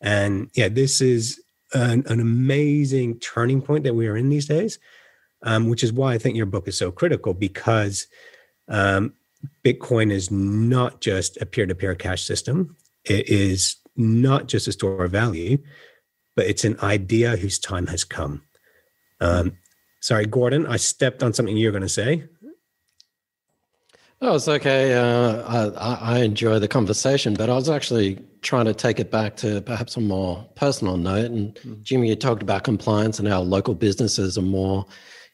And 0.00 0.50
yeah, 0.54 0.68
this 0.68 1.00
is 1.00 1.42
an, 1.74 2.04
an 2.06 2.20
amazing 2.20 3.18
turning 3.20 3.62
point 3.62 3.84
that 3.84 3.94
we 3.94 4.06
are 4.06 4.16
in 4.16 4.28
these 4.28 4.46
days, 4.46 4.78
um, 5.42 5.68
which 5.68 5.82
is 5.82 5.92
why 5.92 6.14
I 6.14 6.18
think 6.18 6.36
your 6.36 6.46
book 6.46 6.68
is 6.68 6.76
so 6.76 6.90
critical 6.90 7.34
because 7.34 8.06
um, 8.68 9.14
Bitcoin 9.64 10.10
is 10.10 10.30
not 10.30 11.00
just 11.00 11.36
a 11.40 11.46
peer 11.46 11.66
to 11.66 11.74
peer 11.74 11.94
cash 11.94 12.24
system, 12.24 12.76
it 13.04 13.28
is 13.28 13.76
not 13.96 14.46
just 14.46 14.68
a 14.68 14.72
store 14.72 15.04
of 15.04 15.12
value, 15.12 15.58
but 16.36 16.46
it's 16.46 16.64
an 16.64 16.78
idea 16.82 17.36
whose 17.36 17.58
time 17.58 17.86
has 17.88 18.04
come. 18.04 18.42
Um, 19.20 19.58
sorry, 20.00 20.26
Gordon, 20.26 20.66
I 20.66 20.76
stepped 20.76 21.22
on 21.22 21.32
something 21.32 21.56
you're 21.56 21.72
going 21.72 21.82
to 21.82 21.88
say. 21.88 22.24
Oh, 24.22 24.34
it's 24.34 24.48
okay. 24.48 24.94
Uh, 24.94 25.42
I, 25.46 26.16
I 26.16 26.18
enjoy 26.18 26.58
the 26.58 26.68
conversation, 26.68 27.32
but 27.32 27.48
I 27.48 27.54
was 27.54 27.70
actually 27.70 28.18
trying 28.42 28.66
to 28.66 28.74
take 28.74 29.00
it 29.00 29.10
back 29.10 29.36
to 29.36 29.62
perhaps 29.62 29.96
a 29.96 30.00
more 30.00 30.46
personal 30.56 30.98
note. 30.98 31.30
And 31.30 31.54
mm. 31.54 31.82
Jimmy, 31.82 32.10
you 32.10 32.16
talked 32.16 32.42
about 32.42 32.64
compliance 32.64 33.18
and 33.18 33.26
how 33.26 33.40
local 33.40 33.74
businesses 33.74 34.36
are 34.36 34.42
more 34.42 34.84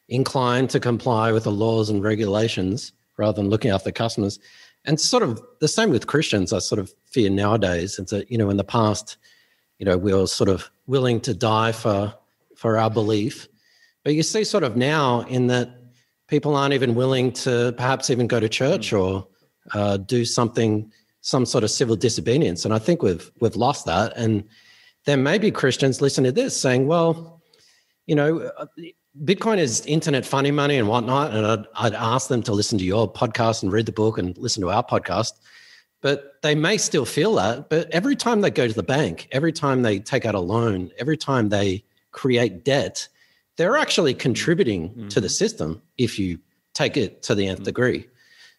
inclined 0.07 0.69
to 0.69 0.79
comply 0.79 1.33
with 1.33 1.43
the 1.43 1.51
laws 1.51 1.89
and 1.89 2.01
regulations 2.01 2.93
rather 3.17 3.41
than 3.41 3.49
looking 3.49 3.71
after 3.71 3.91
customers. 3.91 4.39
And 4.85 5.01
sort 5.01 5.23
of 5.23 5.41
the 5.59 5.67
same 5.67 5.89
with 5.89 6.07
Christians, 6.07 6.53
I 6.53 6.59
sort 6.59 6.79
of 6.79 6.93
fear 7.05 7.29
nowadays. 7.29 7.99
It's 7.99 8.11
that, 8.11 8.31
you 8.31 8.37
know, 8.37 8.49
in 8.49 8.55
the 8.55 8.63
past, 8.63 9.17
you 9.79 9.85
know, 9.85 9.97
we 9.97 10.13
were 10.13 10.27
sort 10.27 10.49
of 10.49 10.69
willing 10.85 11.19
to 11.21 11.33
die 11.33 11.73
for 11.73 12.13
for 12.55 12.77
our 12.77 12.89
belief. 12.89 13.49
But 14.05 14.15
you 14.15 14.23
see 14.23 14.45
sort 14.45 14.63
of 14.63 14.77
now 14.77 15.21
in 15.21 15.47
that 15.47 15.76
people 16.27 16.55
aren't 16.55 16.73
even 16.73 16.95
willing 16.95 17.31
to 17.31 17.73
perhaps 17.77 18.09
even 18.09 18.27
go 18.27 18.39
to 18.39 18.49
church 18.49 18.91
mm. 18.91 19.01
or 19.01 19.27
uh, 19.73 19.97
do 19.97 20.25
something, 20.25 20.91
some 21.21 21.45
sort 21.45 21.63
of 21.63 21.71
civil 21.71 21.95
disobedience. 21.95 22.65
And 22.65 22.73
I 22.73 22.79
think 22.79 23.01
we've 23.01 23.31
we've 23.39 23.55
lost 23.55 23.85
that. 23.85 24.15
And 24.15 24.43
there 25.05 25.17
may 25.17 25.37
be 25.37 25.51
Christians 25.51 26.01
listening 26.01 26.33
to 26.33 26.41
this 26.41 26.55
saying, 26.55 26.87
well, 26.87 27.41
you 28.05 28.15
know, 28.15 28.39
uh, 28.57 28.65
Bitcoin 29.23 29.57
is 29.57 29.85
internet 29.85 30.25
funny 30.25 30.51
money 30.51 30.77
and 30.77 30.87
whatnot. 30.87 31.33
And 31.33 31.45
I'd, 31.45 31.65
I'd 31.75 31.93
ask 31.93 32.27
them 32.27 32.43
to 32.43 32.51
listen 32.53 32.77
to 32.77 32.85
your 32.85 33.11
podcast 33.11 33.63
and 33.63 33.71
read 33.71 33.85
the 33.85 33.91
book 33.91 34.17
and 34.17 34.37
listen 34.37 34.61
to 34.61 34.69
our 34.69 34.83
podcast. 34.83 35.33
But 36.01 36.35
they 36.43 36.53
may 36.53 36.77
still 36.77 37.05
feel 37.05 37.33
that. 37.35 37.69
But 37.69 37.89
every 37.89 38.15
time 38.15 38.41
they 38.41 38.51
go 38.51 38.67
to 38.67 38.73
the 38.73 38.83
bank, 38.83 39.27
every 39.31 39.51
time 39.51 39.81
they 39.81 39.99
take 39.99 40.25
out 40.25 40.35
a 40.35 40.39
loan, 40.39 40.91
every 40.99 41.17
time 41.17 41.49
they 41.49 41.83
create 42.11 42.63
debt, 42.63 43.07
they're 43.57 43.77
actually 43.77 44.13
contributing 44.13 44.89
mm-hmm. 44.89 45.07
to 45.09 45.19
the 45.19 45.29
system 45.29 45.81
if 45.97 46.17
you 46.17 46.39
take 46.73 46.95
it 46.95 47.23
to 47.23 47.35
the 47.35 47.47
nth 47.47 47.57
mm-hmm. 47.57 47.65
degree. 47.65 48.07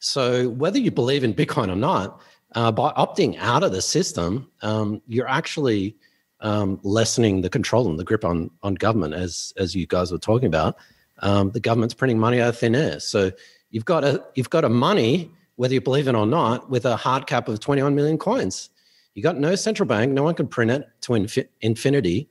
So 0.01 0.51
whether 0.51 0.79
you 0.79 0.91
believe 0.91 1.25
in 1.25 1.35
Bitcoin 1.35 1.71
or 1.71 1.77
not, 1.77 2.21
uh, 2.55 2.73
by 2.73 2.93
opting 2.93 3.37
out 3.39 3.63
of 3.63 3.73
the 3.73 3.83
system, 3.83 4.51
um, 4.63 5.03
you're 5.07 5.29
actually 5.29 5.97
um, 6.41 6.79
lessening 6.83 7.43
the 7.43 7.51
control 7.51 7.89
and 7.89 7.99
the 7.99 8.05
grip 8.05 8.25
on 8.25 8.51
on 8.63 8.75
government, 8.75 9.15
as 9.15 9.53
as 9.57 9.75
you 9.75 9.87
guys 9.87 10.13
were 10.13 10.19
talking 10.19 10.47
about. 10.47 10.77
Um, 11.21 11.51
the 11.51 11.61
government's 11.61 11.95
printing 11.95 12.19
money 12.19 12.41
out 12.41 12.51
of 12.51 12.59
thin 12.59 12.77
air, 12.77 13.01
so 13.01 13.33
you've 13.71 13.85
got 13.85 14.05
a 14.05 14.25
you've 14.35 14.51
got 14.51 14.65
a 14.65 14.69
money, 14.69 15.31
whether 15.57 15.75
you 15.75 15.81
believe 15.81 16.09
it 16.09 16.15
or 16.15 16.27
not, 16.27 16.71
with 16.71 16.85
a 16.85 16.97
hard 16.97 17.27
cap 17.27 17.49
of 17.49 17.61
21 17.61 17.95
million 17.95 18.19
coins. 18.19 18.71
You 19.15 19.23
got 19.23 19.37
no 19.37 19.57
central 19.57 19.87
bank, 19.87 20.13
no 20.13 20.23
one 20.23 20.35
can 20.35 20.47
print 20.47 20.71
it 20.71 20.89
to 21.03 21.13
infi- 21.13 21.49
infinity, 21.61 22.31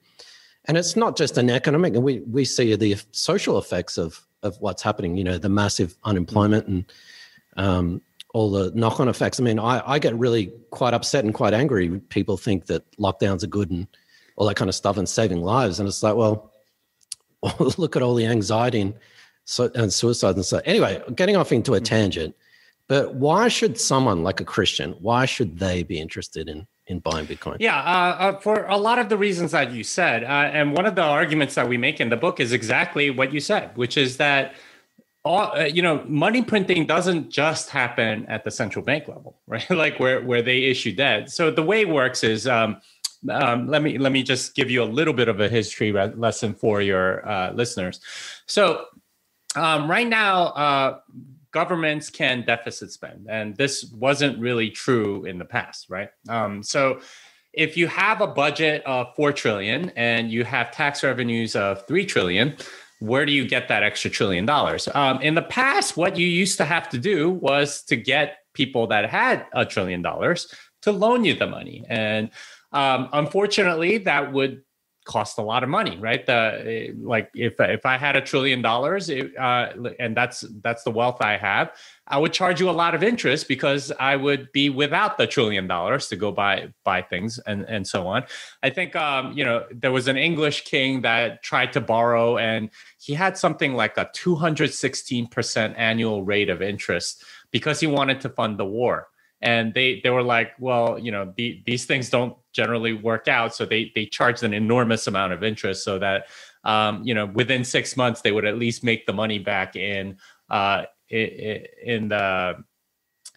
and 0.68 0.78
it's 0.78 0.96
not 0.96 1.18
just 1.18 1.38
an 1.38 1.50
economic 1.50 1.96
and 1.96 2.04
we 2.04 2.20
we 2.22 2.46
see 2.46 2.76
the 2.76 2.96
social 3.12 3.58
effects 3.58 3.98
of 3.98 4.26
of 4.44 4.56
what's 4.60 4.82
happening 4.82 5.18
you 5.18 5.24
know 5.24 5.38
the 5.38 5.50
massive 5.50 5.96
unemployment 6.04 6.68
and 6.68 6.86
um, 7.58 8.02
all 8.34 8.52
the 8.52 8.72
knock-on 8.76 9.08
effects. 9.08 9.40
I 9.40 9.44
mean 9.44 9.60
I, 9.60 9.82
I 9.86 10.00
get 10.00 10.16
really 10.16 10.52
quite 10.70 10.94
upset 10.94 11.26
and 11.26 11.34
quite 11.34 11.54
angry 11.54 12.00
people 12.10 12.38
think 12.38 12.68
that 12.68 12.90
lockdowns 12.98 13.44
are 13.44 13.48
good 13.48 13.72
and 13.72 13.88
all 14.36 14.48
that 14.48 14.56
kind 14.56 14.70
of 14.70 14.76
stuff 14.76 14.98
and 14.98 15.10
saving 15.10 15.42
lives. 15.42 15.80
And 15.80 15.88
it's 15.88 16.04
like 16.04 16.16
well 16.16 16.52
look 17.78 17.96
at 17.96 18.02
all 18.02 18.16
the 18.16 18.26
anxiety 18.26 18.82
and, 18.82 18.94
so, 19.46 19.72
and 19.76 19.92
suicide 19.94 20.36
and 20.36 20.46
so 20.46 20.62
anyway 20.66 21.02
getting 21.16 21.36
off 21.36 21.52
into 21.52 21.74
a 21.74 21.80
tangent 21.80 22.36
but 22.88 23.16
why 23.16 23.48
should 23.48 23.80
someone 23.80 24.24
like 24.24 24.40
a 24.42 24.46
christian 24.46 24.92
why 25.00 25.26
should 25.26 25.60
they 25.60 25.84
be 25.84 26.00
interested 26.00 26.50
in 26.50 26.68
in 26.88 27.00
buying 27.00 27.28
Bitcoin? 27.28 27.58
Yeah, 27.60 27.78
uh, 27.78 28.16
uh, 28.20 28.40
for 28.40 28.66
a 28.66 28.78
lot 28.78 29.00
of 29.00 29.10
the 29.10 29.18
reasons 29.18 29.52
that 29.52 29.72
you 29.72 29.84
said, 29.84 30.24
uh, 30.24 30.28
and 30.28 30.74
one 30.74 30.86
of 30.86 30.96
the 30.96 31.04
arguments 31.04 31.56
that 31.56 31.68
we 31.68 31.78
make 31.78 32.00
in 32.00 32.10
the 32.10 32.18
book 32.18 32.40
is 32.40 32.52
exactly 32.54 33.10
what 33.10 33.34
you 33.34 33.40
said, 33.40 33.76
which 33.76 33.98
is 33.98 34.18
that 34.18 34.56
all 35.24 35.52
uh, 35.58 35.66
you 35.66 35.82
know, 35.82 36.04
money 36.08 36.42
printing 36.42 36.86
doesn't 36.86 37.30
just 37.30 37.70
happen 37.70 38.26
at 38.28 38.44
the 38.44 38.52
central 38.52 38.84
bank 38.84 39.08
level, 39.08 39.38
right? 39.48 39.70
like 39.70 40.00
where 40.00 40.22
where 40.24 40.42
they 40.42 40.64
issue 40.64 40.94
debt. 40.94 41.30
So 41.30 41.52
the 41.52 41.64
way 41.64 41.82
it 41.82 41.90
works 41.90 42.24
is. 42.24 42.48
Um, 42.48 42.82
um, 43.32 43.68
let 43.68 43.82
me 43.82 43.98
let 43.98 44.12
me 44.12 44.22
just 44.22 44.54
give 44.54 44.70
you 44.70 44.84
a 44.84 44.86
little 44.86 45.14
bit 45.14 45.28
of 45.28 45.40
a 45.40 45.50
history 45.50 45.92
lesson 45.92 46.54
for 46.54 46.82
your 46.82 47.28
uh, 47.28 47.52
listeners. 47.52 48.00
So 48.46 48.86
um, 49.56 49.90
right 49.90 50.08
now, 50.08 50.44
uh, 50.50 51.00
governments 51.60 52.12
can 52.12 52.44
deficit 52.46 52.92
spend. 52.92 53.26
And 53.28 53.56
this 53.56 53.92
wasn't 53.92 54.38
really 54.38 54.70
true 54.70 55.26
in 55.26 55.40
the 55.40 55.46
past, 55.46 55.88
right? 55.90 56.10
Um, 56.30 56.62
so 56.62 57.00
if 57.52 57.76
you 57.76 57.88
have 57.88 58.22
a 58.22 58.28
budget 58.28 58.84
of 58.86 59.08
4 59.16 59.32
trillion 59.34 59.90
and 59.96 60.32
you 60.32 60.44
have 60.44 60.70
tax 60.72 61.04
revenues 61.04 61.56
of 61.56 61.88
3 61.88 62.06
trillion, 62.06 62.56
where 63.00 63.26
do 63.26 63.32
you 63.32 63.48
get 63.48 63.68
that 63.70 63.82
extra 63.82 64.12
trillion 64.12 64.46
dollars? 64.46 64.88
Um, 64.94 65.20
in 65.22 65.34
the 65.34 65.42
past, 65.42 65.98
what 65.98 66.16
you 66.16 66.28
used 66.28 66.58
to 66.58 66.66
have 66.66 66.90
to 66.90 67.00
do 67.00 67.32
was 67.32 67.82
to 67.86 67.96
get 67.96 68.38
people 68.54 68.86
that 68.88 69.10
had 69.10 69.48
a 69.54 69.66
trillion 69.66 70.04
dollars 70.04 70.54
to 70.84 70.92
loan 70.92 71.26
you 71.26 71.34
the 71.34 71.48
money. 71.48 71.84
And 71.90 72.30
um, 72.72 73.10
unfortunately, 73.14 73.98
that 74.00 74.32
would 74.32 74.62
cost 75.08 75.40
a 75.40 75.42
lot 75.42 75.64
of 75.64 75.70
money, 75.70 75.98
right? 75.98 76.24
The 76.26 76.94
like 77.02 77.32
if 77.34 77.60
if 77.60 77.86
I 77.86 77.98
had 77.98 78.16
a 78.16 78.22
trillion 78.22 78.62
dollars, 78.62 79.10
uh, 79.10 79.94
and 80.00 80.16
that's 80.16 80.42
that's 80.62 80.84
the 80.84 80.92
wealth 80.92 81.22
I 81.22 81.38
have, 81.38 81.72
I 82.06 82.20
would 82.20 82.34
charge 82.34 82.60
you 82.60 82.70
a 82.70 82.78
lot 82.84 82.94
of 82.94 83.02
interest 83.02 83.48
because 83.48 83.92
I 84.00 84.16
would 84.16 84.52
be 84.52 84.70
without 84.70 85.18
the 85.18 85.26
trillion 85.26 85.66
dollars 85.66 86.08
to 86.10 86.16
go 86.16 86.32
buy 86.32 86.74
buy 86.84 87.02
things 87.02 87.40
and 87.48 87.64
and 87.64 87.88
so 87.88 88.06
on. 88.06 88.26
I 88.62 88.70
think 88.70 88.96
um, 88.96 89.32
you 89.36 89.46
know 89.46 89.66
there 89.72 89.92
was 89.92 90.08
an 90.08 90.18
English 90.18 90.66
king 90.66 91.02
that 91.02 91.42
tried 91.42 91.74
to 91.74 91.82
borrow, 91.82 92.38
and 92.38 92.70
he 93.00 93.14
had 93.14 93.38
something 93.38 93.74
like 93.74 93.98
a 93.98 94.10
two 94.14 94.36
hundred 94.36 94.74
sixteen 94.74 95.28
percent 95.28 95.74
annual 95.78 96.24
rate 96.24 96.50
of 96.50 96.62
interest 96.62 97.24
because 97.52 97.80
he 97.80 97.88
wanted 97.88 98.22
to 98.22 98.30
fund 98.30 98.60
the 98.60 98.66
war 98.66 99.08
and 99.42 99.74
they 99.74 100.02
they 100.04 100.10
were 100.10 100.24
like 100.24 100.52
well 100.60 100.98
you 100.98 101.12
know 101.12 101.32
the, 101.38 101.62
these 101.66 101.86
things 101.86 102.10
don't 102.10 102.36
generally 102.58 102.94
work 102.94 103.28
out 103.28 103.56
so 103.56 103.66
they 103.66 103.92
they 103.96 104.06
charged 104.06 104.44
an 104.44 104.54
enormous 104.54 105.08
amount 105.08 105.32
of 105.32 105.44
interest 105.44 105.84
so 105.84 105.98
that 106.00 106.26
um, 106.68 107.02
you 107.04 107.14
know, 107.14 107.26
within 107.26 107.64
six 107.64 107.96
months 107.96 108.22
they 108.22 108.32
would 108.32 108.46
at 108.46 108.58
least 108.58 108.84
make 108.84 109.06
the 109.06 109.14
money 109.14 109.40
back 109.40 109.76
in 109.76 110.18
uh, 110.50 110.84
in 111.10 112.10
the 112.10 112.64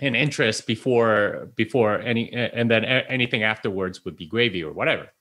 in 0.01 0.15
interest 0.17 0.67
before 0.67 1.53
before 1.55 2.01
any 2.01 2.33
and 2.33 2.69
then 2.71 2.85
anything 2.85 3.45
afterwards 3.45 4.05
would 4.05 4.17
be 4.17 4.27
gravy 4.27 4.65
or 4.65 4.73
whatever. 4.73 5.13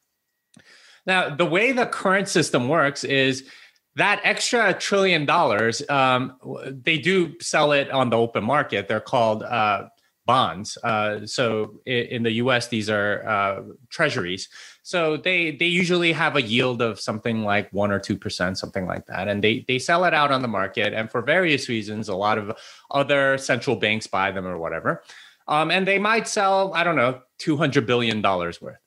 Now, 1.06 1.34
the 1.36 1.46
way 1.46 1.72
the 1.72 1.86
current 1.86 2.28
system 2.28 2.68
works 2.68 3.04
is 3.04 3.48
that 3.96 4.22
extra 4.24 4.74
trillion 4.74 5.26
dollars, 5.26 5.88
um, 5.90 6.34
they 6.66 6.98
do 6.98 7.40
sell 7.40 7.74
it 7.74 7.92
on 7.92 8.10
the 8.10 8.18
open 8.18 8.44
market. 8.44 8.88
They're 8.88 9.00
called 9.00 9.44
uh, 9.44 9.90
bonds. 10.30 10.78
Uh, 10.84 11.26
so 11.26 11.82
in, 11.88 12.22
the 12.22 12.34
U.S., 12.34 12.68
these 12.68 12.88
are 12.88 13.28
uh, 13.28 13.64
treasuries. 13.90 14.48
So 14.84 15.18
they 15.18 15.58
they 15.58 15.66
usually 15.66 16.12
have 16.12 16.36
a 16.36 16.42
yield 16.44 16.84
of 16.84 17.00
something 17.00 17.44
like 17.44 17.68
one 17.74 17.92
or 17.92 18.00
two 18.00 18.16
percent, 18.16 18.60
something 18.60 18.86
like 18.86 19.08
that, 19.08 19.28
and 19.28 19.44
they 19.44 19.66
they 19.68 19.80
sell 19.80 20.06
it 20.06 20.14
out 20.14 20.32
on 20.32 20.44
the 20.44 20.48
market. 20.48 20.94
And 20.94 21.10
for 21.10 21.24
various 21.24 21.68
reasons, 21.68 22.10
a 22.10 22.16
lot 22.16 22.38
of 22.38 22.56
other 22.92 23.40
central 23.40 23.76
banks 23.76 24.06
buy 24.06 24.30
them 24.32 24.46
or 24.46 24.60
whatever. 24.60 25.02
Um, 25.48 25.72
and 25.72 25.88
they 25.88 25.98
might 25.98 26.28
sell, 26.28 26.76
I 26.76 26.84
don't 26.84 26.96
know, 26.96 27.22
two 27.40 27.58
hundred 27.58 27.88
billion 27.88 28.22
dollars 28.22 28.62
worth. 28.62 28.84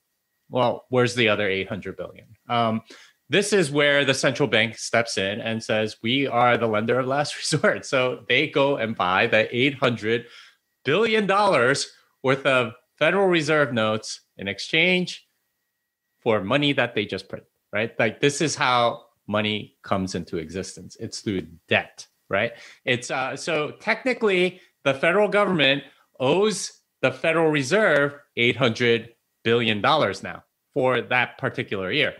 Well, 0.48 0.84
where's 0.90 1.16
the 1.16 1.28
other 1.28 1.48
eight 1.48 1.68
hundred 1.68 1.96
billion? 1.96 2.28
Um, 2.48 2.82
this 3.28 3.52
is 3.52 3.72
where 3.72 4.04
the 4.04 4.14
central 4.14 4.48
bank 4.48 4.78
steps 4.78 5.18
in 5.18 5.40
and 5.40 5.60
says, 5.60 5.96
We 6.02 6.28
are 6.28 6.56
the 6.56 6.68
lender 6.68 7.00
of 7.00 7.06
last 7.06 7.36
resort. 7.40 7.84
So 7.84 8.24
they 8.28 8.46
go 8.46 8.76
and 8.76 8.94
buy 8.94 9.26
the 9.26 9.48
$800 9.52 10.26
billion 10.84 11.26
dollars 11.26 11.92
worth 12.22 12.46
of 12.46 12.72
Federal 12.98 13.28
Reserve 13.28 13.72
notes 13.72 14.20
in 14.36 14.48
exchange 14.48 15.26
for 16.20 16.42
money 16.42 16.72
that 16.72 16.94
they 16.94 17.04
just 17.04 17.28
print, 17.28 17.44
right? 17.72 17.98
Like 17.98 18.20
this 18.20 18.40
is 18.40 18.54
how 18.54 19.04
money 19.26 19.76
comes 19.82 20.14
into 20.14 20.38
existence. 20.38 20.96
It's 21.00 21.20
through 21.20 21.46
debt, 21.68 22.06
right? 22.28 22.52
It's 22.84 23.10
uh, 23.10 23.36
so 23.36 23.72
technically 23.80 24.60
the 24.84 24.94
federal 24.94 25.28
government 25.28 25.84
owes 26.20 26.80
the 27.00 27.10
Federal 27.10 27.50
Reserve 27.50 28.14
$800 28.38 29.08
billion 29.42 29.80
now 29.80 30.44
for 30.72 31.00
that 31.02 31.38
particular 31.38 31.90
year. 31.90 32.14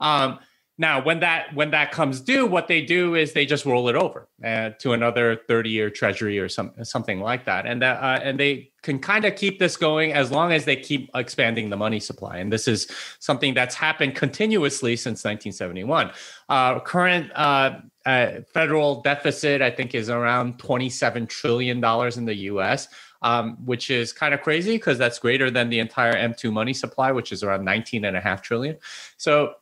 Um, 0.00 0.40
now, 0.78 1.02
when 1.02 1.20
that 1.20 1.54
when 1.54 1.70
that 1.70 1.90
comes 1.90 2.20
due, 2.20 2.44
what 2.44 2.68
they 2.68 2.82
do 2.82 3.14
is 3.14 3.32
they 3.32 3.46
just 3.46 3.64
roll 3.64 3.88
it 3.88 3.96
over 3.96 4.28
uh, 4.44 4.70
to 4.78 4.92
another 4.92 5.36
thirty-year 5.48 5.88
Treasury 5.88 6.38
or 6.38 6.50
some 6.50 6.72
something 6.82 7.20
like 7.20 7.46
that, 7.46 7.64
and 7.64 7.80
that 7.80 8.02
uh, 8.02 8.20
and 8.22 8.38
they 8.38 8.72
can 8.82 8.98
kind 8.98 9.24
of 9.24 9.34
keep 9.36 9.58
this 9.58 9.74
going 9.76 10.12
as 10.12 10.30
long 10.30 10.52
as 10.52 10.66
they 10.66 10.76
keep 10.76 11.10
expanding 11.14 11.70
the 11.70 11.76
money 11.76 11.98
supply. 11.98 12.36
And 12.36 12.52
this 12.52 12.68
is 12.68 12.90
something 13.20 13.54
that's 13.54 13.74
happened 13.74 14.16
continuously 14.16 14.96
since 14.96 15.24
1971. 15.24 16.10
Uh, 16.50 16.80
current 16.80 17.32
uh, 17.34 17.80
uh, 18.04 18.32
federal 18.52 19.00
deficit, 19.00 19.62
I 19.62 19.70
think, 19.70 19.94
is 19.94 20.10
around 20.10 20.58
27 20.58 21.26
trillion 21.26 21.80
dollars 21.80 22.18
in 22.18 22.26
the 22.26 22.34
U.S 22.34 22.88
um, 23.22 23.56
which 23.64 23.90
is 23.90 24.12
kind 24.12 24.34
of 24.34 24.42
crazy 24.42 24.76
because 24.76 24.98
that's 24.98 25.18
greater 25.18 25.50
than 25.50 25.68
the 25.68 25.78
entire 25.78 26.14
M2 26.14 26.52
money 26.52 26.72
supply, 26.72 27.10
which 27.12 27.32
is 27.32 27.42
around 27.42 27.64
19 27.64 28.04
and 28.04 28.16
a 28.16 28.20
half 28.20 28.42
trillion. 28.42 28.76
So 29.16 29.54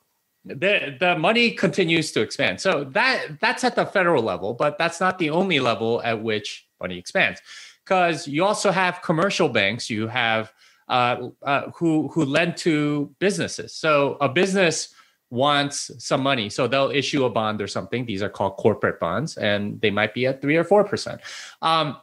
the 0.44 0.96
the 1.00 1.16
money 1.18 1.50
continues 1.50 2.12
to 2.12 2.20
expand. 2.20 2.60
So 2.60 2.84
that 2.84 3.40
that's 3.40 3.64
at 3.64 3.76
the 3.76 3.86
federal 3.86 4.22
level, 4.22 4.54
but 4.54 4.78
that's 4.78 5.00
not 5.00 5.18
the 5.18 5.30
only 5.30 5.60
level 5.60 6.02
at 6.04 6.22
which 6.22 6.66
money 6.80 6.98
expands, 6.98 7.40
because 7.84 8.28
you 8.28 8.44
also 8.44 8.70
have 8.70 9.00
commercial 9.02 9.48
banks. 9.48 9.88
You 9.88 10.06
have 10.08 10.52
uh, 10.88 11.28
uh, 11.42 11.70
who 11.70 12.08
who 12.08 12.24
lend 12.24 12.56
to 12.58 13.14
businesses. 13.18 13.74
So 13.74 14.18
a 14.20 14.28
business 14.28 14.94
wants 15.30 15.90
some 15.98 16.22
money, 16.22 16.50
so 16.50 16.66
they'll 16.68 16.90
issue 16.90 17.24
a 17.24 17.30
bond 17.30 17.62
or 17.62 17.66
something. 17.66 18.04
These 18.04 18.22
are 18.22 18.28
called 18.28 18.56
corporate 18.56 19.00
bonds, 19.00 19.36
and 19.38 19.80
they 19.80 19.90
might 19.90 20.12
be 20.12 20.26
at 20.26 20.42
three 20.42 20.56
or 20.56 20.64
four 20.64 20.84
percent. 20.84 21.22
Um, 21.62 21.96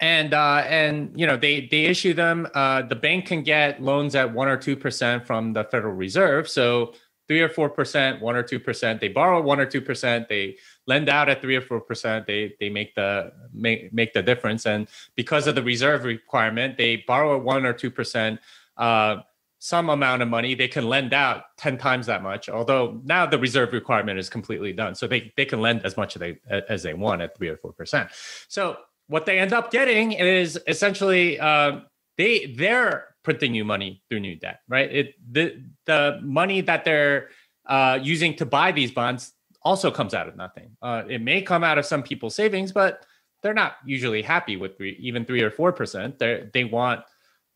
and 0.00 0.34
uh, 0.34 0.64
and 0.66 1.12
you 1.14 1.26
know 1.26 1.36
they 1.36 1.68
they 1.70 1.84
issue 1.84 2.14
them. 2.14 2.48
Uh, 2.54 2.82
the 2.82 2.96
bank 2.96 3.26
can 3.26 3.42
get 3.44 3.80
loans 3.80 4.14
at 4.16 4.32
one 4.34 4.48
or 4.48 4.56
two 4.56 4.74
percent 4.74 5.26
from 5.26 5.52
the 5.52 5.62
Federal 5.64 5.94
Reserve. 5.94 6.48
So 6.48 6.94
three 7.30 7.42
or 7.42 7.48
four 7.48 7.70
percent, 7.70 8.20
one 8.20 8.34
or 8.34 8.42
two 8.42 8.58
percent. 8.58 9.00
They 9.00 9.06
borrow 9.06 9.40
one 9.40 9.60
or 9.60 9.64
two 9.64 9.80
percent. 9.80 10.28
They 10.28 10.56
lend 10.88 11.08
out 11.08 11.28
at 11.28 11.40
three 11.40 11.54
or 11.54 11.60
four 11.60 11.80
percent. 11.80 12.26
They 12.26 12.56
they 12.58 12.68
make 12.70 12.96
the 12.96 13.32
make 13.54 13.92
make 13.92 14.12
the 14.12 14.20
difference. 14.20 14.66
And 14.66 14.88
because 15.14 15.46
of 15.46 15.54
the 15.54 15.62
reserve 15.62 16.02
requirement, 16.02 16.76
they 16.76 17.04
borrow 17.06 17.38
one 17.38 17.64
or 17.64 17.72
two 17.72 17.92
percent. 17.92 18.40
Uh, 18.76 19.18
some 19.60 19.90
amount 19.90 20.22
of 20.22 20.28
money 20.28 20.54
they 20.54 20.66
can 20.66 20.88
lend 20.88 21.12
out 21.12 21.44
10 21.58 21.76
times 21.76 22.06
that 22.06 22.22
much 22.22 22.48
although 22.48 22.98
now 23.04 23.26
the 23.26 23.38
reserve 23.38 23.74
requirement 23.74 24.18
is 24.18 24.30
completely 24.30 24.72
done 24.72 24.94
so 24.94 25.06
they, 25.06 25.30
they 25.36 25.44
can 25.44 25.60
lend 25.60 25.84
as 25.84 25.98
much 25.98 26.16
as 26.16 26.20
they 26.20 26.38
as 26.70 26.82
they 26.82 26.94
want 26.94 27.20
at 27.20 27.36
3 27.36 27.46
or 27.50 27.56
4% 27.58 28.08
so 28.48 28.78
what 29.08 29.26
they 29.26 29.38
end 29.38 29.52
up 29.52 29.70
getting 29.70 30.12
is 30.12 30.58
essentially 30.66 31.38
uh, 31.38 31.80
they 32.16 32.46
they're 32.56 33.09
printing 33.22 33.52
new 33.52 33.64
money 33.64 34.02
through 34.08 34.20
new 34.20 34.36
debt, 34.36 34.60
right? 34.68 34.90
It 34.90 35.14
the 35.32 35.62
the 35.86 36.20
money 36.22 36.60
that 36.62 36.84
they're 36.84 37.28
uh, 37.66 37.98
using 38.02 38.34
to 38.36 38.46
buy 38.46 38.72
these 38.72 38.90
bonds 38.90 39.32
also 39.62 39.90
comes 39.90 40.14
out 40.14 40.28
of 40.28 40.36
nothing. 40.36 40.76
Uh, 40.80 41.02
it 41.08 41.20
may 41.20 41.42
come 41.42 41.62
out 41.62 41.78
of 41.78 41.84
some 41.84 42.02
people's 42.02 42.34
savings, 42.34 42.72
but 42.72 43.04
they're 43.42 43.54
not 43.54 43.76
usually 43.84 44.22
happy 44.22 44.56
with 44.56 44.76
three, 44.76 44.96
even 45.00 45.24
three 45.24 45.42
or 45.42 45.50
four 45.50 45.72
percent. 45.72 46.18
They 46.18 46.48
they 46.52 46.64
want 46.64 47.02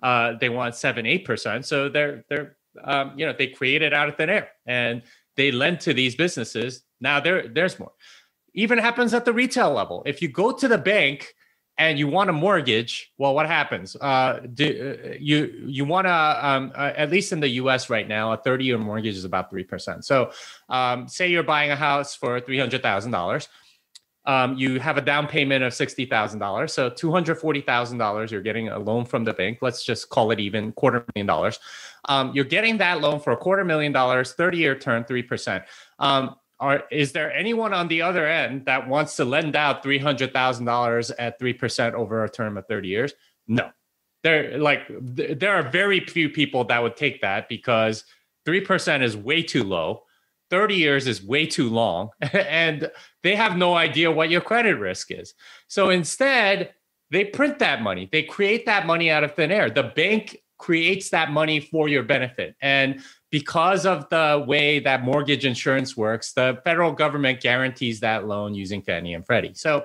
uh, 0.02 0.34
they 0.40 0.48
want 0.48 0.74
seven 0.74 1.06
eight 1.06 1.24
percent. 1.24 1.66
So 1.66 1.88
they're 1.88 2.24
they're 2.28 2.56
um, 2.82 3.12
you 3.16 3.26
know 3.26 3.34
they 3.36 3.48
create 3.48 3.82
it 3.82 3.92
out 3.92 4.08
of 4.08 4.16
thin 4.16 4.30
air 4.30 4.48
and 4.66 5.02
they 5.36 5.50
lend 5.50 5.80
to 5.80 5.94
these 5.94 6.14
businesses. 6.14 6.82
Now 7.00 7.20
there 7.20 7.48
there's 7.48 7.78
more. 7.78 7.92
Even 8.54 8.78
happens 8.78 9.14
at 9.14 9.24
the 9.24 9.32
retail 9.32 9.72
level. 9.72 10.02
If 10.06 10.22
you 10.22 10.28
go 10.28 10.52
to 10.52 10.68
the 10.68 10.78
bank 10.78 11.34
and 11.76 11.98
you 11.98 12.06
want 12.06 12.30
a 12.30 12.32
mortgage, 12.32 13.12
well, 13.18 13.34
what 13.34 13.46
happens? 13.46 13.96
Uh, 14.00 14.40
do, 14.54 14.98
uh, 15.04 15.14
you 15.18 15.64
you 15.66 15.84
want 15.84 16.06
to 16.06 16.46
um, 16.46 16.72
uh, 16.74 16.92
at 16.96 17.10
least 17.10 17.32
in 17.32 17.40
the 17.40 17.48
U.S. 17.48 17.90
right 17.90 18.06
now, 18.06 18.32
a 18.32 18.36
thirty-year 18.36 18.78
mortgage 18.78 19.16
is 19.16 19.24
about 19.24 19.50
three 19.50 19.64
percent. 19.64 20.04
So, 20.04 20.30
um, 20.68 21.08
say 21.08 21.28
you're 21.28 21.42
buying 21.42 21.72
a 21.72 21.76
house 21.76 22.14
for 22.14 22.40
three 22.40 22.58
hundred 22.58 22.82
thousand 22.82 23.12
um, 23.12 23.20
dollars, 23.20 23.48
you 24.56 24.78
have 24.78 24.98
a 24.98 25.00
down 25.00 25.26
payment 25.26 25.64
of 25.64 25.74
sixty 25.74 26.06
thousand 26.06 26.38
dollars. 26.38 26.72
So, 26.72 26.90
two 26.90 27.10
hundred 27.10 27.38
forty 27.38 27.60
thousand 27.60 27.98
dollars, 27.98 28.30
you're 28.30 28.40
getting 28.40 28.68
a 28.68 28.78
loan 28.78 29.04
from 29.04 29.24
the 29.24 29.32
bank. 29.32 29.58
Let's 29.60 29.84
just 29.84 30.10
call 30.10 30.30
it 30.30 30.38
even 30.38 30.70
quarter 30.72 31.04
million 31.14 31.26
dollars. 31.26 31.58
Um, 32.04 32.32
you're 32.34 32.44
getting 32.44 32.78
that 32.78 33.00
loan 33.00 33.18
for 33.18 33.32
a 33.32 33.36
quarter 33.36 33.64
million 33.64 33.90
dollars, 33.90 34.32
thirty-year 34.34 34.78
term, 34.78 35.04
three 35.04 35.24
percent. 35.24 35.64
Are 36.60 36.84
is 36.90 37.12
there 37.12 37.32
anyone 37.32 37.72
on 37.72 37.88
the 37.88 38.02
other 38.02 38.26
end 38.26 38.66
that 38.66 38.88
wants 38.88 39.16
to 39.16 39.24
lend 39.24 39.56
out 39.56 39.82
three 39.82 39.98
hundred 39.98 40.32
thousand 40.32 40.66
dollars 40.66 41.10
at 41.12 41.38
three 41.38 41.52
percent 41.52 41.94
over 41.94 42.24
a 42.24 42.28
term 42.28 42.56
of 42.56 42.66
thirty 42.66 42.88
years? 42.88 43.12
No, 43.48 43.70
there 44.22 44.56
like 44.58 44.82
there 44.90 45.54
are 45.54 45.68
very 45.68 46.00
few 46.00 46.28
people 46.28 46.64
that 46.64 46.82
would 46.82 46.96
take 46.96 47.20
that 47.22 47.48
because 47.48 48.04
three 48.44 48.60
percent 48.60 49.02
is 49.02 49.16
way 49.16 49.42
too 49.42 49.64
low. 49.64 50.02
30 50.50 50.74
years 50.76 51.06
is 51.08 51.24
way 51.24 51.46
too 51.46 51.68
long 51.70 52.10
and 52.20 52.88
they 53.22 53.34
have 53.34 53.56
no 53.56 53.74
idea 53.74 54.12
what 54.12 54.30
your 54.30 54.42
credit 54.42 54.74
risk 54.74 55.10
is. 55.10 55.34
So 55.68 55.88
instead, 55.90 56.74
they 57.10 57.24
print 57.24 57.58
that 57.60 57.82
money. 57.82 58.08
They 58.12 58.22
create 58.22 58.66
that 58.66 58.86
money 58.86 59.10
out 59.10 59.24
of 59.24 59.34
thin 59.34 59.50
air. 59.50 59.70
The 59.70 59.84
bank 59.84 60.36
creates 60.58 61.10
that 61.10 61.30
money 61.30 61.60
for 61.60 61.88
your 61.88 62.02
benefit. 62.02 62.56
And 62.60 63.02
because 63.34 63.84
of 63.84 64.08
the 64.10 64.44
way 64.46 64.78
that 64.78 65.02
mortgage 65.02 65.44
insurance 65.44 65.96
works, 65.96 66.34
the 66.34 66.56
federal 66.62 66.92
government 66.92 67.40
guarantees 67.40 67.98
that 67.98 68.28
loan 68.28 68.54
using 68.54 68.80
Fannie 68.80 69.12
and 69.12 69.26
Freddie. 69.26 69.54
So 69.54 69.84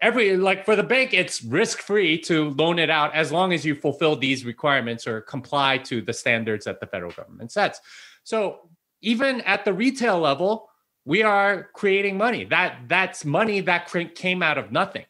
every 0.00 0.36
like 0.36 0.64
for 0.64 0.76
the 0.76 0.84
bank, 0.84 1.12
it's 1.12 1.42
risk 1.42 1.80
free 1.80 2.16
to 2.20 2.50
loan 2.50 2.78
it 2.78 2.88
out 2.88 3.12
as 3.16 3.32
long 3.32 3.52
as 3.52 3.64
you 3.64 3.74
fulfill 3.74 4.14
these 4.14 4.44
requirements 4.44 5.08
or 5.08 5.22
comply 5.22 5.78
to 5.78 6.00
the 6.00 6.12
standards 6.12 6.66
that 6.66 6.78
the 6.78 6.86
federal 6.86 7.10
government 7.10 7.50
sets. 7.50 7.80
So 8.22 8.70
even 9.02 9.40
at 9.40 9.64
the 9.64 9.72
retail 9.72 10.20
level, 10.20 10.70
we 11.04 11.24
are 11.24 11.70
creating 11.74 12.16
money. 12.16 12.44
That 12.44 12.82
that's 12.86 13.24
money 13.24 13.58
that 13.62 13.92
came 14.14 14.40
out 14.40 14.56
of 14.56 14.70
nothing. 14.70 15.06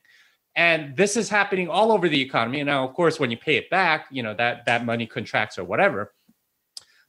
And 0.57 0.97
this 0.97 1.19
is 1.19 1.29
happening 1.29 1.69
all 1.69 1.93
over 1.93 2.09
the 2.09 2.23
economy. 2.23 2.61
And 2.61 2.69
now, 2.69 2.89
of 2.89 2.95
course, 2.95 3.21
when 3.21 3.31
you 3.31 3.37
pay 3.37 3.57
it 3.57 3.69
back, 3.69 4.07
you 4.11 4.23
know 4.23 4.33
that 4.37 4.65
that 4.65 4.87
money 4.87 5.07
contracts 5.07 5.59
or 5.59 5.65
whatever. 5.65 6.15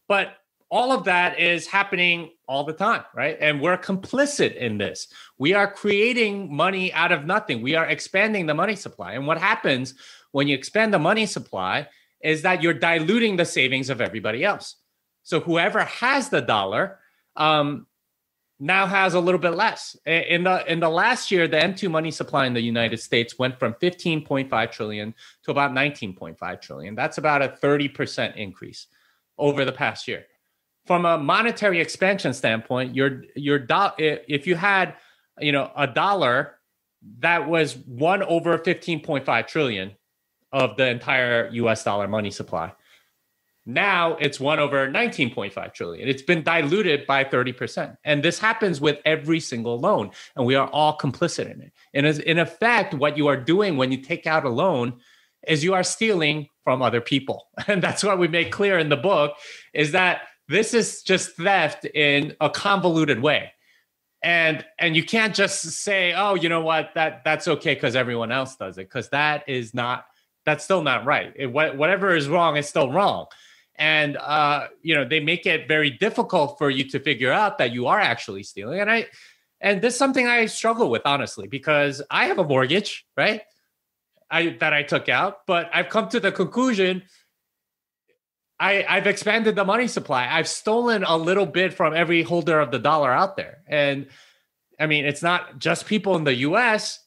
But 0.09 0.33
all 0.69 0.91
of 0.91 1.03
that 1.05 1.39
is 1.39 1.65
happening 1.65 2.31
all 2.47 2.63
the 2.63 2.73
time, 2.73 3.03
right? 3.15 3.37
And 3.41 3.59
we're 3.59 3.77
complicit 3.77 4.55
in 4.55 4.77
this. 4.77 5.07
We 5.37 5.53
are 5.53 5.71
creating 5.71 6.55
money 6.55 6.93
out 6.93 7.11
of 7.11 7.25
nothing. 7.25 7.61
We 7.61 7.75
are 7.75 7.85
expanding 7.85 8.45
the 8.45 8.53
money 8.53 8.75
supply. 8.75 9.13
And 9.13 9.25
what 9.25 9.39
happens 9.39 9.95
when 10.31 10.47
you 10.47 10.55
expand 10.55 10.93
the 10.93 10.99
money 10.99 11.25
supply 11.25 11.87
is 12.21 12.43
that 12.43 12.61
you're 12.61 12.73
diluting 12.73 13.35
the 13.37 13.45
savings 13.45 13.89
of 13.89 13.99
everybody 13.99 14.43
else. 14.43 14.75
So 15.23 15.39
whoever 15.39 15.83
has 15.83 16.29
the 16.29 16.41
dollar 16.41 16.99
um, 17.35 17.87
now 18.59 18.85
has 18.85 19.13
a 19.15 19.19
little 19.19 19.39
bit 19.39 19.51
less. 19.51 19.95
In 20.05 20.43
the 20.43 20.69
in 20.71 20.79
the 20.79 20.89
last 20.89 21.31
year, 21.31 21.47
the 21.47 21.57
M2 21.57 21.89
money 21.89 22.11
supply 22.11 22.45
in 22.45 22.53
the 22.53 22.61
United 22.61 22.99
States 22.99 23.39
went 23.39 23.57
from 23.57 23.73
15.5 23.75 24.71
trillion 24.71 25.15
to 25.43 25.51
about 25.51 25.71
19.5 25.71 26.61
trillion. 26.61 26.93
That's 26.93 27.17
about 27.17 27.41
a 27.41 27.47
30% 27.47 28.35
increase 28.35 28.87
over 29.37 29.65
the 29.65 29.71
past 29.71 30.07
year. 30.07 30.25
From 30.85 31.05
a 31.05 31.17
monetary 31.17 31.79
expansion 31.79 32.33
standpoint, 32.33 32.95
your 32.95 33.23
your 33.35 33.59
do- 33.59 33.91
if 33.97 34.47
you 34.47 34.55
had 34.55 34.95
you 35.39 35.51
know 35.51 35.71
a 35.75 35.87
dollar 35.87 36.59
that 37.19 37.47
was 37.47 37.77
one 37.77 38.23
over 38.23 38.57
15.5 38.57 39.47
trillion 39.47 39.95
of 40.51 40.75
the 40.77 40.87
entire 40.87 41.49
US 41.53 41.83
dollar 41.83 42.07
money 42.07 42.31
supply. 42.31 42.73
Now 43.65 44.15
it's 44.15 44.39
one 44.39 44.59
over 44.59 44.87
19.5 44.89 45.73
trillion. 45.73 46.09
It's 46.09 46.23
been 46.23 46.41
diluted 46.41 47.05
by 47.05 47.23
30%. 47.23 47.97
And 48.03 48.23
this 48.23 48.39
happens 48.39 48.81
with 48.81 48.99
every 49.05 49.39
single 49.39 49.79
loan. 49.79 50.09
And 50.35 50.45
we 50.45 50.55
are 50.55 50.67
all 50.69 50.97
complicit 50.97 51.53
in 51.53 51.61
it. 51.61 51.71
And 51.93 52.07
in 52.07 52.39
effect, 52.39 52.95
what 52.95 53.15
you 53.15 53.27
are 53.27 53.37
doing 53.37 53.77
when 53.77 53.91
you 53.91 54.01
take 54.01 54.25
out 54.25 54.43
a 54.43 54.49
loan 54.49 54.99
is 55.47 55.63
you 55.63 55.75
are 55.75 55.83
stealing 55.83 56.47
from 56.63 56.81
other 56.81 57.01
people. 57.01 57.47
And 57.67 57.81
that's 57.81 58.03
what 58.03 58.17
we 58.17 58.27
make 58.27 58.51
clear 58.51 58.79
in 58.79 58.89
the 58.89 58.97
book 58.97 59.35
is 59.73 59.91
that 59.91 60.21
this 60.49 60.73
is 60.73 61.03
just 61.03 61.35
theft 61.37 61.85
in 61.85 62.35
a 62.41 62.49
convoluted 62.49 63.21
way. 63.21 63.53
And 64.21 64.65
and 64.77 64.97
you 64.97 65.03
can't 65.03 65.33
just 65.33 65.61
say, 65.61 66.13
"Oh, 66.13 66.35
you 66.35 66.49
know 66.49 66.61
what? 66.61 66.89
That 66.95 67.23
that's 67.23 67.47
okay 67.47 67.75
cuz 67.75 67.95
everyone 67.95 68.33
else 68.33 68.57
does 68.57 68.77
it." 68.77 68.89
Cuz 68.89 69.07
that 69.09 69.47
is 69.47 69.73
not 69.73 70.07
that's 70.43 70.65
still 70.65 70.81
not 70.81 71.05
right. 71.05 71.31
It, 71.37 71.47
whatever 71.47 72.15
is 72.15 72.27
wrong 72.27 72.57
is 72.57 72.67
still 72.67 72.91
wrong 72.91 73.27
and 73.79 74.17
uh, 74.17 74.67
you 74.83 74.93
know 74.93 75.05
they 75.05 75.21
make 75.21 75.47
it 75.47 75.67
very 75.67 75.89
difficult 75.89 76.57
for 76.59 76.69
you 76.69 76.87
to 76.89 76.99
figure 76.99 77.31
out 77.31 77.57
that 77.57 77.71
you 77.71 77.87
are 77.87 77.99
actually 77.99 78.43
stealing 78.43 78.79
and 78.79 78.91
i 78.91 79.07
and 79.61 79.81
this 79.81 79.93
is 79.93 79.97
something 79.97 80.27
i 80.27 80.45
struggle 80.45 80.91
with 80.91 81.01
honestly 81.05 81.47
because 81.47 82.01
i 82.11 82.25
have 82.25 82.37
a 82.37 82.43
mortgage 82.43 83.05
right 83.17 83.41
i 84.29 84.49
that 84.59 84.73
i 84.73 84.83
took 84.83 85.09
out 85.09 85.47
but 85.47 85.69
i've 85.73 85.89
come 85.89 86.07
to 86.09 86.19
the 86.19 86.31
conclusion 86.31 87.01
I, 88.59 88.85
I've 88.87 89.07
expanded 89.07 89.55
the 89.55 89.63
money 89.63 89.87
supply. 89.87 90.27
I've 90.29 90.47
stolen 90.47 91.03
a 91.03 91.15
little 91.15 91.45
bit 91.45 91.73
from 91.73 91.93
every 91.93 92.23
holder 92.23 92.59
of 92.59 92.71
the 92.71 92.79
dollar 92.79 93.11
out 93.11 93.37
there. 93.37 93.59
And 93.67 94.07
I 94.79 94.85
mean, 94.85 95.05
it's 95.05 95.23
not 95.23 95.59
just 95.59 95.85
people 95.85 96.15
in 96.15 96.25
the 96.25 96.35
US. 96.35 96.99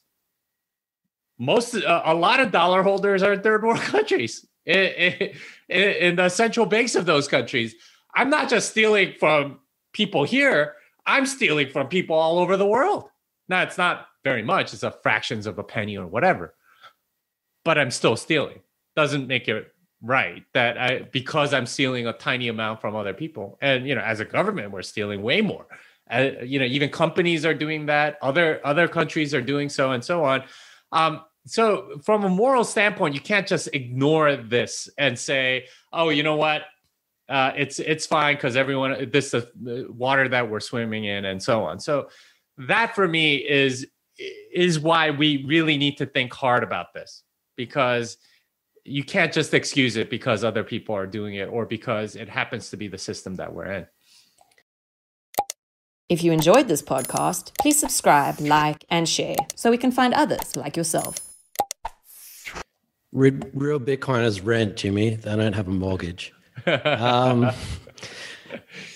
Most, 1.37 1.75
uh, 1.75 2.01
a 2.05 2.13
lot 2.13 2.39
of 2.39 2.51
dollar 2.51 2.81
holders 2.81 3.21
are 3.21 3.33
in 3.33 3.41
third 3.41 3.63
world 3.63 3.79
countries 3.81 4.45
in, 4.65 5.31
in, 5.69 5.89
in 5.89 6.15
the 6.15 6.29
central 6.29 6.65
banks 6.65 6.95
of 6.95 7.05
those 7.05 7.27
countries. 7.27 7.75
I'm 8.15 8.29
not 8.29 8.49
just 8.49 8.71
stealing 8.71 9.13
from 9.19 9.59
people 9.91 10.23
here, 10.23 10.75
I'm 11.05 11.25
stealing 11.25 11.69
from 11.69 11.87
people 11.87 12.15
all 12.15 12.39
over 12.39 12.57
the 12.57 12.65
world. 12.65 13.09
Now, 13.49 13.63
it's 13.63 13.77
not 13.77 14.07
very 14.23 14.41
much, 14.41 14.73
it's 14.73 14.83
a 14.83 14.91
fractions 14.91 15.45
of 15.45 15.59
a 15.59 15.63
penny 15.63 15.97
or 15.97 16.07
whatever, 16.07 16.55
but 17.65 17.77
I'm 17.77 17.91
still 17.91 18.15
stealing. 18.15 18.61
Doesn't 18.95 19.27
make 19.27 19.47
it 19.47 19.72
right 20.03 20.43
that 20.53 20.77
I 20.77 20.99
because 21.11 21.53
I'm 21.53 21.65
stealing 21.65 22.05
a 22.05 22.13
tiny 22.13 22.49
amount 22.49 22.81
from 22.81 22.95
other 22.95 23.13
people. 23.13 23.57
And 23.61 23.87
you 23.87 23.95
know, 23.95 24.01
as 24.01 24.19
a 24.19 24.25
government, 24.25 24.71
we're 24.71 24.83
stealing 24.83 25.23
way 25.23 25.41
more. 25.41 25.65
Uh, 26.11 26.31
you 26.43 26.59
know, 26.59 26.65
even 26.65 26.89
companies 26.89 27.45
are 27.45 27.53
doing 27.53 27.87
that. 27.87 28.17
Other 28.21 28.61
other 28.65 28.87
countries 28.87 29.33
are 29.33 29.41
doing 29.41 29.69
so, 29.69 29.91
and 29.91 30.03
so 30.03 30.23
on. 30.25 30.43
Um, 30.91 31.21
so 31.45 31.99
from 32.03 32.23
a 32.23 32.29
moral 32.29 32.63
standpoint 32.63 33.13
you 33.13 33.19
can't 33.19 33.47
just 33.47 33.67
ignore 33.73 34.35
this 34.35 34.89
and 34.97 35.17
say 35.17 35.65
oh 35.91 36.09
you 36.09 36.23
know 36.23 36.35
what 36.35 36.63
uh, 37.29 37.51
it's 37.55 37.79
it's 37.79 38.05
fine 38.05 38.35
because 38.35 38.55
everyone 38.55 39.09
this 39.11 39.33
is 39.33 39.45
the 39.61 39.87
water 39.89 40.27
that 40.27 40.49
we're 40.49 40.59
swimming 40.59 41.05
in 41.05 41.25
and 41.25 41.41
so 41.41 41.63
on 41.63 41.79
so 41.79 42.09
that 42.57 42.93
for 42.95 43.07
me 43.07 43.35
is 43.35 43.87
is 44.53 44.79
why 44.79 45.09
we 45.09 45.43
really 45.45 45.77
need 45.77 45.97
to 45.97 46.05
think 46.05 46.33
hard 46.33 46.63
about 46.63 46.93
this 46.93 47.23
because 47.55 48.17
you 48.85 49.03
can't 49.03 49.33
just 49.33 49.53
excuse 49.53 49.95
it 49.95 50.09
because 50.09 50.43
other 50.43 50.63
people 50.63 50.95
are 50.95 51.07
doing 51.07 51.35
it 51.35 51.45
or 51.45 51.65
because 51.65 52.15
it 52.15 52.29
happens 52.29 52.69
to 52.69 52.77
be 52.77 52.87
the 52.87 52.97
system 52.97 53.35
that 53.35 53.53
we're 53.53 53.71
in 53.71 53.87
if 56.09 56.23
you 56.23 56.31
enjoyed 56.31 56.67
this 56.67 56.81
podcast 56.81 57.51
please 57.59 57.79
subscribe 57.79 58.39
like 58.39 58.85
and 58.89 59.07
share 59.07 59.35
so 59.55 59.71
we 59.71 59.77
can 59.77 59.91
find 59.91 60.13
others 60.13 60.55
like 60.55 60.75
yourself 60.75 61.33
real 63.13 63.79
Bitcoiners 63.79 64.43
rent, 64.43 64.75
Jimmy. 64.75 65.15
They 65.15 65.35
don't 65.35 65.53
have 65.53 65.67
a 65.67 65.71
mortgage. 65.71 66.33
Um, 66.65 67.51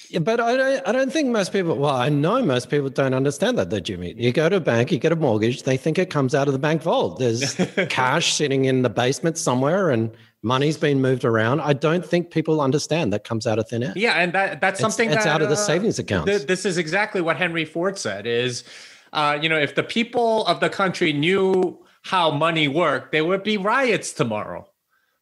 yeah, 0.10 0.20
but 0.20 0.40
I 0.40 0.56
don't, 0.56 0.88
I 0.88 0.92
don't 0.92 1.12
think 1.12 1.30
most 1.30 1.52
people, 1.52 1.76
well, 1.76 1.96
I 1.96 2.10
know 2.10 2.42
most 2.44 2.70
people 2.70 2.90
don't 2.90 3.14
understand 3.14 3.58
that, 3.58 3.70
though, 3.70 3.80
Jimmy. 3.80 4.14
You 4.18 4.32
go 4.32 4.50
to 4.50 4.58
a 4.58 4.62
bank, 4.62 4.92
you 4.92 5.00
get 5.00 5.12
a 5.12 5.16
mortgage, 5.16 5.64
they 5.64 5.78
think 5.78 5.98
it 5.98 6.10
comes 6.10 6.34
out 6.34 6.48
of 6.48 6.54
the 6.54 6.60
bank 6.60 6.82
vault. 6.82 7.20
There's 7.20 7.56
cash 7.90 8.34
sitting 8.34 8.66
in 8.66 8.82
the 8.82 8.90
basement 8.90 9.38
somewhere 9.38 9.90
and 9.90 10.12
money's 10.44 10.78
been 10.78 11.02
moved 11.02 11.26
around. 11.26 11.62
I 11.62 11.74
don't 11.74 12.06
think 12.06 12.32
people 12.32 12.62
understand 12.62 13.12
that 13.14 13.24
comes 13.24 13.46
out 13.46 13.60
of 13.60 13.68
thin 13.70 13.84
air. 13.84 13.94
Yeah, 13.96 14.14
and 14.14 14.34
that 14.34 14.62
that's 14.62 14.80
something 14.80 15.10
it's, 15.10 15.24
that, 15.24 15.28
out 15.28 15.42
of 15.42 15.50
the 15.50 15.56
uh, 15.56 15.58
savings 15.58 16.00
accounts. 16.00 16.28
Th- 16.28 16.48
this 16.48 16.66
is 16.66 16.78
exactly 16.78 17.22
what 17.22 17.38
Henry 17.38 17.66
Ford 17.66 17.98
said 17.98 18.26
is, 18.26 18.64
uh, 19.14 19.38
you 19.42 19.50
know, 19.50 19.60
if 19.60 19.76
the 19.76 19.84
people 19.84 20.46
of 20.46 20.60
the 20.60 20.70
country 20.70 21.14
knew 21.14 21.80
how 22.04 22.32
money 22.32 22.68
worked, 22.68 23.12
there 23.12 23.26
would 23.26 23.44
be 23.44 23.58
riots 23.58 24.14
tomorrow 24.14 24.70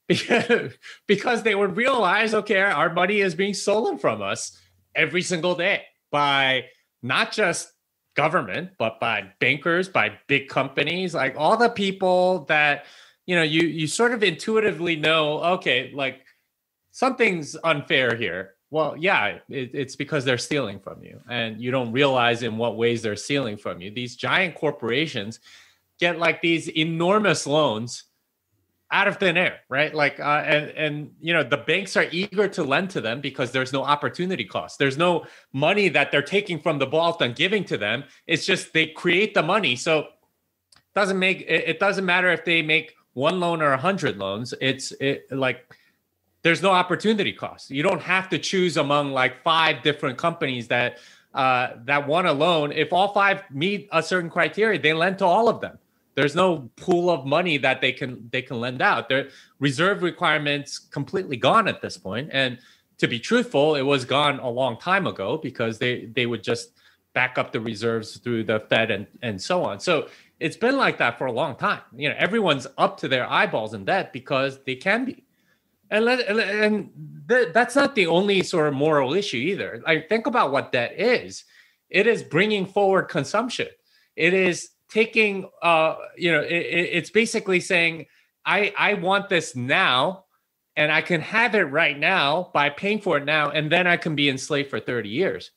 because, 0.07 0.73
because 1.07 1.43
they 1.43 1.55
would 1.55 1.75
realize, 1.75 2.33
okay, 2.33 2.61
our 2.61 2.93
money 2.93 3.21
is 3.21 3.35
being 3.35 3.53
stolen 3.53 3.97
from 3.97 4.21
us 4.21 4.59
every 4.95 5.21
single 5.21 5.55
day 5.55 5.83
by 6.11 6.65
not 7.03 7.31
just 7.31 7.71
government, 8.15 8.71
but 8.79 8.99
by 8.99 9.31
bankers, 9.39 9.89
by 9.89 10.13
big 10.27 10.47
companies, 10.47 11.13
like 11.13 11.35
all 11.37 11.57
the 11.57 11.69
people 11.69 12.45
that, 12.45 12.85
you 13.25 13.35
know, 13.35 13.43
you 13.43 13.67
you 13.67 13.87
sort 13.87 14.13
of 14.13 14.23
intuitively 14.23 14.95
know, 14.95 15.39
okay, 15.43 15.91
like 15.93 16.21
something's 16.91 17.55
unfair 17.63 18.15
here. 18.15 18.55
Well, 18.71 18.95
yeah, 18.97 19.39
it, 19.49 19.71
it's 19.73 19.95
because 19.95 20.25
they're 20.25 20.37
stealing 20.37 20.79
from 20.79 21.03
you, 21.03 21.21
and 21.29 21.61
you 21.61 21.71
don't 21.71 21.91
realize 21.91 22.43
in 22.43 22.57
what 22.57 22.77
ways 22.77 23.01
they're 23.01 23.15
stealing 23.15 23.57
from 23.57 23.81
you. 23.81 23.91
These 23.91 24.15
giant 24.15 24.55
corporations 24.55 25.39
get 25.99 26.19
like 26.19 26.41
these 26.41 26.67
enormous 26.69 27.45
loans 27.47 28.05
out 28.95 29.09
of 29.09 29.17
thin 29.17 29.35
air, 29.35 29.59
right? 29.67 29.93
Like, 29.93 30.21
uh, 30.21 30.41
and 30.45 30.69
and 30.69 31.11
you 31.19 31.33
know 31.33 31.43
the 31.43 31.57
banks 31.57 31.97
are 31.97 32.07
eager 32.11 32.47
to 32.47 32.63
lend 32.63 32.89
to 32.91 33.01
them 33.01 33.19
because 33.19 33.51
there's 33.51 33.73
no 33.73 33.83
opportunity 33.83 34.45
cost. 34.45 34.79
There's 34.79 34.97
no 34.97 35.25
money 35.51 35.89
that 35.89 36.11
they're 36.11 36.21
taking 36.37 36.59
from 36.59 36.79
the 36.79 36.85
vault 36.85 37.21
and 37.21 37.35
giving 37.35 37.65
to 37.65 37.77
them. 37.77 38.05
It's 38.25 38.45
just 38.45 38.71
they 38.71 38.87
create 38.87 39.33
the 39.33 39.43
money. 39.43 39.75
So 39.75 40.07
doesn't 40.95 41.19
make 41.19 41.41
it 41.41 41.77
doesn't 41.77 42.05
matter 42.05 42.31
if 42.31 42.45
they 42.45 42.61
make 42.61 42.93
one 43.13 43.41
loan 43.41 43.61
or 43.61 43.73
a 43.73 43.77
hundred 43.77 44.17
loans. 44.17 44.53
It's 44.61 44.93
it 45.01 45.29
like 45.29 45.75
there's 46.43 46.61
no 46.61 46.71
opportunity 46.71 47.33
cost. 47.33 47.69
You 47.69 47.83
don't 47.83 48.01
have 48.01 48.29
to 48.29 48.39
choose 48.39 48.77
among 48.77 49.11
like 49.11 49.43
five 49.43 49.83
different 49.83 50.17
companies 50.17 50.69
that 50.69 50.99
uh, 51.33 51.71
that 51.83 52.07
want 52.07 52.27
a 52.27 52.31
loan. 52.31 52.71
If 52.71 52.93
all 52.93 53.13
five 53.13 53.43
meet 53.51 53.89
a 53.91 54.01
certain 54.01 54.29
criteria, 54.29 54.79
they 54.79 54.93
lend 54.93 55.17
to 55.17 55.25
all 55.25 55.49
of 55.49 55.59
them 55.59 55.79
there's 56.15 56.35
no 56.35 56.69
pool 56.77 57.09
of 57.09 57.25
money 57.25 57.57
that 57.57 57.81
they 57.81 57.91
can 57.91 58.29
they 58.31 58.41
can 58.41 58.59
lend 58.59 58.81
out. 58.81 59.09
Their 59.09 59.29
reserve 59.59 60.01
requirements 60.01 60.79
completely 60.79 61.37
gone 61.37 61.67
at 61.67 61.81
this 61.81 61.97
point. 61.97 62.29
And 62.31 62.57
to 62.97 63.07
be 63.07 63.19
truthful, 63.19 63.75
it 63.75 63.81
was 63.81 64.05
gone 64.05 64.39
a 64.39 64.49
long 64.49 64.77
time 64.79 65.07
ago 65.07 65.37
because 65.37 65.77
they 65.77 66.05
they 66.05 66.25
would 66.25 66.43
just 66.43 66.71
back 67.13 67.37
up 67.37 67.51
the 67.51 67.59
reserves 67.59 68.17
through 68.17 68.45
the 68.45 68.61
Fed 68.61 68.91
and 68.91 69.07
and 69.21 69.41
so 69.41 69.63
on. 69.63 69.79
So 69.79 70.07
it's 70.39 70.57
been 70.57 70.77
like 70.77 70.97
that 70.97 71.17
for 71.17 71.27
a 71.27 71.31
long 71.31 71.55
time. 71.55 71.81
You 71.95 72.09
know, 72.09 72.15
everyone's 72.17 72.67
up 72.77 72.97
to 72.99 73.07
their 73.07 73.29
eyeballs 73.29 73.73
in 73.73 73.85
debt 73.85 74.11
because 74.13 74.63
they 74.63 74.75
can 74.75 75.05
be. 75.05 75.23
And 75.91 76.03
let, 76.03 76.27
and 76.27 76.89
th- 77.29 77.53
that's 77.53 77.75
not 77.75 77.93
the 77.93 78.07
only 78.07 78.41
sort 78.41 78.67
of 78.67 78.73
moral 78.73 79.13
issue 79.13 79.37
either. 79.37 79.81
Like 79.85 80.09
think 80.09 80.27
about 80.27 80.51
what 80.51 80.71
debt 80.71 80.99
is. 80.99 81.45
It 81.89 82.07
is 82.07 82.23
bringing 82.23 82.65
forward 82.65 83.03
consumption. 83.03 83.67
It 84.15 84.33
is 84.33 84.71
taking 84.95 85.49
uh 85.63 85.95
you 86.17 86.31
know 86.31 86.41
it, 86.41 86.53
it's 86.97 87.11
basically 87.11 87.59
saying 87.59 88.07
i 88.45 88.73
i 88.79 88.95
want 88.95 89.29
this 89.29 89.55
now 89.55 90.25
and 90.77 90.91
i 90.91 91.01
can 91.01 91.21
have 91.21 91.55
it 91.55 91.63
right 91.63 91.99
now 91.99 92.49
by 92.53 92.69
paying 92.69 93.01
for 93.01 93.17
it 93.17 93.25
now 93.25 93.51
and 93.51 93.71
then 93.71 93.87
i 93.87 93.97
can 93.97 94.15
be 94.15 94.29
enslaved 94.29 94.71
for 94.71 94.79
30 94.79 95.09
years 95.09 95.51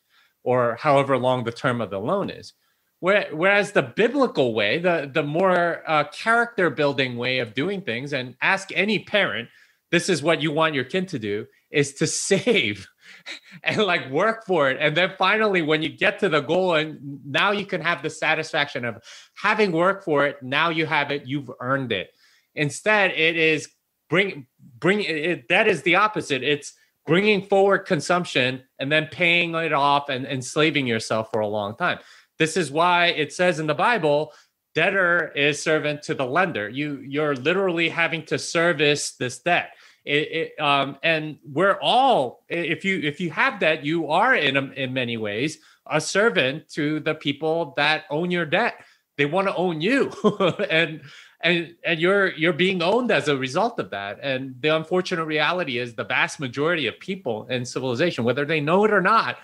or 0.44 0.76
however 0.76 1.18
long 1.18 1.44
the 1.44 1.52
term 1.52 1.82
of 1.82 1.90
the 1.90 2.00
loan 2.00 2.30
is. 2.30 2.54
Whereas 3.00 3.72
the 3.72 3.82
biblical 3.82 4.54
way 4.54 4.78
the 4.78 5.10
the 5.12 5.24
more 5.24 5.84
uh, 5.88 6.04
character 6.04 6.70
building 6.70 7.16
way 7.18 7.40
of 7.40 7.54
doing 7.54 7.82
things 7.82 8.12
and 8.12 8.36
ask 8.42 8.70
any 8.74 9.00
parent 9.00 9.50
this 9.92 10.08
is 10.10 10.22
what 10.22 10.42
you 10.42 10.52
want 10.52 10.74
your 10.74 10.84
kid 10.84 11.08
to 11.08 11.18
do 11.18 11.46
is 11.70 11.94
to 11.94 12.06
save 12.30 12.88
and 13.62 13.78
like 13.78 14.10
work 14.10 14.44
for 14.46 14.70
it. 14.70 14.78
And 14.80 14.96
then 14.96 15.12
finally, 15.18 15.62
when 15.62 15.82
you 15.82 15.88
get 15.88 16.18
to 16.20 16.28
the 16.28 16.40
goal, 16.40 16.74
and 16.74 17.20
now 17.24 17.52
you 17.52 17.66
can 17.66 17.80
have 17.80 18.02
the 18.02 18.10
satisfaction 18.10 18.84
of 18.84 19.02
having 19.34 19.72
worked 19.72 20.04
for 20.04 20.26
it. 20.26 20.42
Now 20.42 20.70
you 20.70 20.86
have 20.86 21.10
it, 21.10 21.26
you've 21.26 21.50
earned 21.60 21.92
it. 21.92 22.10
Instead, 22.54 23.12
it 23.12 23.36
is 23.36 23.68
bring 24.08 24.46
bring 24.78 25.02
it. 25.02 25.48
That 25.48 25.68
is 25.68 25.82
the 25.82 25.96
opposite. 25.96 26.42
It's 26.42 26.74
bringing 27.06 27.42
forward 27.42 27.78
consumption 27.78 28.62
and 28.78 28.92
then 28.92 29.06
paying 29.10 29.54
it 29.54 29.72
off 29.72 30.08
and 30.08 30.26
enslaving 30.26 30.86
yourself 30.86 31.30
for 31.32 31.40
a 31.40 31.48
long 31.48 31.74
time. 31.76 31.98
This 32.38 32.56
is 32.56 32.70
why 32.70 33.06
it 33.06 33.32
says 33.32 33.58
in 33.58 33.66
the 33.66 33.74
Bible, 33.74 34.32
debtor 34.74 35.32
is 35.34 35.62
servant 35.62 36.02
to 36.02 36.14
the 36.14 36.26
lender. 36.26 36.68
You 36.68 36.98
you're 36.98 37.34
literally 37.34 37.88
having 37.88 38.24
to 38.26 38.38
service 38.38 39.12
this 39.12 39.40
debt 39.40 39.70
It, 40.04 40.32
it, 40.58 40.60
um, 40.60 40.96
and 41.02 41.38
we're 41.44 41.78
all, 41.80 42.44
if 42.48 42.84
you 42.84 43.00
if 43.00 43.20
you 43.20 43.30
have 43.30 43.60
that, 43.60 43.84
you 43.84 44.08
are 44.08 44.34
in 44.34 44.56
in 44.72 44.92
many 44.92 45.16
ways 45.16 45.58
a 45.90 46.00
servant 46.00 46.68
to 46.70 47.00
the 47.00 47.14
people 47.14 47.74
that 47.76 48.04
own 48.10 48.30
your 48.30 48.46
debt. 48.46 48.84
They 49.16 49.26
want 49.26 49.48
to 49.48 49.56
own 49.56 49.80
you, 49.80 50.12
and 50.70 51.02
and 51.40 51.74
and 51.84 52.00
you're 52.00 52.32
you're 52.32 52.52
being 52.52 52.82
owned 52.82 53.10
as 53.10 53.28
a 53.28 53.36
result 53.36 53.78
of 53.80 53.90
that. 53.90 54.18
And 54.22 54.54
the 54.60 54.74
unfortunate 54.74 55.24
reality 55.24 55.78
is 55.78 55.94
the 55.94 56.04
vast 56.04 56.40
majority 56.40 56.86
of 56.86 56.98
people 57.00 57.46
in 57.46 57.64
civilization, 57.64 58.24
whether 58.24 58.44
they 58.44 58.60
know 58.60 58.84
it 58.84 58.92
or 58.92 59.00
not, 59.00 59.38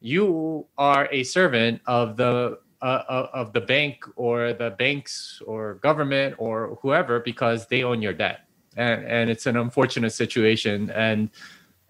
you 0.00 0.66
are 0.78 1.08
a 1.12 1.22
servant 1.24 1.80
of 1.86 2.16
the 2.16 2.58
uh, 2.82 2.84
uh, 2.84 3.28
of 3.34 3.52
the 3.52 3.60
bank 3.60 4.02
or 4.16 4.54
the 4.54 4.70
banks 4.78 5.42
or 5.46 5.74
government 5.74 6.34
or 6.38 6.78
whoever 6.80 7.20
because 7.20 7.66
they 7.66 7.82
own 7.82 8.00
your 8.00 8.14
debt 8.14 8.46
and 8.76 9.04
and 9.04 9.30
it's 9.30 9.46
an 9.46 9.56
unfortunate 9.56 10.10
situation 10.10 10.90
and 10.90 11.30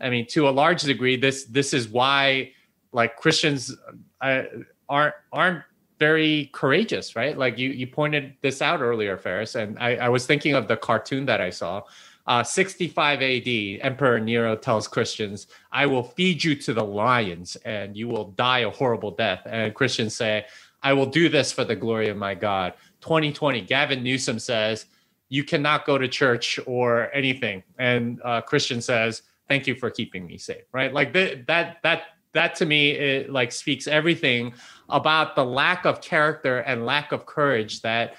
i 0.00 0.08
mean 0.08 0.26
to 0.26 0.48
a 0.48 0.50
large 0.50 0.82
degree 0.82 1.16
this 1.16 1.44
this 1.44 1.72
is 1.74 1.88
why 1.88 2.50
like 2.92 3.16
christians 3.16 3.76
uh, 4.20 4.42
aren't 4.88 5.14
aren't 5.32 5.62
very 5.98 6.50
courageous 6.52 7.14
right 7.14 7.36
like 7.36 7.58
you 7.58 7.70
you 7.70 7.86
pointed 7.86 8.34
this 8.40 8.62
out 8.62 8.80
earlier 8.80 9.18
Faris 9.18 9.54
and 9.54 9.78
i 9.78 9.96
i 9.96 10.08
was 10.08 10.26
thinking 10.26 10.54
of 10.54 10.66
the 10.66 10.76
cartoon 10.76 11.26
that 11.26 11.40
i 11.40 11.50
saw 11.50 11.82
uh, 12.26 12.44
65 12.44 13.22
AD, 13.22 13.48
Emperor 13.82 14.20
Nero 14.20 14.54
tells 14.54 14.86
Christians, 14.86 15.48
I 15.72 15.86
will 15.86 16.04
feed 16.04 16.44
you 16.44 16.54
to 16.54 16.72
the 16.72 16.84
lions 16.84 17.56
and 17.64 17.96
you 17.96 18.06
will 18.06 18.26
die 18.32 18.60
a 18.60 18.70
horrible 18.70 19.10
death. 19.10 19.42
And 19.46 19.74
Christians 19.74 20.14
say, 20.14 20.46
I 20.82 20.92
will 20.92 21.06
do 21.06 21.28
this 21.28 21.50
for 21.50 21.64
the 21.64 21.74
glory 21.74 22.08
of 22.08 22.16
my 22.16 22.34
God. 22.34 22.74
2020, 23.00 23.62
Gavin 23.62 24.04
Newsom 24.04 24.38
says, 24.38 24.86
You 25.30 25.44
cannot 25.44 25.86
go 25.86 25.96
to 25.96 26.06
church 26.06 26.60
or 26.66 27.10
anything. 27.14 27.62
And 27.78 28.20
uh, 28.22 28.42
Christian 28.42 28.82
says, 28.82 29.22
Thank 29.48 29.66
you 29.66 29.74
for 29.74 29.90
keeping 29.90 30.26
me 30.26 30.36
safe. 30.36 30.64
Right? 30.72 30.92
Like 30.92 31.12
that, 31.14 31.46
that, 31.46 31.78
that, 31.82 32.02
that 32.34 32.54
to 32.56 32.66
me, 32.66 32.90
it 32.90 33.30
like 33.30 33.50
speaks 33.50 33.88
everything 33.88 34.52
about 34.88 35.34
the 35.34 35.44
lack 35.44 35.86
of 35.86 36.02
character 36.02 36.58
and 36.58 36.84
lack 36.84 37.10
of 37.12 37.24
courage 37.26 37.80
that 37.80 38.16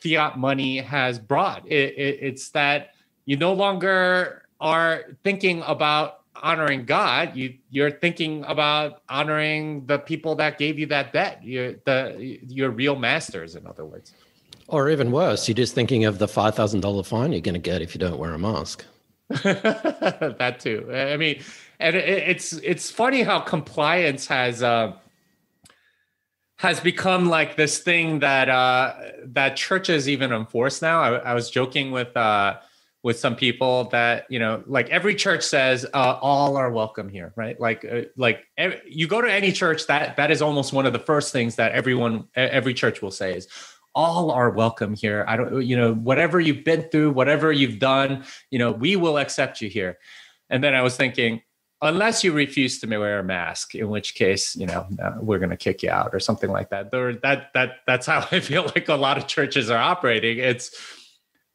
fiat 0.00 0.38
money 0.38 0.78
has 0.78 1.18
brought. 1.18 1.66
It, 1.66 1.94
it, 1.96 2.18
it's 2.20 2.50
that 2.50 2.90
you 3.24 3.36
no 3.36 3.52
longer 3.52 4.44
are 4.60 5.16
thinking 5.24 5.62
about 5.66 6.18
honoring 6.42 6.84
God, 6.84 7.36
you 7.36 7.54
you're 7.70 7.90
thinking 7.90 8.44
about 8.46 9.02
honoring 9.08 9.86
the 9.86 9.98
people 9.98 10.34
that 10.36 10.58
gave 10.58 10.78
you 10.78 10.86
that 10.86 11.12
debt. 11.12 11.40
You're 11.42 11.74
the 11.84 12.38
your 12.46 12.70
real 12.70 12.96
masters, 12.96 13.56
in 13.56 13.66
other 13.66 13.84
words. 13.84 14.12
Or 14.68 14.90
even 14.90 15.10
worse, 15.10 15.48
you're 15.48 15.54
just 15.54 15.74
thinking 15.74 16.04
of 16.04 16.18
the 16.18 16.28
five 16.28 16.54
thousand 16.54 16.80
dollar 16.80 17.02
fine 17.02 17.32
you're 17.32 17.40
going 17.40 17.54
to 17.54 17.58
get 17.58 17.82
if 17.82 17.94
you 17.94 17.98
don't 17.98 18.18
wear 18.18 18.34
a 18.34 18.38
mask. 18.38 18.84
that 19.28 20.58
too. 20.60 20.88
I 20.94 21.16
mean, 21.16 21.42
and 21.80 21.96
it's 21.96 22.52
it's 22.52 22.90
funny 22.90 23.22
how 23.22 23.40
compliance 23.40 24.26
has. 24.26 24.62
Uh, 24.62 24.92
has 26.58 26.80
become 26.80 27.28
like 27.28 27.54
this 27.54 27.78
thing 27.78 28.18
that 28.18 28.48
uh, 28.48 28.92
that 29.26 29.56
churches 29.56 30.08
even 30.08 30.32
enforce 30.32 30.82
now. 30.82 31.00
I, 31.00 31.14
I 31.18 31.34
was 31.34 31.50
joking 31.50 31.92
with 31.92 32.16
uh, 32.16 32.56
with 33.02 33.18
some 33.18 33.36
people 33.36 33.84
that 33.84 34.26
you 34.28 34.38
know 34.38 34.62
like 34.66 34.90
every 34.90 35.14
church 35.14 35.44
says 35.44 35.86
uh, 35.94 36.18
all 36.20 36.56
are 36.56 36.70
welcome 36.70 37.08
here 37.08 37.32
right 37.36 37.58
like 37.60 37.84
uh, 37.84 38.02
like 38.16 38.44
every, 38.56 38.80
you 38.86 39.06
go 39.06 39.22
to 39.22 39.32
any 39.32 39.52
church 39.52 39.86
that 39.86 40.16
that 40.16 40.30
is 40.30 40.42
almost 40.42 40.72
one 40.72 40.84
of 40.84 40.92
the 40.92 40.98
first 40.98 41.32
things 41.32 41.56
that 41.56 41.72
everyone 41.72 42.26
every 42.34 42.74
church 42.74 43.00
will 43.00 43.12
say 43.12 43.36
is 43.36 43.46
all 43.98 44.30
are 44.30 44.50
welcome 44.50 44.94
here. 44.94 45.24
I 45.26 45.36
don't 45.36 45.66
you 45.66 45.76
know 45.76 45.92
whatever 45.92 46.38
you've 46.38 46.62
been 46.62 46.82
through 46.88 47.10
whatever 47.10 47.50
you've 47.50 47.80
done 47.80 48.24
you 48.48 48.58
know 48.60 48.70
we 48.70 48.94
will 48.94 49.18
accept 49.18 49.60
you 49.60 49.68
here. 49.68 49.98
And 50.50 50.62
then 50.62 50.72
i 50.74 50.82
was 50.82 50.96
thinking 50.96 51.42
unless 51.82 52.22
you 52.22 52.32
refuse 52.32 52.78
to 52.78 52.86
wear 52.86 53.18
a 53.18 53.24
mask 53.24 53.74
in 53.74 53.88
which 53.88 54.14
case 54.14 54.54
you 54.54 54.66
know 54.66 54.86
uh, 55.02 55.14
we're 55.20 55.40
going 55.40 55.50
to 55.50 55.56
kick 55.56 55.82
you 55.82 55.90
out 55.90 56.10
or 56.12 56.20
something 56.20 56.50
like 56.50 56.70
that. 56.70 56.92
There, 56.92 57.16
that 57.26 57.52
that 57.54 57.70
that's 57.88 58.06
how 58.06 58.20
i 58.30 58.38
feel 58.38 58.64
like 58.72 58.88
a 58.88 58.94
lot 58.94 59.18
of 59.18 59.26
churches 59.26 59.68
are 59.68 59.82
operating. 59.92 60.38
It's 60.38 60.70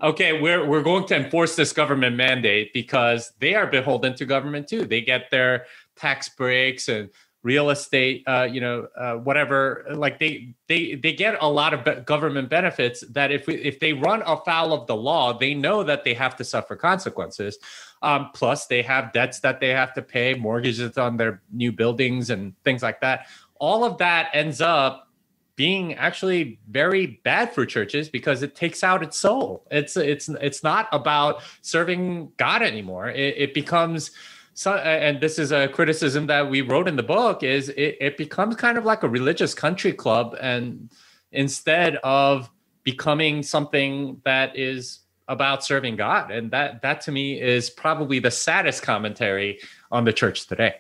okay, 0.02 0.42
we're 0.42 0.68
we're 0.68 0.84
going 0.84 1.06
to 1.08 1.16
enforce 1.16 1.56
this 1.56 1.72
government 1.72 2.18
mandate 2.18 2.74
because 2.74 3.32
they 3.40 3.56
are 3.56 3.68
beholden 3.68 4.16
to 4.16 4.26
government 4.26 4.68
too. 4.68 4.84
They 4.84 5.00
get 5.00 5.32
their 5.32 5.66
tax 5.96 6.28
breaks 6.28 6.90
and 6.90 7.10
real 7.44 7.70
estate, 7.70 8.24
uh, 8.26 8.48
you 8.50 8.62
know, 8.62 8.88
uh, 8.98 9.16
whatever. 9.16 9.86
Like 9.94 10.20
they 10.20 10.56
they 10.68 10.96
they 10.96 11.14
get 11.14 11.38
a 11.42 11.48
lot 11.48 11.74
of 11.74 12.06
government 12.06 12.50
benefits 12.50 13.02
that 13.12 13.32
if 13.32 13.46
we, 13.46 13.56
if 13.56 13.80
they 13.80 13.94
run 13.94 14.24
afoul 14.26 14.74
of 14.74 14.88
the 14.88 14.96
law, 14.96 15.38
they 15.38 15.54
know 15.54 15.84
that 15.84 16.04
they 16.04 16.14
have 16.14 16.36
to 16.38 16.44
suffer 16.44 16.76
consequences. 16.76 17.60
Um, 18.02 18.32
plus, 18.34 18.66
they 18.66 18.82
have 18.82 19.14
debts 19.14 19.42
that 19.42 19.60
they 19.60 19.70
have 19.70 19.94
to 19.94 20.02
pay, 20.02 20.34
mortgages 20.34 20.98
on 20.98 21.18
their 21.18 21.42
new 21.52 21.72
buildings, 21.72 22.30
and 22.30 22.54
things 22.64 22.82
like 22.82 23.02
that. 23.02 23.28
All 23.60 23.84
of 23.84 23.98
that 24.00 24.30
ends 24.34 24.60
up 24.60 25.10
being 25.56 25.94
actually 25.94 26.60
very 26.70 27.22
bad 27.24 27.54
for 27.54 27.66
churches 27.66 28.10
because 28.10 28.42
it 28.42 28.56
takes 28.56 28.84
out 28.84 29.04
its 29.04 29.20
soul. 29.20 29.66
It's 29.70 29.96
it's 29.98 30.30
it's 30.30 30.64
not 30.64 30.88
about 30.92 31.44
serving 31.62 32.32
God 32.38 32.62
anymore. 32.62 33.10
It, 33.10 33.36
it 33.38 33.54
becomes 33.54 34.12
so, 34.54 34.76
and 34.76 35.20
this 35.20 35.40
is 35.40 35.52
a 35.52 35.68
criticism 35.68 36.28
that 36.28 36.50
we 36.50 36.62
wrote 36.62 36.88
in 36.88 36.96
the 36.96 37.04
book 37.04 37.44
is 37.44 37.70
it, 37.70 37.98
it 38.00 38.18
becomes 38.18 38.56
kind 38.56 38.78
of 38.78 38.86
like 38.86 39.04
a 39.04 39.10
religious 39.10 39.54
country 39.54 39.94
club 39.94 40.36
and 40.40 40.92
instead 41.32 41.96
of 42.04 42.50
becoming 42.84 43.42
something 43.42 44.22
that 44.26 44.56
is 44.58 45.00
about 45.28 45.64
serving 45.64 45.96
God 45.96 46.32
and 46.32 46.52
that 46.52 46.82
that 46.82 47.02
to 47.02 47.12
me 47.12 47.42
is 47.42 47.70
probably 47.70 48.20
the 48.20 48.30
saddest 48.30 48.84
commentary 48.84 49.60
on 49.92 50.06
the 50.06 50.14
church 50.14 50.48
today. 50.48 50.76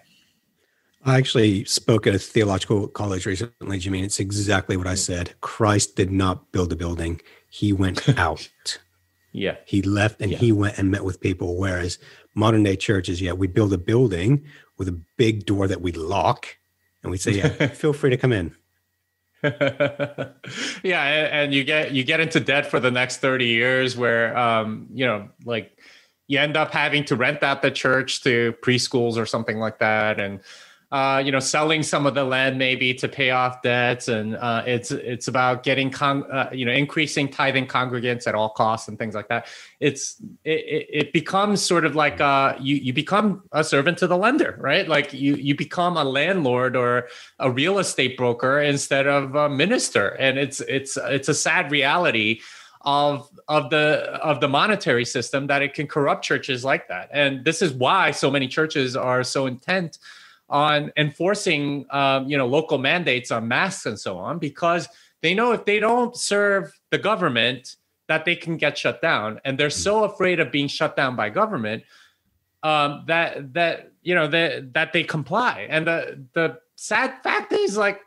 I 1.06 1.18
actually 1.18 1.66
spoke 1.66 2.08
at 2.08 2.16
a 2.16 2.20
theological 2.20 2.88
college 2.88 3.26
recently, 3.26 3.80
Jimmy, 3.80 4.00
and 4.00 4.06
it's 4.06 4.20
exactly 4.20 4.78
what 4.78 4.88
I 4.88 4.92
hmm. 4.92 4.98
said. 4.98 5.34
Christ 5.42 5.96
did 5.96 6.12
not 6.12 6.52
build 6.52 6.72
a 6.72 6.76
building, 6.76 7.22
he 7.50 7.74
went 7.74 8.08
out. 8.20 8.50
Yeah. 9.34 9.56
He 9.66 9.82
left 9.82 10.22
and 10.22 10.32
yeah. 10.32 10.38
he 10.38 10.52
went 10.52 10.78
and 10.78 10.90
met 10.90 11.04
with 11.04 11.20
people. 11.20 11.58
Whereas 11.58 11.98
modern 12.36 12.64
day 12.64 12.76
churches, 12.76 13.22
yeah, 13.22 13.34
we 13.34 13.48
build 13.48 13.74
a 13.74 13.78
building 13.78 14.46
with 14.78 14.88
a 14.88 14.98
big 15.18 15.46
door 15.46 15.68
that 15.68 15.82
we 15.82 15.92
lock 15.92 16.56
and 17.02 17.12
we 17.12 17.18
say, 17.18 17.32
yeah, 17.32 17.68
feel 17.68 17.94
free 17.94 18.12
to 18.12 18.18
come 18.18 18.32
in. 18.32 18.56
yeah, 19.44 21.04
and 21.04 21.54
you 21.54 21.66
get 21.66 21.92
you 21.92 22.06
get 22.06 22.22
into 22.22 22.40
debt 22.40 22.66
for 22.66 22.80
the 22.80 22.90
next 22.90 23.18
30 23.18 23.46
years 23.46 23.98
where 23.98 24.38
um, 24.38 24.88
you 24.94 25.06
know, 25.06 25.28
like 25.44 25.78
you 26.28 26.40
end 26.40 26.56
up 26.56 26.72
having 26.72 27.04
to 27.06 27.18
rent 27.18 27.44
out 27.44 27.62
the 27.62 27.72
church 27.72 28.24
to 28.24 28.54
preschools 28.62 29.18
or 29.18 29.26
something 29.26 29.60
like 29.60 29.80
that. 29.80 30.18
And 30.18 30.40
uh, 30.94 31.18
you 31.18 31.32
know, 31.32 31.40
selling 31.40 31.82
some 31.82 32.06
of 32.06 32.14
the 32.14 32.24
land 32.24 32.60
maybe 32.60 32.94
to 32.94 33.08
pay 33.08 33.32
off 33.32 33.64
debts, 33.64 34.08
and 34.08 34.36
uh, 34.36 34.62
it's 34.68 34.92
it's 34.92 35.28
about 35.28 35.64
getting 35.64 35.90
con- 35.90 36.24
uh, 36.32 36.52
you 36.54 36.68
know 36.68 36.72
increasing 36.72 37.28
tithing 37.28 37.66
congregants 37.66 38.28
at 38.28 38.36
all 38.36 38.50
costs 38.50 38.88
and 38.88 39.00
things 39.00 39.16
like 39.16 39.28
that. 39.28 39.48
It's 39.80 40.22
it, 40.44 40.88
it 40.90 41.12
becomes 41.12 41.64
sort 41.64 41.86
of 41.86 41.96
like 41.96 42.22
uh, 42.22 42.56
you 42.60 42.76
you 42.76 42.94
become 42.94 43.42
a 43.52 43.64
servant 43.64 43.98
to 43.98 44.08
the 44.08 44.16
lender, 44.16 44.56
right? 44.62 44.88
Like 44.88 45.14
you 45.14 45.34
you 45.36 45.56
become 45.56 45.98
a 45.98 46.04
landlord 46.04 46.76
or 46.76 47.08
a 47.40 47.50
real 47.50 47.80
estate 47.80 48.16
broker 48.16 48.62
instead 48.62 49.08
of 49.08 49.34
a 49.34 49.50
minister, 49.50 50.10
and 50.10 50.38
it's 50.38 50.62
it's 50.62 50.96
it's 50.96 51.28
a 51.28 51.34
sad 51.34 51.72
reality 51.72 52.42
of 52.82 53.28
of 53.48 53.72
the 53.72 54.20
of 54.22 54.42
the 54.42 54.48
monetary 54.48 55.06
system 55.06 55.48
that 55.48 55.64
it 55.64 55.74
can 55.74 55.88
corrupt 55.88 56.24
churches 56.24 56.66
like 56.66 56.90
that 56.90 57.10
and 57.14 57.46
this 57.46 57.62
is 57.62 57.72
why 57.72 58.12
so 58.12 58.30
many 58.30 58.46
churches 58.46 58.94
are 58.98 59.24
so 59.24 59.46
intent 59.46 59.98
on 60.54 60.94
enforcing 60.96 61.86
um, 61.90 62.28
you 62.30 62.38
know 62.38 62.48
local 62.48 62.78
mandates 62.78 63.32
on 63.32 63.48
masks 63.48 63.86
and 63.86 64.00
so 64.00 64.18
on 64.18 64.40
because 64.40 64.88
they 65.22 65.34
know 65.34 65.52
if 65.52 65.66
they 65.66 65.80
don't 65.80 66.16
serve 66.16 66.72
the 66.92 66.98
government 66.98 67.76
that 68.08 68.26
they 68.26 68.36
can 68.36 68.58
get 68.58 68.78
shut 68.78 69.02
down. 69.02 69.40
And 69.44 69.58
they're 69.58 69.70
so 69.70 70.04
afraid 70.04 70.40
of 70.40 70.52
being 70.52 70.68
shut 70.68 70.96
down 70.96 71.16
by 71.16 71.30
government 71.30 71.84
um, 72.62 73.04
that 73.08 73.54
that 73.54 73.92
you 74.04 74.14
know 74.16 74.28
that 74.28 74.74
that 74.74 74.94
they 74.94 75.04
comply. 75.04 75.68
And 75.70 75.88
the 75.88 76.24
the 76.34 76.60
sad 76.76 77.22
fact 77.24 77.52
is 77.52 77.76
like 77.76 78.02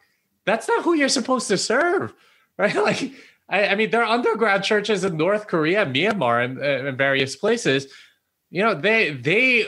that's 0.45 0.69
not 0.69 0.85
who 0.85 0.95
you're 0.95 1.09
supposed 1.09 1.49
to 1.49 1.59
serve 1.59 2.15
right? 2.59 2.75
Like 2.75 3.13
I, 3.49 3.69
I 3.69 3.75
mean 3.75 3.91
there 3.91 4.03
are 4.03 4.15
underground 4.15 4.65
churches 4.65 5.05
in 5.05 5.17
north 5.17 5.47
korea 5.47 5.85
myanmar 5.87 6.45
and, 6.45 6.59
and 6.59 6.97
various 6.99 7.37
places 7.37 7.87
you 8.51 8.63
know 8.63 8.75
they 8.75 9.13
they 9.13 9.67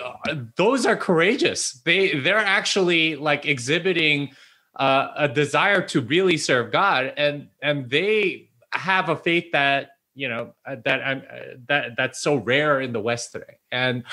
those 0.57 0.87
are 0.87 0.97
courageous. 0.97 1.73
They 1.85 2.19
they're 2.21 2.39
actually 2.39 3.17
like 3.17 3.47
exhibiting 3.47 4.31
uh, 4.77 5.09
a 5.17 5.29
desire 5.29 5.83
to 5.83 6.01
really 6.01 6.37
serve 6.37 6.71
god 6.71 7.13
and 7.17 7.49
and 7.61 7.91
they 7.91 8.49
have 8.73 9.09
a 9.09 9.17
faith 9.17 9.47
that 9.53 9.91
you 10.15 10.29
know 10.29 10.55
uh, 10.67 10.77
that 10.85 11.01
i'm 11.05 11.23
uh, 11.31 11.39
that 11.67 11.97
that's 11.97 12.21
so 12.21 12.37
rare 12.37 12.81
in 12.81 12.93
the 12.93 13.01
west 13.01 13.33
today. 13.33 13.59
And 13.73 14.05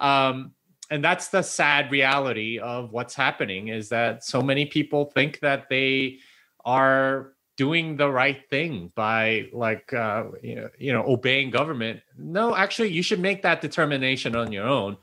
um 0.00 0.52
and 0.90 1.02
that's 1.02 1.28
the 1.28 1.42
sad 1.42 1.90
reality 1.90 2.58
of 2.58 2.92
what's 2.92 3.14
happening 3.14 3.68
is 3.68 3.88
that 3.88 4.24
so 4.24 4.42
many 4.42 4.66
people 4.66 5.06
think 5.06 5.40
that 5.40 5.70
they 5.70 6.18
are 6.66 7.32
doing 7.66 7.96
the 7.96 8.10
right 8.10 8.40
thing 8.50 8.90
by 8.96 9.48
like 9.52 9.92
uh, 9.92 10.24
you 10.42 10.92
know 10.92 11.04
obeying 11.06 11.48
government. 11.48 12.00
No 12.18 12.56
actually 12.56 12.90
you 12.98 13.04
should 13.08 13.20
make 13.20 13.40
that 13.42 13.60
determination 13.60 14.34
on 14.34 14.50
your 14.50 14.66
own. 14.66 14.96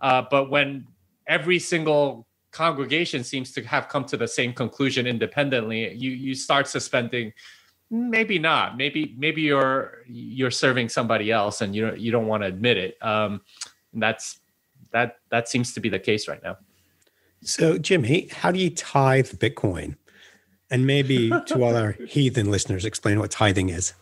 Uh, 0.00 0.22
but 0.30 0.44
when 0.48 0.86
every 1.26 1.58
single 1.58 2.28
congregation 2.52 3.24
seems 3.24 3.50
to 3.50 3.60
have 3.64 3.88
come 3.88 4.04
to 4.04 4.16
the 4.16 4.28
same 4.28 4.52
conclusion 4.52 5.08
independently 5.08 5.92
you 6.04 6.10
you 6.26 6.34
start 6.36 6.68
suspending. 6.68 7.32
Maybe 7.90 8.38
not. 8.38 8.76
Maybe 8.76 9.16
maybe 9.18 9.42
you're 9.42 10.04
you're 10.06 10.56
serving 10.64 10.88
somebody 10.98 11.32
else 11.32 11.62
and 11.62 11.74
you 11.74 11.82
you 12.04 12.12
don't 12.12 12.28
want 12.28 12.44
to 12.44 12.46
admit 12.46 12.76
it. 12.86 12.94
Um 13.02 13.40
that's 14.04 14.38
that 14.92 15.16
that 15.32 15.48
seems 15.48 15.74
to 15.74 15.80
be 15.80 15.88
the 15.88 16.02
case 16.10 16.28
right 16.28 16.42
now. 16.48 16.58
So 17.42 17.76
jimmy 17.76 18.28
how 18.40 18.52
do 18.52 18.60
you 18.60 18.70
tithe 18.70 19.32
bitcoin 19.42 19.96
and 20.70 20.86
maybe 20.86 21.30
to 21.46 21.62
all 21.62 21.76
our 21.76 21.92
heathen 22.08 22.50
listeners 22.50 22.84
explain 22.84 23.18
what 23.18 23.30
tithing 23.30 23.68
is 23.68 23.94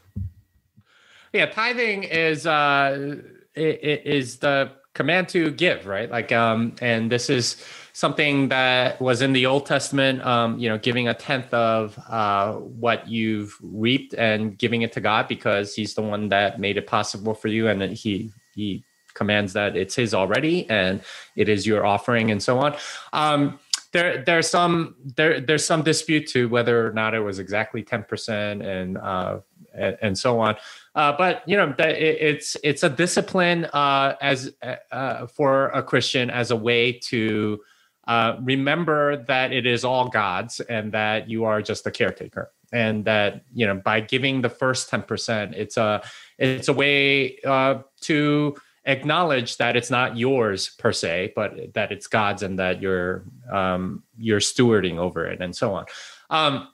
yeah 1.32 1.46
tithing 1.46 2.04
is 2.04 2.46
uh 2.46 3.16
is 3.54 4.38
the 4.38 4.70
command 4.94 5.28
to 5.28 5.50
give 5.50 5.86
right 5.86 6.10
like 6.10 6.32
um 6.32 6.74
and 6.80 7.10
this 7.10 7.30
is 7.30 7.62
something 7.92 8.48
that 8.48 9.00
was 9.00 9.22
in 9.22 9.32
the 9.32 9.46
Old 9.46 9.66
Testament, 9.66 10.24
um, 10.24 10.58
you 10.58 10.68
know, 10.68 10.78
giving 10.78 11.08
a 11.08 11.14
tenth 11.14 11.52
of 11.52 11.98
uh, 12.08 12.54
what 12.54 13.06
you've 13.08 13.56
reaped 13.62 14.14
and 14.14 14.56
giving 14.56 14.82
it 14.82 14.92
to 14.92 15.00
God 15.00 15.28
because 15.28 15.74
He's 15.74 15.94
the 15.94 16.02
one 16.02 16.28
that 16.30 16.58
made 16.58 16.76
it 16.76 16.86
possible 16.86 17.34
for 17.34 17.48
you, 17.48 17.68
and 17.68 17.82
He 17.82 18.30
He 18.54 18.84
commands 19.14 19.52
that 19.52 19.76
it's 19.76 19.94
His 19.94 20.14
already, 20.14 20.68
and 20.70 21.02
it 21.36 21.48
is 21.48 21.66
your 21.66 21.84
offering, 21.84 22.30
and 22.30 22.42
so 22.42 22.58
on. 22.58 22.76
Um, 23.12 23.58
there, 23.92 24.24
there's 24.24 24.50
some 24.50 24.96
there, 25.16 25.40
there's 25.40 25.64
some 25.64 25.82
dispute 25.82 26.26
to 26.28 26.48
whether 26.48 26.86
or 26.86 26.92
not 26.92 27.14
it 27.14 27.20
was 27.20 27.38
exactly 27.38 27.82
ten 27.82 28.04
percent, 28.04 28.62
and 28.62 28.98
uh, 28.98 29.40
and, 29.74 30.16
so 30.16 30.40
on. 30.40 30.56
Uh, 30.94 31.12
but 31.16 31.42
you 31.46 31.56
know, 31.56 31.74
it's 31.78 32.56
it's 32.62 32.82
a 32.82 32.88
discipline 32.88 33.66
uh, 33.66 34.16
as 34.20 34.52
uh, 34.90 35.26
for 35.26 35.68
a 35.68 35.82
Christian 35.82 36.30
as 36.30 36.50
a 36.50 36.56
way 36.56 36.92
to 36.92 37.60
uh, 38.06 38.36
remember 38.42 39.24
that 39.24 39.52
it 39.52 39.66
is 39.66 39.84
all 39.84 40.08
God's 40.08 40.60
and 40.60 40.92
that 40.92 41.28
you 41.28 41.44
are 41.44 41.62
just 41.62 41.86
a 41.86 41.90
caretaker. 41.90 42.50
And 42.72 43.04
that 43.04 43.44
you 43.52 43.66
know, 43.66 43.74
by 43.74 44.00
giving 44.00 44.40
the 44.40 44.48
first 44.48 44.88
ten 44.88 45.02
percent, 45.02 45.54
it's 45.54 45.76
a 45.76 46.02
it's 46.38 46.68
a 46.68 46.72
way 46.72 47.38
uh, 47.44 47.80
to 48.02 48.56
acknowledge 48.84 49.56
that 49.58 49.76
it's 49.76 49.90
not 49.90 50.16
yours 50.16 50.70
per 50.70 50.92
se, 50.92 51.32
but 51.36 51.74
that 51.74 51.92
it's 51.92 52.06
God's 52.06 52.42
and 52.42 52.58
that 52.58 52.80
you're 52.82 53.24
um, 53.50 54.02
you're 54.18 54.40
stewarding 54.40 54.98
over 54.98 55.26
it 55.26 55.40
and 55.40 55.54
so 55.54 55.74
on. 55.74 55.86
Um, 56.30 56.68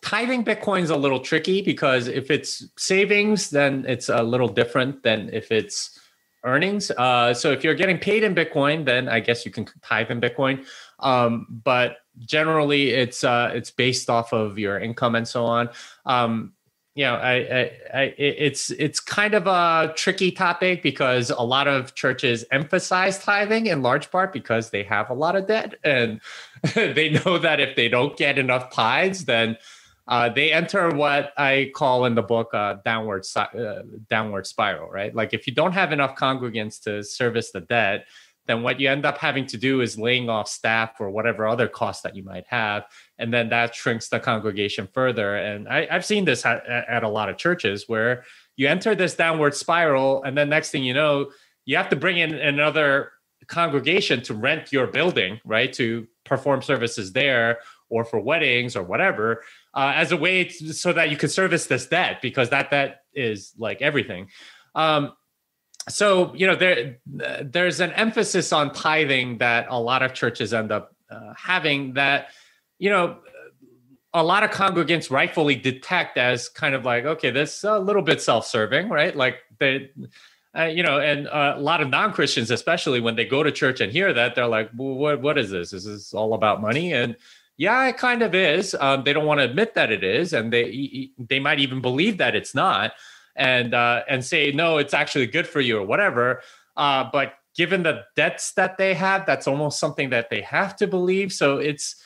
tithing 0.00 0.44
Bitcoin 0.44 0.82
is 0.82 0.90
a 0.90 0.96
little 0.96 1.20
tricky 1.20 1.62
because 1.62 2.08
if 2.08 2.30
it's 2.30 2.66
savings, 2.76 3.50
then 3.50 3.84
it's 3.86 4.08
a 4.08 4.22
little 4.22 4.48
different 4.48 5.02
than 5.02 5.30
if 5.32 5.52
it's 5.52 5.98
earnings. 6.44 6.90
Uh, 6.92 7.32
so 7.32 7.52
if 7.52 7.62
you're 7.62 7.74
getting 7.74 7.98
paid 7.98 8.24
in 8.24 8.34
Bitcoin, 8.34 8.84
then 8.84 9.08
I 9.08 9.20
guess 9.20 9.44
you 9.44 9.52
can 9.52 9.66
tithe 9.82 10.10
in 10.10 10.20
Bitcoin. 10.20 10.64
Um, 10.98 11.46
but 11.64 11.98
generally, 12.20 12.90
it's 12.90 13.24
uh, 13.24 13.50
it's 13.54 13.70
based 13.70 14.10
off 14.10 14.32
of 14.32 14.58
your 14.58 14.78
income 14.78 15.14
and 15.14 15.26
so 15.26 15.44
on. 15.44 15.68
Um, 16.06 16.52
you 16.94 17.04
know, 17.04 17.14
I, 17.14 17.32
I, 17.32 17.70
I, 17.94 18.14
it's 18.18 18.70
it's 18.70 19.00
kind 19.00 19.32
of 19.32 19.46
a 19.46 19.94
tricky 19.96 20.30
topic 20.30 20.82
because 20.82 21.30
a 21.30 21.40
lot 21.40 21.66
of 21.66 21.94
churches 21.94 22.44
emphasize 22.50 23.18
tithing 23.18 23.66
in 23.66 23.80
large 23.80 24.10
part 24.10 24.30
because 24.32 24.70
they 24.70 24.82
have 24.82 25.08
a 25.08 25.14
lot 25.14 25.34
of 25.34 25.46
debt 25.46 25.74
and 25.84 26.20
they 26.74 27.08
know 27.08 27.38
that 27.38 27.60
if 27.60 27.76
they 27.76 27.88
don't 27.88 28.16
get 28.18 28.38
enough 28.38 28.70
tithes, 28.70 29.24
then 29.24 29.56
uh, 30.08 30.28
they 30.28 30.52
enter 30.52 30.90
what 30.90 31.32
I 31.38 31.70
call 31.74 32.04
in 32.04 32.14
the 32.14 32.22
book 32.22 32.50
a 32.52 32.56
uh, 32.56 32.74
downward 32.84 33.24
uh, 33.36 33.82
downward 34.10 34.46
spiral, 34.46 34.90
right? 34.90 35.14
Like 35.14 35.32
if 35.32 35.46
you 35.46 35.54
don't 35.54 35.72
have 35.72 35.92
enough 35.92 36.16
congregants 36.16 36.82
to 36.82 37.02
service 37.02 37.52
the 37.52 37.60
debt, 37.60 38.06
then 38.46 38.62
what 38.62 38.80
you 38.80 38.90
end 38.90 39.06
up 39.06 39.18
having 39.18 39.46
to 39.46 39.56
do 39.56 39.80
is 39.80 39.98
laying 39.98 40.28
off 40.28 40.48
staff 40.48 41.00
or 41.00 41.10
whatever 41.10 41.46
other 41.46 41.68
costs 41.68 42.02
that 42.02 42.16
you 42.16 42.24
might 42.24 42.46
have, 42.48 42.84
and 43.18 43.32
then 43.32 43.48
that 43.50 43.74
shrinks 43.74 44.08
the 44.08 44.18
congregation 44.18 44.88
further. 44.92 45.36
And 45.36 45.68
I, 45.68 45.86
have 45.86 46.04
seen 46.04 46.24
this 46.24 46.44
at, 46.44 46.66
at 46.66 47.04
a 47.04 47.08
lot 47.08 47.28
of 47.28 47.36
churches 47.36 47.84
where 47.86 48.24
you 48.56 48.68
enter 48.68 48.94
this 48.94 49.14
downward 49.14 49.54
spiral, 49.54 50.22
and 50.24 50.36
then 50.36 50.48
next 50.48 50.70
thing 50.70 50.84
you 50.84 50.94
know, 50.94 51.30
you 51.64 51.76
have 51.76 51.88
to 51.90 51.96
bring 51.96 52.18
in 52.18 52.34
another 52.34 53.12
congregation 53.46 54.22
to 54.22 54.34
rent 54.34 54.72
your 54.72 54.86
building, 54.86 55.40
right, 55.44 55.72
to 55.74 56.06
perform 56.24 56.62
services 56.62 57.12
there 57.12 57.58
or 57.88 58.04
for 58.04 58.20
weddings 58.20 58.74
or 58.74 58.82
whatever 58.82 59.42
uh, 59.74 59.92
as 59.94 60.12
a 60.12 60.16
way 60.16 60.44
to, 60.44 60.72
so 60.72 60.92
that 60.92 61.10
you 61.10 61.16
can 61.16 61.28
service 61.28 61.66
this 61.66 61.86
debt 61.86 62.20
because 62.22 62.50
that 62.50 62.70
debt 62.70 63.02
is 63.14 63.52
like 63.58 63.82
everything. 63.82 64.28
Um, 64.74 65.12
so 65.88 66.34
you 66.34 66.46
know 66.46 66.54
there 66.54 66.98
there's 67.42 67.80
an 67.80 67.90
emphasis 67.92 68.52
on 68.52 68.72
tithing 68.72 69.38
that 69.38 69.66
a 69.68 69.78
lot 69.78 70.02
of 70.02 70.14
churches 70.14 70.54
end 70.54 70.70
up 70.70 70.94
uh, 71.10 71.34
having 71.36 71.94
that 71.94 72.28
you 72.78 72.90
know 72.90 73.18
a 74.14 74.22
lot 74.22 74.44
of 74.44 74.50
congregants 74.50 75.10
rightfully 75.10 75.56
detect 75.56 76.18
as 76.18 76.48
kind 76.48 76.74
of 76.74 76.84
like 76.84 77.04
okay 77.04 77.30
this 77.30 77.64
a 77.64 77.78
little 77.78 78.02
bit 78.02 78.20
self-serving 78.20 78.88
right? 78.88 79.16
Like 79.16 79.38
they 79.58 79.90
uh, 80.56 80.64
you 80.64 80.82
know 80.82 81.00
and 81.00 81.26
a 81.32 81.58
lot 81.58 81.80
of 81.80 81.88
non-christians 81.88 82.50
especially 82.50 83.00
when 83.00 83.16
they 83.16 83.24
go 83.24 83.42
to 83.42 83.50
church 83.50 83.80
and 83.80 83.90
hear 83.90 84.12
that 84.12 84.34
they're 84.34 84.46
like 84.46 84.70
well, 84.76 84.94
what 84.94 85.20
what 85.20 85.38
is 85.38 85.50
this? 85.50 85.72
Is 85.72 85.84
this 85.84 86.14
all 86.14 86.34
about 86.34 86.60
money? 86.60 86.92
And 86.92 87.16
yeah, 87.56 87.86
it 87.88 87.96
kind 87.96 88.22
of 88.22 88.34
is. 88.34 88.74
Um, 88.78 89.04
they 89.04 89.12
don't 89.12 89.26
want 89.26 89.38
to 89.38 89.44
admit 89.44 89.74
that 89.74 89.92
it 89.92 90.02
is, 90.02 90.32
and 90.32 90.52
they 90.52 91.10
they 91.18 91.38
might 91.38 91.60
even 91.60 91.80
believe 91.80 92.18
that 92.18 92.34
it's 92.34 92.54
not, 92.54 92.92
and 93.36 93.74
uh, 93.74 94.02
and 94.08 94.24
say 94.24 94.52
no, 94.52 94.78
it's 94.78 94.94
actually 94.94 95.26
good 95.26 95.46
for 95.46 95.60
you 95.60 95.78
or 95.78 95.86
whatever. 95.86 96.42
Uh, 96.76 97.08
but 97.12 97.34
given 97.56 97.82
the 97.82 98.02
debts 98.16 98.52
that 98.52 98.78
they 98.78 98.94
have, 98.94 99.26
that's 99.26 99.46
almost 99.46 99.78
something 99.78 100.10
that 100.10 100.30
they 100.30 100.40
have 100.40 100.76
to 100.76 100.86
believe. 100.86 101.32
So 101.32 101.58
it's 101.58 101.96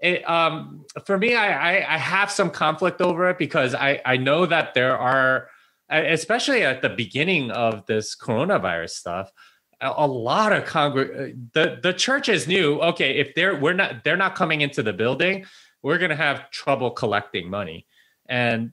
it, 0.00 0.28
um, 0.28 0.84
for 1.04 1.18
me, 1.18 1.34
I, 1.34 1.78
I, 1.78 1.94
I 1.94 1.98
have 1.98 2.30
some 2.30 2.50
conflict 2.50 3.00
over 3.00 3.30
it 3.30 3.38
because 3.38 3.74
I 3.74 4.00
I 4.04 4.16
know 4.16 4.46
that 4.46 4.74
there 4.74 4.96
are, 4.96 5.48
especially 5.90 6.62
at 6.62 6.82
the 6.82 6.90
beginning 6.90 7.50
of 7.50 7.86
this 7.86 8.16
coronavirus 8.16 8.90
stuff 8.90 9.32
a 9.80 10.06
lot 10.06 10.52
of 10.52 10.64
congreg 10.64 11.10
uh, 11.10 11.36
the 11.52 11.78
the 11.82 11.92
churches 11.92 12.48
knew 12.48 12.80
okay 12.80 13.18
if 13.18 13.34
they're 13.34 13.54
we're 13.56 13.72
not 13.72 14.02
they're 14.02 14.16
not 14.16 14.34
coming 14.34 14.60
into 14.60 14.82
the 14.82 14.92
building 14.92 15.44
we're 15.82 15.98
going 15.98 16.10
to 16.10 16.16
have 16.16 16.50
trouble 16.50 16.90
collecting 16.90 17.48
money 17.48 17.86
and 18.28 18.72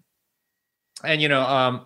and 1.05 1.21
you 1.21 1.29
know 1.29 1.41
um 1.41 1.85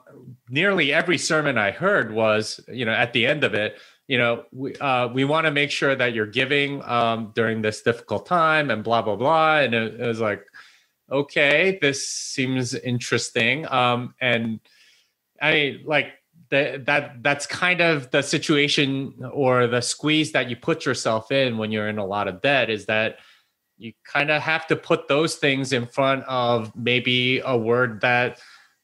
nearly 0.50 0.94
every 0.94 1.18
sermon 1.18 1.58
i 1.58 1.72
heard 1.72 2.14
was 2.14 2.60
you 2.68 2.86
know 2.86 2.92
at 2.92 3.14
the 3.14 3.26
end 3.26 3.44
of 3.44 3.54
it 3.54 3.78
you 4.10 4.18
know 4.18 4.44
we 4.52 4.76
uh 4.78 5.08
we 5.08 5.24
want 5.24 5.46
to 5.46 5.52
make 5.52 5.72
sure 5.72 5.96
that 5.96 6.14
you're 6.14 6.26
giving 6.26 6.82
um 6.84 7.32
during 7.36 7.62
this 7.62 7.82
difficult 7.84 8.26
time 8.26 8.72
and 8.72 8.84
blah 8.84 9.02
blah 9.02 9.16
blah. 9.16 9.60
And 9.60 9.74
it, 9.74 10.02
it 10.02 10.06
was 10.06 10.20
like 10.20 10.46
okay 11.10 11.78
this 11.82 12.10
seems 12.10 12.74
interesting. 12.74 13.68
Um 13.72 14.16
and 14.20 14.60
i 15.42 15.78
like 15.86 16.08
that 16.50 16.86
that 16.88 17.24
that's 17.24 17.46
kind 17.46 17.82
of 17.82 18.10
the 18.12 18.22
situation 18.22 19.14
or 19.32 19.68
the 19.68 19.82
squeeze 19.82 20.32
that 20.32 20.50
you 20.50 20.56
put 20.56 20.86
yourself 20.86 21.32
in 21.32 21.58
when 21.58 21.72
you're 21.72 21.88
in 21.88 22.00
a 22.00 22.06
lot 22.06 22.28
of 22.28 22.42
debt 22.42 22.70
is 22.70 22.88
that 22.88 23.20
you 23.78 23.94
kind 24.04 24.30
of 24.30 24.42
have 24.42 24.68
to 24.68 24.76
put 24.76 25.08
those 25.08 25.36
things 25.36 25.72
in 25.72 25.86
front 25.86 26.24
of 26.26 26.76
maybe 26.76 27.40
a 27.46 27.56
word 27.56 28.02
that 28.02 28.40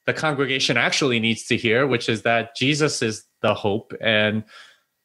the 0.06 0.14
congregation 0.14 0.78
actually 0.78 1.20
needs 1.20 1.46
to 1.46 1.58
hear 1.58 1.88
which 1.88 2.10
is 2.10 2.22
that 2.24 2.56
jesus 2.56 3.02
is 3.02 3.26
the 3.46 3.54
hope. 3.54 3.94
And 4.02 4.44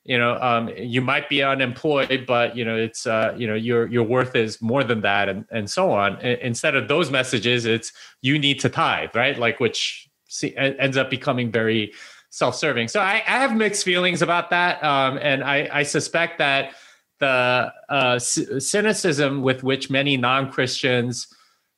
you 0.05 0.19
know 0.19 0.39
um, 0.41 0.71
you 0.77 1.03
might 1.03 1.29
be 1.29 1.43
unemployed 1.43 2.25
but 2.27 2.57
you 2.57 2.65
know 2.65 2.75
it's 2.75 3.07
uh, 3.07 3.35
you 3.37 3.47
know 3.47 3.55
your 3.55 3.87
your 3.87 4.03
worth 4.03 4.35
is 4.35 4.63
more 4.63 4.83
than 4.83 5.03
that 5.03 5.29
and 5.29 5.45
and 5.51 5.71
so 5.71 5.91
on. 5.91 6.19
Instead 6.21 6.75
of 6.75 6.89
those 6.89 7.11
messages 7.11 7.67
it's 7.67 7.93
you 8.23 8.39
need 8.39 8.59
to 8.61 8.69
tithe 8.71 9.15
right? 9.15 9.39
Like 9.39 9.61
which 9.61 10.09
see, 10.29 10.57
ends 10.57 10.97
up 10.97 11.11
becoming 11.11 11.53
very 11.53 11.93
self-serving. 12.31 12.89
So 12.89 13.01
I, 13.01 13.23
I 13.27 13.39
have 13.43 13.55
mixed 13.55 13.85
feelings 13.85 14.23
about 14.23 14.51
that, 14.51 14.83
um, 14.85 15.19
and 15.21 15.43
I, 15.43 15.69
I, 15.73 15.83
suspect 15.83 16.39
that 16.39 16.75
the 17.19 17.73
uh, 17.89 18.19
cynicism 18.21 19.43
with 19.43 19.65
which 19.65 19.91
many 19.91 20.17
non-Christians 20.17 21.27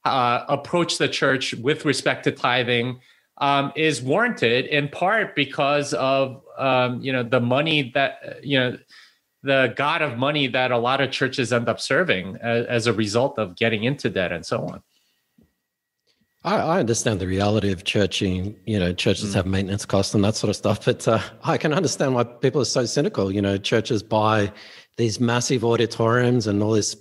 uh, 0.05 0.45
approach 0.49 0.99
the 0.99 1.09
church 1.09 1.55
with 1.55 1.87
respect 1.87 2.25
to 2.25 2.33
tithing 2.33 3.01
um, 3.43 3.73
is 3.75 4.01
warranted 4.01 4.67
in 4.67 4.89
part 4.89 5.35
because 5.35 5.93
of 5.95 6.43
um, 6.57 7.03
you 7.03 7.13
know 7.13 7.25
the 7.25 7.41
money 7.41 7.91
that 7.93 8.39
you 8.43 8.59
know 8.59 8.79
the 9.43 9.75
god 9.77 10.01
of 10.01 10.17
money 10.17 10.47
that 10.47 10.71
a 10.71 10.79
lot 10.79 11.01
of 11.01 11.11
churches 11.11 11.53
end 11.53 11.69
up 11.69 11.81
serving 11.81 12.37
as, 12.41 12.65
as 12.67 12.87
a 12.87 12.93
result 12.93 13.39
of 13.39 13.57
getting 13.57 13.83
into 13.83 14.09
debt 14.09 14.31
and 14.31 14.47
so 14.47 14.65
on. 14.65 14.81
I, 16.45 16.57
I, 16.57 16.81
understand 16.81 17.21
the 17.21 17.27
reality 17.27 17.71
of 17.71 17.85
churching. 17.85 18.57
You 18.65 18.79
know, 18.79 18.93
churches 18.93 19.31
mm. 19.31 19.35
have 19.35 19.47
maintenance 19.47 19.85
costs 19.85 20.15
and 20.15 20.25
that 20.25 20.35
sort 20.37 20.51
of 20.51 20.57
stuff. 20.57 20.85
But 20.85 21.07
uh, 21.07 21.21
I 21.45 21.57
can 21.57 21.73
understand 21.73 22.15
why 22.15 22.25
people 22.25 22.61
are 22.61 22.65
so 22.65 22.85
cynical. 22.85 23.31
You 23.31 23.43
know, 23.43 23.59
churches 23.59 24.03
buy 24.03 24.53
these 24.97 25.21
massive 25.21 25.65
auditoriums 25.65 26.47
and 26.47 26.63
all 26.63 26.73
this 26.73 26.97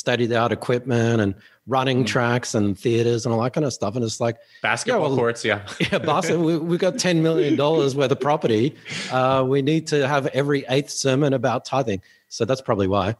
the 0.00 0.36
art 0.36 0.52
equipment 0.52 1.20
and 1.20 1.34
running 1.66 2.02
Mm. 2.02 2.06
tracks 2.06 2.54
and 2.54 2.76
theaters 2.78 3.24
and 3.24 3.32
all 3.34 3.40
that 3.42 3.52
kind 3.52 3.64
of 3.64 3.72
stuff. 3.72 3.94
And 3.94 4.04
it's 4.04 4.20
like, 4.20 4.36
Basketball 4.62 5.02
well- 5.02 5.16
courts, 5.16 5.44
yeah. 5.44 5.66
yeah, 5.92 5.98
Boston, 5.98 6.42
we, 6.42 6.56
we've 6.58 6.80
got 6.80 6.94
$10 6.94 7.20
million 7.22 7.56
worth 7.56 7.96
of 8.10 8.20
property. 8.20 8.74
Uh, 9.12 9.44
we 9.46 9.62
need 9.62 9.86
to 9.88 10.08
have 10.08 10.26
every 10.28 10.64
eighth 10.68 10.90
sermon 10.90 11.32
about 11.34 11.64
tithing. 11.64 12.02
So 12.28 12.44
that's 12.44 12.60
probably 12.60 12.88
why. 12.88 13.14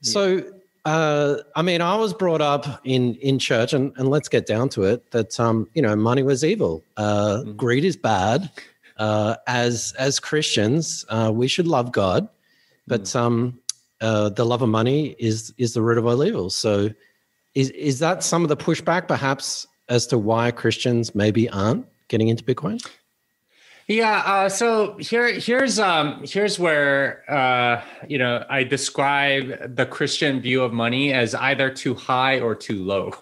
So, 0.00 0.42
uh, 0.84 1.36
I 1.54 1.62
mean, 1.62 1.80
I 1.80 1.94
was 1.94 2.12
brought 2.12 2.40
up 2.40 2.80
in, 2.82 3.14
in 3.16 3.38
church, 3.38 3.72
and, 3.72 3.92
and 3.96 4.08
let's 4.08 4.28
get 4.28 4.46
down 4.46 4.68
to 4.70 4.82
it, 4.82 5.08
that, 5.12 5.38
um, 5.38 5.68
you 5.74 5.82
know, 5.82 5.94
money 5.94 6.24
was 6.24 6.44
evil. 6.44 6.82
Uh, 6.96 7.42
Greed 7.44 7.84
is 7.84 7.96
bad. 7.96 8.50
Uh, 8.96 9.36
as, 9.46 9.94
as 9.98 10.18
Christians, 10.18 11.04
uh, 11.08 11.30
we 11.32 11.46
should 11.46 11.66
love 11.68 11.92
God, 11.92 12.28
but 12.88 13.14
um, 13.14 13.58
uh, 14.02 14.28
the 14.28 14.44
love 14.44 14.60
of 14.60 14.68
money 14.68 15.16
is, 15.18 15.54
is 15.56 15.72
the 15.72 15.80
root 15.80 15.96
of 15.96 16.06
all 16.06 16.22
evil. 16.24 16.50
So, 16.50 16.90
is, 17.54 17.70
is 17.70 17.98
that 18.00 18.22
some 18.22 18.42
of 18.42 18.48
the 18.48 18.56
pushback, 18.56 19.08
perhaps, 19.08 19.66
as 19.88 20.06
to 20.08 20.18
why 20.18 20.50
Christians 20.50 21.14
maybe 21.14 21.48
aren't 21.48 21.86
getting 22.08 22.28
into 22.28 22.44
Bitcoin? 22.44 22.84
Yeah. 23.88 24.22
Uh, 24.24 24.48
so 24.48 24.96
here, 24.98 25.32
here's 25.32 25.78
um, 25.78 26.24
here's 26.24 26.58
where 26.58 27.30
uh, 27.30 27.82
you 28.08 28.16
know 28.16 28.44
I 28.48 28.64
describe 28.64 29.76
the 29.76 29.86
Christian 29.86 30.40
view 30.40 30.62
of 30.62 30.72
money 30.72 31.12
as 31.12 31.34
either 31.34 31.68
too 31.68 31.94
high 31.94 32.40
or 32.40 32.54
too 32.54 32.84
low, 32.84 33.12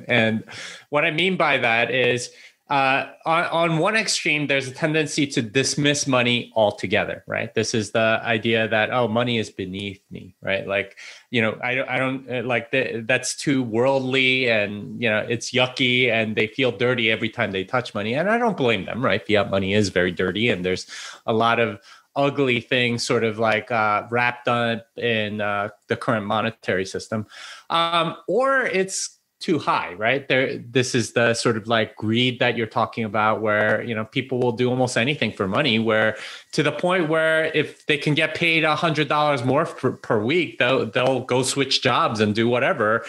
and 0.08 0.44
what 0.88 1.04
I 1.04 1.10
mean 1.10 1.36
by 1.36 1.58
that 1.58 1.90
is 1.90 2.30
uh, 2.70 3.10
on, 3.26 3.44
on 3.44 3.78
one 3.78 3.94
extreme, 3.94 4.46
there's 4.46 4.66
a 4.66 4.70
tendency 4.70 5.26
to 5.26 5.42
dismiss 5.42 6.06
money 6.06 6.50
altogether, 6.56 7.22
right? 7.26 7.52
This 7.52 7.74
is 7.74 7.90
the 7.90 8.20
idea 8.22 8.66
that 8.68 8.90
oh, 8.90 9.06
money 9.06 9.36
is 9.36 9.50
beneath 9.50 10.00
me, 10.10 10.34
right? 10.40 10.66
Like 10.66 10.96
you 11.30 11.42
know, 11.42 11.58
I 11.62 11.74
don't, 11.74 11.88
I 11.90 11.98
don't 11.98 12.30
uh, 12.30 12.42
like 12.42 12.70
the, 12.70 13.04
that's 13.06 13.36
too 13.36 13.62
worldly, 13.62 14.48
and 14.48 15.00
you 15.02 15.10
know, 15.10 15.18
it's 15.18 15.50
yucky, 15.52 16.10
and 16.10 16.36
they 16.36 16.46
feel 16.46 16.72
dirty 16.72 17.10
every 17.10 17.28
time 17.28 17.52
they 17.52 17.64
touch 17.64 17.94
money, 17.94 18.14
and 18.14 18.30
I 18.30 18.38
don't 18.38 18.56
blame 18.56 18.86
them, 18.86 19.04
right? 19.04 19.24
Fiat 19.26 19.50
money 19.50 19.74
is 19.74 19.90
very 19.90 20.10
dirty, 20.10 20.48
and 20.48 20.64
there's 20.64 20.86
a 21.26 21.34
lot 21.34 21.60
of 21.60 21.80
ugly 22.16 22.60
things 22.60 23.04
sort 23.04 23.24
of 23.24 23.38
like 23.38 23.70
uh, 23.70 24.06
wrapped 24.10 24.48
up 24.48 24.86
in 24.96 25.40
uh, 25.40 25.68
the 25.88 25.96
current 25.96 26.24
monetary 26.24 26.86
system, 26.86 27.26
um, 27.68 28.16
or 28.26 28.62
it's 28.62 29.13
too 29.44 29.58
high, 29.58 29.92
right? 29.94 30.26
There, 30.26 30.56
this 30.56 30.94
is 30.94 31.12
the 31.12 31.34
sort 31.34 31.58
of 31.58 31.66
like 31.66 31.96
greed 31.96 32.38
that 32.38 32.56
you're 32.56 32.66
talking 32.66 33.04
about, 33.04 33.42
where 33.42 33.82
you 33.82 33.94
know 33.94 34.06
people 34.06 34.40
will 34.40 34.52
do 34.52 34.70
almost 34.70 34.96
anything 34.96 35.32
for 35.32 35.46
money. 35.46 35.78
Where 35.78 36.16
to 36.52 36.62
the 36.62 36.72
point 36.72 37.10
where 37.10 37.44
if 37.54 37.84
they 37.84 37.98
can 37.98 38.14
get 38.14 38.34
paid 38.34 38.64
a 38.64 38.74
hundred 38.74 39.08
dollars 39.08 39.44
more 39.44 39.66
per, 39.66 39.92
per 39.92 40.24
week, 40.24 40.58
they'll 40.58 40.86
they'll 40.86 41.20
go 41.20 41.42
switch 41.42 41.82
jobs 41.82 42.20
and 42.20 42.34
do 42.34 42.48
whatever 42.48 43.04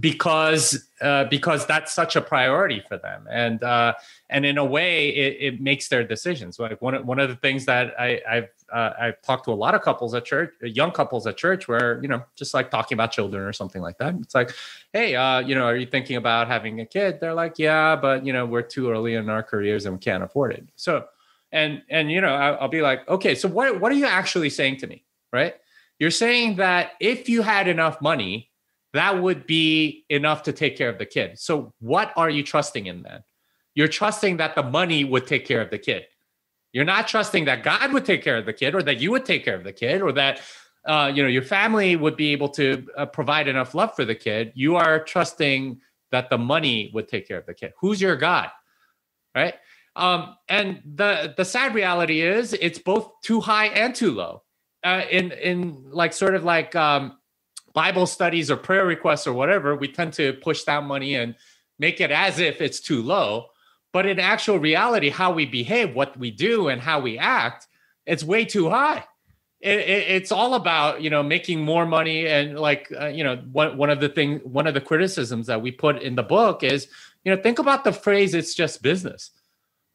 because 0.00 0.88
uh, 1.00 1.24
because 1.24 1.66
that's 1.66 1.94
such 1.94 2.16
a 2.16 2.20
priority 2.20 2.82
for 2.88 2.98
them. 2.98 3.26
And 3.30 3.62
uh, 3.62 3.94
and 4.28 4.44
in 4.44 4.58
a 4.58 4.64
way 4.64 5.08
it, 5.08 5.36
it 5.54 5.60
makes 5.60 5.88
their 5.88 6.04
decisions. 6.04 6.58
Like 6.58 6.82
one, 6.82 7.06
one 7.06 7.18
of 7.18 7.28
the 7.28 7.36
things 7.36 7.64
that 7.66 7.94
I, 7.98 8.20
I've 8.28 8.48
uh, 8.70 8.92
I've 9.00 9.22
talked 9.22 9.44
to 9.46 9.52
a 9.52 9.54
lot 9.54 9.74
of 9.74 9.80
couples 9.80 10.14
at 10.14 10.24
church 10.24 10.52
young 10.60 10.90
couples 10.90 11.26
at 11.26 11.36
church 11.36 11.68
where 11.68 12.00
you 12.02 12.08
know 12.08 12.22
just 12.36 12.52
like 12.52 12.70
talking 12.70 12.96
about 12.96 13.12
children 13.12 13.44
or 13.44 13.52
something 13.52 13.80
like 13.80 13.98
that. 13.98 14.14
It's 14.16 14.34
like 14.34 14.52
hey 14.92 15.16
uh, 15.16 15.40
you 15.40 15.54
know 15.54 15.64
are 15.64 15.76
you 15.76 15.86
thinking 15.86 16.16
about 16.16 16.48
having 16.48 16.80
a 16.80 16.86
kid? 16.86 17.18
They're 17.20 17.34
like 17.34 17.58
yeah 17.58 17.96
but 17.96 18.26
you 18.26 18.32
know 18.32 18.44
we're 18.44 18.62
too 18.62 18.90
early 18.90 19.14
in 19.14 19.30
our 19.30 19.42
careers 19.42 19.86
and 19.86 19.94
we 19.94 20.00
can't 20.00 20.22
afford 20.22 20.52
it. 20.52 20.68
So 20.76 21.06
and 21.50 21.82
and 21.88 22.12
you 22.12 22.20
know 22.20 22.34
I, 22.34 22.50
I'll 22.52 22.68
be 22.68 22.82
like 22.82 23.08
okay 23.08 23.34
so 23.34 23.48
what 23.48 23.80
what 23.80 23.90
are 23.90 23.96
you 23.96 24.06
actually 24.06 24.50
saying 24.50 24.78
to 24.78 24.86
me? 24.86 25.04
Right? 25.32 25.54
You're 25.98 26.10
saying 26.10 26.56
that 26.56 26.92
if 27.00 27.28
you 27.28 27.42
had 27.42 27.66
enough 27.68 28.00
money 28.00 28.47
that 28.94 29.22
would 29.22 29.46
be 29.46 30.04
enough 30.08 30.42
to 30.44 30.52
take 30.52 30.76
care 30.76 30.88
of 30.88 30.98
the 30.98 31.06
kid. 31.06 31.38
So 31.38 31.72
what 31.80 32.12
are 32.16 32.30
you 32.30 32.42
trusting 32.42 32.86
in 32.86 33.02
then? 33.02 33.22
You're 33.74 33.88
trusting 33.88 34.38
that 34.38 34.54
the 34.54 34.62
money 34.62 35.04
would 35.04 35.26
take 35.26 35.46
care 35.46 35.60
of 35.60 35.70
the 35.70 35.78
kid. 35.78 36.04
You're 36.72 36.84
not 36.84 37.08
trusting 37.08 37.44
that 37.46 37.62
God 37.62 37.92
would 37.92 38.04
take 38.04 38.22
care 38.22 38.36
of 38.36 38.46
the 38.46 38.52
kid 38.52 38.74
or 38.74 38.82
that 38.82 39.00
you 39.00 39.10
would 39.10 39.24
take 39.24 39.44
care 39.44 39.54
of 39.54 39.64
the 39.64 39.72
kid 39.72 40.02
or 40.02 40.12
that 40.12 40.40
uh, 40.86 41.10
you 41.14 41.22
know 41.22 41.28
your 41.28 41.42
family 41.42 41.96
would 41.96 42.16
be 42.16 42.32
able 42.32 42.48
to 42.48 42.86
uh, 42.96 43.06
provide 43.06 43.48
enough 43.48 43.74
love 43.74 43.94
for 43.94 44.04
the 44.04 44.14
kid. 44.14 44.52
You 44.54 44.76
are 44.76 45.02
trusting 45.02 45.80
that 46.10 46.30
the 46.30 46.38
money 46.38 46.90
would 46.94 47.08
take 47.08 47.28
care 47.28 47.38
of 47.38 47.46
the 47.46 47.54
kid. 47.54 47.72
Who's 47.80 48.00
your 48.00 48.16
God? 48.16 48.50
Right? 49.34 49.54
Um, 49.96 50.36
and 50.48 50.80
the 50.94 51.34
the 51.36 51.44
sad 51.44 51.74
reality 51.74 52.20
is 52.20 52.52
it's 52.54 52.78
both 52.78 53.10
too 53.22 53.40
high 53.40 53.66
and 53.66 53.94
too 53.94 54.12
low. 54.12 54.42
Uh, 54.84 55.02
in 55.10 55.32
in 55.32 55.90
like 55.90 56.12
sort 56.12 56.34
of 56.34 56.44
like 56.44 56.76
um, 56.76 57.18
Bible 57.72 58.06
studies 58.06 58.50
or 58.50 58.56
prayer 58.56 58.86
requests 58.86 59.26
or 59.26 59.32
whatever, 59.32 59.76
we 59.76 59.88
tend 59.88 60.12
to 60.14 60.32
push 60.34 60.64
that 60.64 60.84
money 60.84 61.14
and 61.14 61.34
make 61.78 62.00
it 62.00 62.10
as 62.10 62.38
if 62.38 62.60
it's 62.60 62.80
too 62.80 63.02
low. 63.02 63.46
But 63.92 64.06
in 64.06 64.18
actual 64.18 64.58
reality, 64.58 65.08
how 65.08 65.32
we 65.32 65.46
behave, 65.46 65.94
what 65.94 66.16
we 66.18 66.30
do, 66.30 66.68
and 66.68 66.80
how 66.80 67.00
we 67.00 67.18
act, 67.18 67.66
it's 68.06 68.24
way 68.24 68.44
too 68.44 68.68
high. 68.68 69.04
It, 69.60 69.78
it, 69.80 70.10
it's 70.10 70.30
all 70.30 70.54
about 70.54 71.02
you 71.02 71.10
know 71.10 71.22
making 71.22 71.64
more 71.64 71.84
money 71.84 72.28
and 72.28 72.58
like 72.58 72.92
uh, 72.98 73.06
you 73.06 73.24
know 73.24 73.36
one 73.50 73.76
one 73.76 73.90
of 73.90 73.98
the 73.98 74.08
thing 74.08 74.38
one 74.44 74.68
of 74.68 74.74
the 74.74 74.80
criticisms 74.80 75.48
that 75.48 75.60
we 75.60 75.72
put 75.72 76.00
in 76.00 76.14
the 76.14 76.22
book 76.22 76.62
is 76.62 76.86
you 77.24 77.34
know 77.34 77.42
think 77.42 77.58
about 77.58 77.82
the 77.82 77.92
phrase 77.92 78.34
"it's 78.34 78.54
just 78.54 78.82
business." 78.82 79.30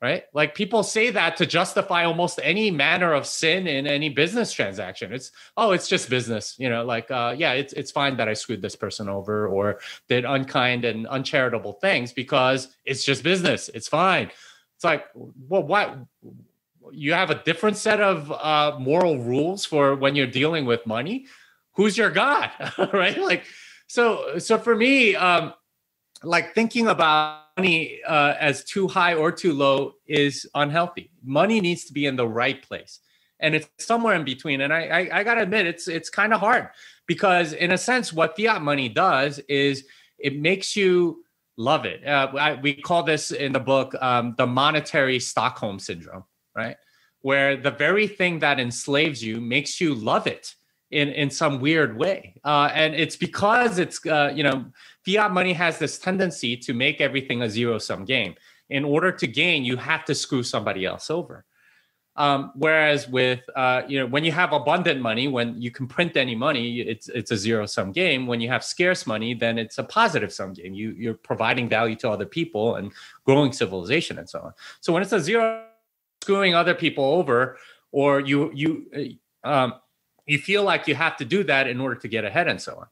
Right? 0.04 0.26
Like 0.34 0.54
people 0.54 0.84
say 0.84 1.12
that 1.12 1.38
to 1.38 1.46
justify 1.46 2.04
almost 2.04 2.38
any 2.44 2.70
manner 2.70 3.14
of 3.14 3.26
sin 3.26 3.68
in 3.68 3.88
any 3.88 4.10
business 4.10 4.52
transaction. 4.52 5.14
It's 5.14 5.32
oh, 5.56 5.72
it's 5.72 5.88
just 5.88 6.10
business, 6.10 6.56
you 6.60 6.70
know. 6.70 6.84
Like 6.84 7.10
uh, 7.10 7.34
yeah, 7.38 7.54
it's 7.54 7.72
it's 7.72 7.90
fine 7.90 8.18
that 8.18 8.28
I 8.28 8.34
screwed 8.34 8.62
this 8.62 8.76
person 8.76 9.08
over 9.08 9.48
or 9.48 9.80
did 10.10 10.26
unkind 10.26 10.84
and 10.84 11.08
uncharitable 11.08 11.74
things 11.80 12.12
because 12.12 12.76
it's 12.84 13.06
just 13.06 13.24
business. 13.24 13.70
It's 13.74 13.88
fine. 13.88 14.30
It's 14.76 14.84
like 14.84 15.06
well, 15.16 15.64
what? 15.64 15.98
You 16.92 17.14
have 17.14 17.30
a 17.30 17.42
different 17.42 17.78
set 17.78 18.02
of 18.02 18.30
uh, 18.30 18.78
moral 18.78 19.20
rules 19.20 19.64
for 19.64 19.96
when 19.96 20.18
you're 20.18 20.28
dealing 20.28 20.66
with 20.66 20.86
money. 20.86 21.28
Who's 21.76 21.98
your 21.98 22.10
god, 22.12 22.52
right? 22.94 23.18
Like 23.18 23.46
so. 23.88 24.38
So 24.38 24.58
for 24.58 24.76
me, 24.76 25.16
um, 25.16 25.54
like 26.24 26.54
thinking 26.54 26.88
about 26.88 27.43
money 27.58 28.00
uh, 28.08 28.36
as 28.40 28.64
too 28.64 28.88
high 28.88 29.14
or 29.14 29.32
too 29.32 29.54
low 29.54 29.96
is 30.08 30.48
unhealthy. 30.56 31.12
Money 31.24 31.62
needs 31.62 31.86
to 31.86 31.94
be 31.94 32.06
in 32.06 32.16
the 32.16 32.28
right 32.28 32.62
place, 32.62 33.00
and 33.40 33.56
it's 33.56 33.68
somewhere 33.80 34.16
in 34.16 34.24
between. 34.24 34.62
And 34.62 34.74
I, 34.74 34.82
I, 34.82 35.20
I 35.20 35.24
gotta 35.24 35.42
admit, 35.42 35.66
it's 35.66 35.88
it's 35.88 36.10
kind 36.10 36.34
of 36.34 36.40
hard 36.40 36.70
because, 37.08 37.54
in 37.54 37.72
a 37.72 37.78
sense, 37.78 38.12
what 38.12 38.36
fiat 38.36 38.62
money 38.62 38.90
does 38.90 39.40
is 39.48 39.86
it 40.18 40.40
makes 40.40 40.76
you 40.76 41.24
love 41.58 41.86
it. 41.86 42.06
Uh, 42.06 42.32
I, 42.38 42.54
we 42.56 42.74
call 42.74 43.04
this 43.04 43.32
in 43.32 43.52
the 43.54 43.60
book 43.60 43.94
um, 44.02 44.36
the 44.38 44.48
monetary 44.48 45.20
Stockholm 45.20 45.80
syndrome, 45.80 46.24
right? 46.56 46.78
Where 47.22 47.56
the 47.56 47.72
very 47.72 48.08
thing 48.08 48.40
that 48.40 48.60
enslaves 48.60 49.24
you 49.24 49.40
makes 49.40 49.80
you 49.80 49.94
love 49.94 50.28
it 50.28 50.56
in 50.92 51.10
in 51.10 51.30
some 51.30 51.60
weird 51.60 51.98
way, 51.98 52.36
uh, 52.44 52.70
and 52.74 52.96
it's 52.96 53.16
because 53.16 53.80
it's 53.80 54.06
uh, 54.06 54.32
you 54.36 54.44
know 54.44 54.66
fiat 55.06 55.32
money 55.32 55.54
has 55.54 55.80
this 55.80 55.98
tendency 55.98 56.58
to 56.58 56.74
make 56.74 57.02
everything 57.02 57.42
a 57.42 57.50
zero 57.50 57.78
sum 57.78 58.06
game. 58.06 58.36
In 58.70 58.86
order 58.86 59.12
to 59.12 59.28
gain, 59.28 59.64
you 59.64 59.78
have 59.78 60.06
to 60.06 60.16
screw 60.16 60.44
somebody 60.44 60.86
else 60.86 61.10
over. 61.10 61.46
Um, 62.16 62.52
whereas 62.56 63.08
with 63.08 63.42
uh, 63.56 63.82
you 63.88 64.00
know 64.00 64.06
when 64.06 64.24
you 64.24 64.32
have 64.32 64.54
abundant 64.54 65.02
money, 65.02 65.28
when 65.28 65.60
you 65.60 65.72
can 65.72 65.88
print 65.88 66.16
any 66.16 66.36
money, 66.36 66.82
it's 66.82 67.10
it's 67.10 67.32
a 67.32 67.38
zero 67.38 67.66
sum 67.66 67.92
game. 67.92 68.28
When 68.28 68.40
you 68.40 68.50
have 68.50 68.64
scarce 68.64 69.08
money, 69.08 69.34
then 69.34 69.58
it's 69.58 69.80
a 69.80 69.84
positive 69.84 70.32
sum 70.32 70.54
game. 70.54 70.74
You 70.76 70.92
you're 70.92 71.16
providing 71.16 71.68
value 71.70 71.96
to 71.98 72.10
other 72.10 72.28
people 72.28 72.76
and 72.76 72.92
growing 73.26 73.52
civilization 73.52 74.20
and 74.20 74.30
so 74.30 74.42
on. 74.42 74.54
So 74.80 74.94
when 74.94 75.02
it's 75.02 75.12
a 75.12 75.20
zero 75.20 75.66
screwing 76.22 76.54
other 76.54 76.76
people 76.76 77.04
over, 77.04 77.58
or 77.92 78.20
you 78.20 78.52
you 78.54 79.18
um, 79.44 79.74
you 80.28 80.38
feel 80.38 80.64
like 80.64 80.88
you 80.88 80.94
have 80.94 81.18
to 81.18 81.26
do 81.26 81.44
that 81.46 81.68
in 81.68 81.80
order 81.80 81.96
to 81.96 82.08
get 82.08 82.26
ahead 82.26 82.48
and 82.48 82.62
so 82.62 82.76
on. 82.76 82.88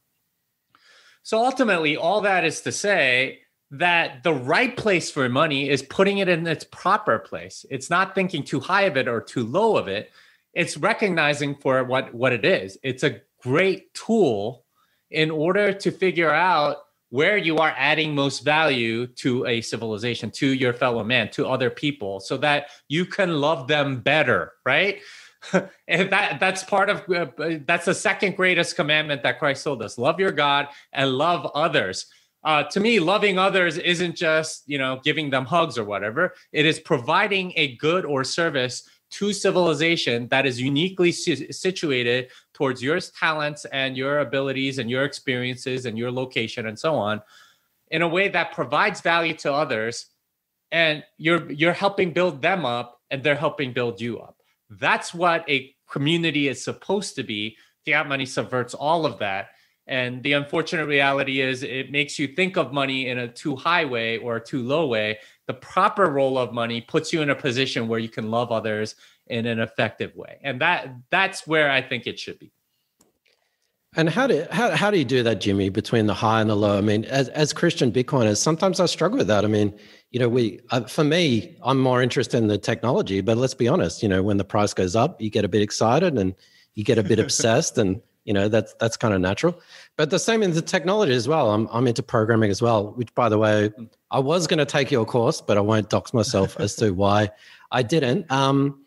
So 1.24 1.44
ultimately, 1.44 1.98
all 1.98 2.22
that 2.22 2.46
is 2.46 2.62
to 2.62 2.72
say 2.72 3.40
that 3.72 4.24
the 4.24 4.34
right 4.34 4.76
place 4.76 5.10
for 5.10 5.30
money 5.30 5.70
is 5.70 5.82
putting 5.82 6.18
it 6.18 6.28
in 6.28 6.46
its 6.46 6.66
proper 6.66 7.20
place. 7.20 7.66
It's 7.70 7.90
not 7.90 8.16
thinking 8.16 8.44
too 8.44 8.60
high 8.60 8.84
of 8.84 8.98
it 8.98 9.08
or 9.08 9.22
too 9.22 9.46
low 9.46 9.78
of 9.78 9.88
it. 9.88 10.12
It's 10.54 10.76
recognizing 10.76 11.56
for 11.56 11.84
what, 11.84 12.14
what 12.14 12.34
it 12.34 12.44
is. 12.44 12.78
It's 12.84 13.04
a 13.04 13.22
great 13.42 13.94
tool 13.94 14.66
in 15.10 15.32
order 15.32 15.74
to 15.74 15.92
figure 15.92 16.32
out 16.32 16.78
where 17.10 17.38
you 17.38 17.58
are 17.58 17.74
adding 17.78 18.16
most 18.16 18.40
value 18.40 19.06
to 19.06 19.46
a 19.46 19.62
civilization, 19.62 20.32
to 20.32 20.48
your 20.48 20.74
fellow 20.74 21.04
man, 21.04 21.30
to 21.30 21.46
other 21.46 21.70
people, 21.70 22.22
so 22.22 22.38
that 22.38 22.68
you 22.88 23.06
can 23.06 23.42
love 23.42 23.68
them 23.68 24.00
better, 24.00 24.54
right? 24.66 25.02
that 25.88 26.40
that's 26.40 26.64
part 26.64 26.90
of 26.90 27.10
uh, 27.10 27.60
that's 27.66 27.86
the 27.86 27.96
second 27.96 28.36
greatest 28.36 28.76
commandment 28.76 29.24
that 29.24 29.40
Christ 29.40 29.64
told 29.64 29.82
us: 29.82 29.98
love 29.98 30.20
your 30.20 30.32
God 30.32 30.68
and 30.94 31.12
love 31.12 31.50
others. 31.56 32.06
Uh, 32.44 32.64
to 32.64 32.80
me, 32.80 33.00
loving 33.00 33.38
others 33.38 33.78
isn't 33.78 34.16
just 34.16 34.64
you 34.68 34.78
know 34.78 35.00
giving 35.04 35.30
them 35.30 35.46
hugs 35.46 35.78
or 35.78 35.84
whatever. 35.84 36.34
It 36.52 36.66
is 36.66 36.80
providing 36.80 37.54
a 37.56 37.76
good 37.78 38.06
or 38.06 38.24
service 38.24 38.88
to 39.12 39.34
civilization 39.34 40.28
that 40.30 40.46
is 40.46 40.60
uniquely 40.60 41.12
situated 41.12 42.30
towards 42.54 42.82
your 42.82 43.00
talents 43.00 43.66
and 43.66 43.98
your 43.98 44.20
abilities 44.20 44.78
and 44.78 44.90
your 44.90 45.04
experiences 45.04 45.86
and 45.86 45.98
your 45.98 46.12
location 46.12 46.68
and 46.68 46.80
so 46.80 46.96
on 46.96 47.22
in 47.90 48.02
a 48.02 48.08
way 48.08 48.30
that 48.30 48.54
provides 48.54 49.02
value 49.02 49.34
to 49.34 49.54
others 49.54 50.08
and 50.72 51.04
you're 51.18 51.52
you're 51.52 51.74
helping 51.74 52.14
build 52.14 52.42
them 52.42 52.66
up 52.66 53.02
and 53.12 53.22
they're 53.22 53.36
helping 53.36 53.74
build 53.74 54.00
you 54.00 54.20
up 54.20 54.41
that's 54.80 55.14
what 55.14 55.48
a 55.50 55.76
community 55.90 56.48
is 56.48 56.64
supposed 56.64 57.16
to 57.16 57.24
be. 57.24 57.58
Fiat 57.86 58.08
money 58.08 58.26
subverts 58.26 58.74
all 58.74 59.06
of 59.06 59.20
that. 59.20 59.50
And 59.88 60.24
the 60.24 60.34
unfortunate 60.34 60.86
reality 60.86 61.42
is 61.42 61.64
it 61.64 61.92
makes 61.92 62.18
you 62.18 62.28
think 62.28 62.56
of 62.56 62.72
money 62.72 63.10
in 63.10 63.18
a 63.18 63.28
too 63.28 63.56
high 63.56 63.84
way 63.84 64.18
or 64.18 64.40
too 64.40 64.64
low 64.64 64.88
way. 64.88 65.20
The 65.48 65.56
proper 65.56 66.10
role 66.10 66.38
of 66.38 66.54
money 66.54 66.82
puts 66.82 67.12
you 67.12 67.22
in 67.22 67.32
a 67.32 67.36
position 67.36 67.88
where 67.88 68.00
you 68.00 68.08
can 68.08 68.32
love 68.32 68.52
others 68.52 68.96
in 69.28 69.46
an 69.46 69.60
effective 69.60 70.16
way. 70.16 70.40
And 70.44 70.62
that 70.62 70.96
that's 71.10 71.48
where 71.48 71.72
i 71.72 71.82
think 71.82 72.08
it 72.08 72.20
should 72.20 72.40
be 72.40 72.52
and 73.98 74.10
how 74.10 74.26
do 74.26 74.46
how, 74.52 74.72
how 74.72 74.90
do 74.90 74.98
you 74.98 75.06
do 75.06 75.22
that, 75.24 75.42
Jimmy, 75.42 75.70
between 75.70 76.06
the 76.06 76.14
high 76.14 76.40
and 76.40 76.50
the 76.50 76.56
low? 76.56 76.78
I 76.78 76.82
mean, 76.82 77.04
as 77.06 77.28
as 77.30 77.52
Christian 77.52 77.92
Bitcoiners, 77.92 78.38
sometimes 78.38 78.80
I 78.80 78.86
struggle 78.86 79.18
with 79.18 79.28
that. 79.28 79.44
I 79.44 79.50
mean, 79.50 79.74
you 80.12 80.20
know, 80.20 80.30
we 80.30 80.62
uh, 80.70 80.82
for 80.82 81.04
me, 81.04 81.58
I'm 81.62 81.80
more 81.80 82.02
interested 82.02 82.38
in 82.38 82.48
the 82.48 82.58
technology, 82.58 83.20
but 83.20 83.38
let's 83.38 83.54
be 83.54 83.68
honest, 83.68 84.02
you 84.02 84.08
know, 84.08 84.24
when 84.24 84.38
the 84.38 84.46
price 84.46 84.74
goes 84.74 84.96
up, 84.96 85.22
you 85.22 85.30
get 85.30 85.44
a 85.44 85.50
bit 85.50 85.62
excited 85.62 86.18
and 86.18 86.34
you 86.74 86.86
get 86.86 86.98
a 86.98 87.04
bit 87.04 87.20
obsessed, 87.26 87.78
and 87.78 88.02
you 88.24 88.34
know 88.34 88.48
that's 88.48 88.74
that's 88.76 88.96
kind 88.96 89.14
of 89.14 89.20
natural. 89.20 89.60
But 89.98 90.10
the 90.10 90.20
same 90.20 90.42
in 90.42 90.54
the 90.54 90.62
technology 90.62 91.14
as 91.14 91.28
well. 91.28 91.52
I'm 91.52 91.68
I'm 91.70 91.86
into 91.86 92.02
programming 92.02 92.50
as 92.50 92.62
well, 92.62 92.94
which 92.94 93.14
by 93.14 93.28
the 93.28 93.38
way, 93.38 93.72
I 94.10 94.20
was 94.20 94.48
going 94.48 94.60
to 94.60 94.66
take 94.66 94.90
your 94.90 95.06
course, 95.06 95.42
but 95.42 95.58
I 95.58 95.62
won't 95.62 95.90
dox 95.90 96.14
myself 96.14 96.58
as 96.62 96.78
to 96.78 96.92
why 96.92 97.30
I 97.72 97.84
didn't. 97.84 98.32
Um, 98.32 98.86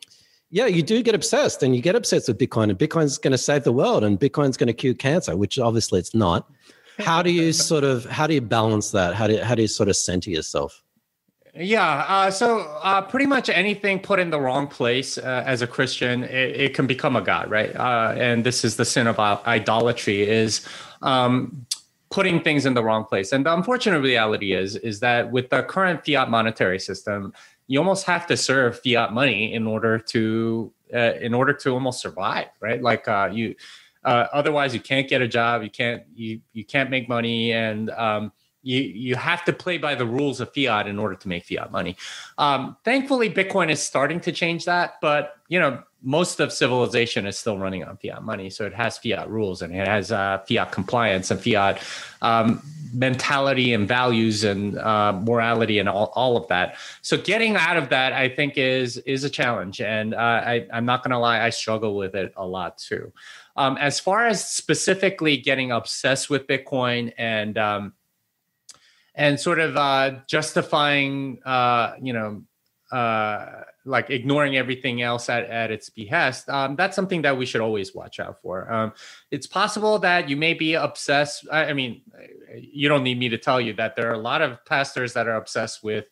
yeah, 0.55 0.67
you 0.67 0.85
do 0.85 1.03
get 1.03 1.17
obsessed 1.17 1.65
and 1.65 1.75
you 1.75 1.83
get 1.83 1.97
obsessed 1.97 2.29
with 2.29 2.39
Bitcoin 2.39 2.71
and 2.71 2.79
Bitcoin's 2.79 3.19
going 3.19 3.33
to 3.33 3.39
save 3.39 3.65
the 3.65 3.73
world 3.73 4.05
and 4.05 4.21
Bitcoin's 4.21 4.57
going 4.57 4.69
to 4.69 4.73
cure 4.73 4.95
cancer, 4.95 5.37
which 5.37 5.59
obviously 5.59 5.99
it's 5.99 6.15
not. 6.15 6.49
How 7.01 7.23
do 7.23 7.33
you 7.33 7.53
sort 7.71 7.83
of, 7.83 8.05
how 8.05 8.29
do 8.29 8.35
you 8.35 8.41
balance 8.41 8.93
that? 8.93 9.15
How 9.17 9.27
do 9.27 9.33
you, 9.33 9.43
how 9.43 9.57
do 9.57 9.63
you 9.63 9.69
sort 9.69 9.89
of 9.89 9.97
center 9.97 10.31
yourself? 10.31 10.81
Yeah. 11.57 12.05
Uh, 12.07 12.31
so 12.31 12.61
uh, 12.85 13.03
pretty 13.03 13.27
much 13.27 13.49
anything 13.49 13.99
put 13.99 14.21
in 14.21 14.31
the 14.31 14.41
wrong 14.41 14.69
place 14.69 15.19
uh, 15.19 15.43
as 15.45 15.61
a 15.61 15.67
Christian, 15.67 16.23
it, 16.23 16.61
it, 16.61 16.75
can 16.75 16.87
become 16.87 17.17
a 17.17 17.21
god, 17.21 17.51
right? 17.51 17.75
Uh, 17.75 18.15
and 18.17 18.45
this 18.45 18.65
is 18.65 18.77
the 18.77 18.85
sin 18.85 19.09
of 19.09 19.19
idolatry 19.19 20.23
is 20.23 20.65
um, 21.03 21.67
putting 22.11 22.41
things 22.41 22.65
in 22.65 22.75
the 22.75 22.85
wrong 22.85 23.05
place. 23.05 23.33
And 23.33 23.45
the 23.45 23.53
unfortunate 23.53 24.03
reality 24.03 24.53
is, 24.53 24.77
is 24.77 25.01
that 25.01 25.33
with 25.33 25.51
the 25.51 25.65
current 25.65 26.07
fiat 26.07 26.31
monetary 26.31 26.79
system, 26.79 27.33
you 27.67 27.79
almost 27.79 28.05
have 28.07 28.27
to 28.27 28.37
serve 28.37 28.81
fiat 28.81 29.13
money 29.13 29.55
in 29.55 29.67
order 29.67 29.99
to 29.99 30.73
uh, 30.95 31.15
in 31.21 31.35
order 31.35 31.53
to 31.53 31.71
almost 31.71 32.01
survive 32.01 32.49
right? 32.61 32.83
Like 32.83 33.09
uh, 33.09 33.31
you 33.33 33.55
uh, 34.05 34.27
otherwise 34.33 34.75
you 34.75 34.81
can't 34.81 35.09
get 35.09 35.23
a 35.23 35.29
job 35.29 35.63
you 35.63 35.71
can't 35.71 36.03
you 36.15 36.41
you 36.53 36.65
can't 36.65 36.91
make 36.91 37.09
money. 37.09 37.53
And 37.53 37.91
um, 37.91 38.33
you 38.65 38.81
you 38.81 39.15
have 39.15 39.45
to 39.45 39.53
play 39.53 39.79
by 39.79 39.95
the 39.95 40.07
rules 40.07 40.41
of 40.41 40.53
fiat 40.53 40.87
in 40.87 40.99
order 40.99 41.15
to 41.15 41.29
make 41.29 41.45
fiat 41.45 41.71
money 41.71 41.97
um, 42.39 42.77
thankfully 42.85 43.31
bitcoin 43.31 43.71
is 43.71 43.81
starting 43.81 44.21
to 44.21 44.33
change 44.33 44.65
that 44.65 44.95
but 45.01 45.37
you 45.49 45.61
know 45.61 45.83
most 46.03 46.41
of 46.41 46.53
civilization 46.53 47.27
is 47.27 47.39
still 47.39 47.59
running 47.59 47.85
on 47.85 47.97
fiat 47.97 48.23
money 48.23 48.51
so 48.51 48.67
it 48.67 48.75
has 48.75 48.99
fiat 48.99 49.29
rules 49.31 49.63
and 49.63 49.75
it 49.75 49.87
has 49.87 50.11
uh, 50.11 50.39
fiat 50.49 50.73
compliance 50.73 51.31
and 51.31 51.41
fiat 51.41 51.81
um, 52.23 52.63
mentality 52.95 53.75
and 53.75 53.89
values 53.89 54.45
and 54.45 54.79
uh, 54.79 55.13
morality 55.13 55.79
and 55.79 55.89
all, 55.89 56.13
all 56.15 56.37
of 56.37 56.47
that. 56.49 56.77
So 57.03 57.17
getting 57.17 57.57
out 57.57 57.77
of 57.77 57.89
that, 57.89 58.13
I 58.13 58.29
think, 58.29 58.57
is 58.57 58.99
is 58.99 59.25
a 59.25 59.31
challenge, 59.31 59.81
and 59.81 60.15
uh, 60.15 60.19
I, 60.19 60.67
I'm 60.73 60.87
not 60.87 61.03
going 61.03 61.11
to 61.11 61.19
lie, 61.19 61.45
I 61.45 61.51
struggle 61.51 61.97
with 61.97 62.15
it 62.15 62.33
a 62.37 62.47
lot 62.47 62.79
too. 62.79 63.13
Um, 63.57 63.77
as 63.77 64.01
far 64.01 64.27
as 64.27 64.49
specifically 64.49 65.37
getting 65.37 65.71
obsessed 65.71 66.31
with 66.31 66.47
Bitcoin 66.47 67.13
and 67.19 67.59
um, 67.59 67.93
and 69.15 69.39
sort 69.39 69.61
of 69.61 69.77
uh, 69.77 70.17
justifying, 70.29 71.39
uh, 71.45 71.95
you 72.01 72.13
know 72.13 72.43
uh, 72.95 73.63
like 73.85 74.09
ignoring 74.09 74.57
everything 74.57 75.03
else 75.03 75.29
at, 75.29 75.45
at 75.51 75.73
its 75.73 75.91
behest, 75.91 76.49
um, 76.49 76.77
that's 76.77 76.95
something 76.95 77.23
that 77.23 77.37
we 77.37 77.45
should 77.45 77.61
always 77.61 77.93
watch 77.93 78.21
out 78.21 78.41
for. 78.41 78.73
Um, 78.73 78.93
it's 79.33 79.49
possible 79.49 79.99
that 79.99 80.29
you 80.29 80.37
may 80.37 80.55
be 80.55 80.75
obsessed. 80.75 81.47
I, 81.51 81.67
I, 81.67 81.73
mean, 81.73 82.03
you 82.57 82.89
don't 82.89 83.03
need 83.03 83.19
me 83.19 83.29
to 83.31 83.39
tell 83.39 83.61
you 83.61 83.73
that 83.75 83.97
there 83.97 84.09
are 84.11 84.15
a 84.15 84.19
lot 84.19 84.43
of 84.43 84.65
pastors 84.65 85.13
that 85.15 85.27
are 85.27 85.35
obsessed 85.35 85.83
with 85.83 86.05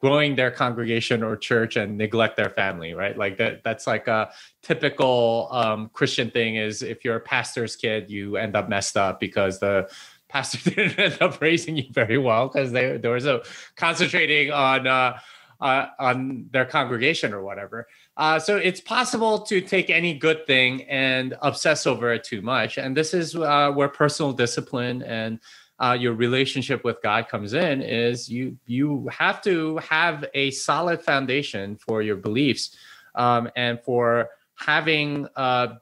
growing 0.00 0.36
their 0.36 0.50
congregation 0.50 1.22
or 1.22 1.34
church 1.34 1.76
and 1.76 1.96
neglect 1.96 2.36
their 2.36 2.50
family, 2.50 2.92
right? 2.92 3.16
Like 3.16 3.38
that. 3.38 3.64
That's 3.64 3.86
like 3.86 4.06
a 4.06 4.30
typical 4.62 5.48
um, 5.50 5.90
Christian 5.92 6.30
thing. 6.30 6.56
Is 6.56 6.82
if 6.82 7.04
you're 7.04 7.16
a 7.16 7.20
pastor's 7.20 7.74
kid, 7.74 8.10
you 8.10 8.36
end 8.36 8.54
up 8.54 8.68
messed 8.68 8.96
up 8.96 9.18
because 9.18 9.58
the 9.58 9.90
pastor 10.28 10.58
didn't 10.70 10.98
end 10.98 11.18
up 11.20 11.40
raising 11.40 11.76
you 11.76 11.86
very 11.92 12.18
well 12.18 12.48
because 12.48 12.72
they, 12.72 12.96
they 12.96 13.08
were 13.08 13.20
so 13.20 13.42
concentrating 13.76 14.50
on. 14.50 14.86
Uh, 14.86 15.18
uh, 15.60 15.86
on 15.98 16.46
their 16.52 16.64
congregation 16.64 17.34
or 17.34 17.42
whatever. 17.42 17.88
Uh, 18.16 18.38
so 18.38 18.56
it's 18.56 18.80
possible 18.80 19.40
to 19.40 19.60
take 19.60 19.90
any 19.90 20.14
good 20.14 20.46
thing 20.46 20.82
and 20.84 21.36
obsess 21.42 21.86
over 21.86 22.12
it 22.12 22.24
too 22.24 22.40
much. 22.42 22.78
And 22.78 22.96
this 22.96 23.12
is 23.12 23.34
uh, 23.34 23.72
where 23.72 23.88
personal 23.88 24.32
discipline 24.32 25.02
and 25.02 25.40
uh, 25.80 25.96
your 25.98 26.14
relationship 26.14 26.84
with 26.84 27.00
God 27.02 27.28
comes 27.28 27.54
in. 27.54 27.82
Is 27.82 28.28
you 28.28 28.56
you 28.66 29.08
have 29.12 29.40
to 29.42 29.78
have 29.78 30.24
a 30.34 30.50
solid 30.50 31.02
foundation 31.02 31.76
for 31.76 32.02
your 32.02 32.16
beliefs 32.16 32.76
um, 33.14 33.48
and 33.56 33.80
for 33.82 34.28
having 34.56 35.28
uh, 35.36 35.74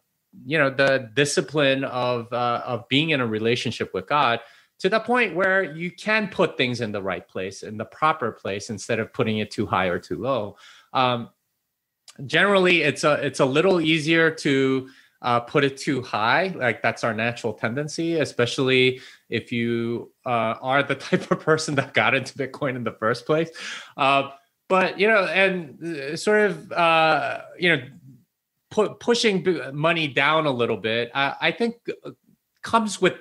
you 0.44 0.58
know 0.58 0.70
the 0.70 1.10
discipline 1.14 1.84
of 1.84 2.32
uh, 2.32 2.62
of 2.64 2.88
being 2.88 3.10
in 3.10 3.20
a 3.20 3.26
relationship 3.26 3.94
with 3.94 4.06
God 4.06 4.40
to 4.78 4.88
the 4.88 5.00
point 5.00 5.34
where 5.34 5.62
you 5.62 5.90
can 5.90 6.28
put 6.28 6.56
things 6.56 6.80
in 6.80 6.92
the 6.92 7.02
right 7.02 7.26
place, 7.26 7.62
in 7.62 7.78
the 7.78 7.84
proper 7.84 8.30
place, 8.32 8.68
instead 8.68 8.98
of 8.98 9.12
putting 9.12 9.38
it 9.38 9.50
too 9.50 9.66
high 9.66 9.86
or 9.86 9.98
too 9.98 10.20
low. 10.20 10.56
Um, 10.92 11.30
generally, 12.26 12.82
it's 12.82 13.04
a 13.04 13.14
it's 13.14 13.40
a 13.40 13.46
little 13.46 13.80
easier 13.80 14.30
to 14.30 14.88
uh, 15.22 15.40
put 15.40 15.64
it 15.64 15.76
too 15.76 16.02
high. 16.02 16.48
Like 16.54 16.82
that's 16.82 17.04
our 17.04 17.14
natural 17.14 17.54
tendency, 17.54 18.18
especially 18.18 19.00
if 19.28 19.50
you 19.52 20.12
uh, 20.24 20.54
are 20.60 20.82
the 20.82 20.94
type 21.06 21.30
of 21.30 21.40
person 21.40 21.74
that 21.76 21.94
got 21.94 22.14
into 22.14 22.34
Bitcoin 22.34 22.76
in 22.76 22.84
the 22.84 22.92
first 22.92 23.26
place. 23.26 23.50
Uh, 23.96 24.30
but 24.68 24.98
you 24.98 25.06
know, 25.08 25.24
and 25.24 25.82
uh, 25.82 26.16
sort 26.16 26.50
of 26.50 26.72
uh, 26.72 27.40
you 27.58 27.76
know, 27.76 27.82
pu- 28.70 28.94
pushing 28.94 29.44
money 29.72 30.08
down 30.08 30.46
a 30.46 30.50
little 30.50 30.76
bit, 30.76 31.10
I 31.14 31.50
think 31.52 31.76
uh, 32.04 32.10
comes 32.62 33.00
with 33.00 33.14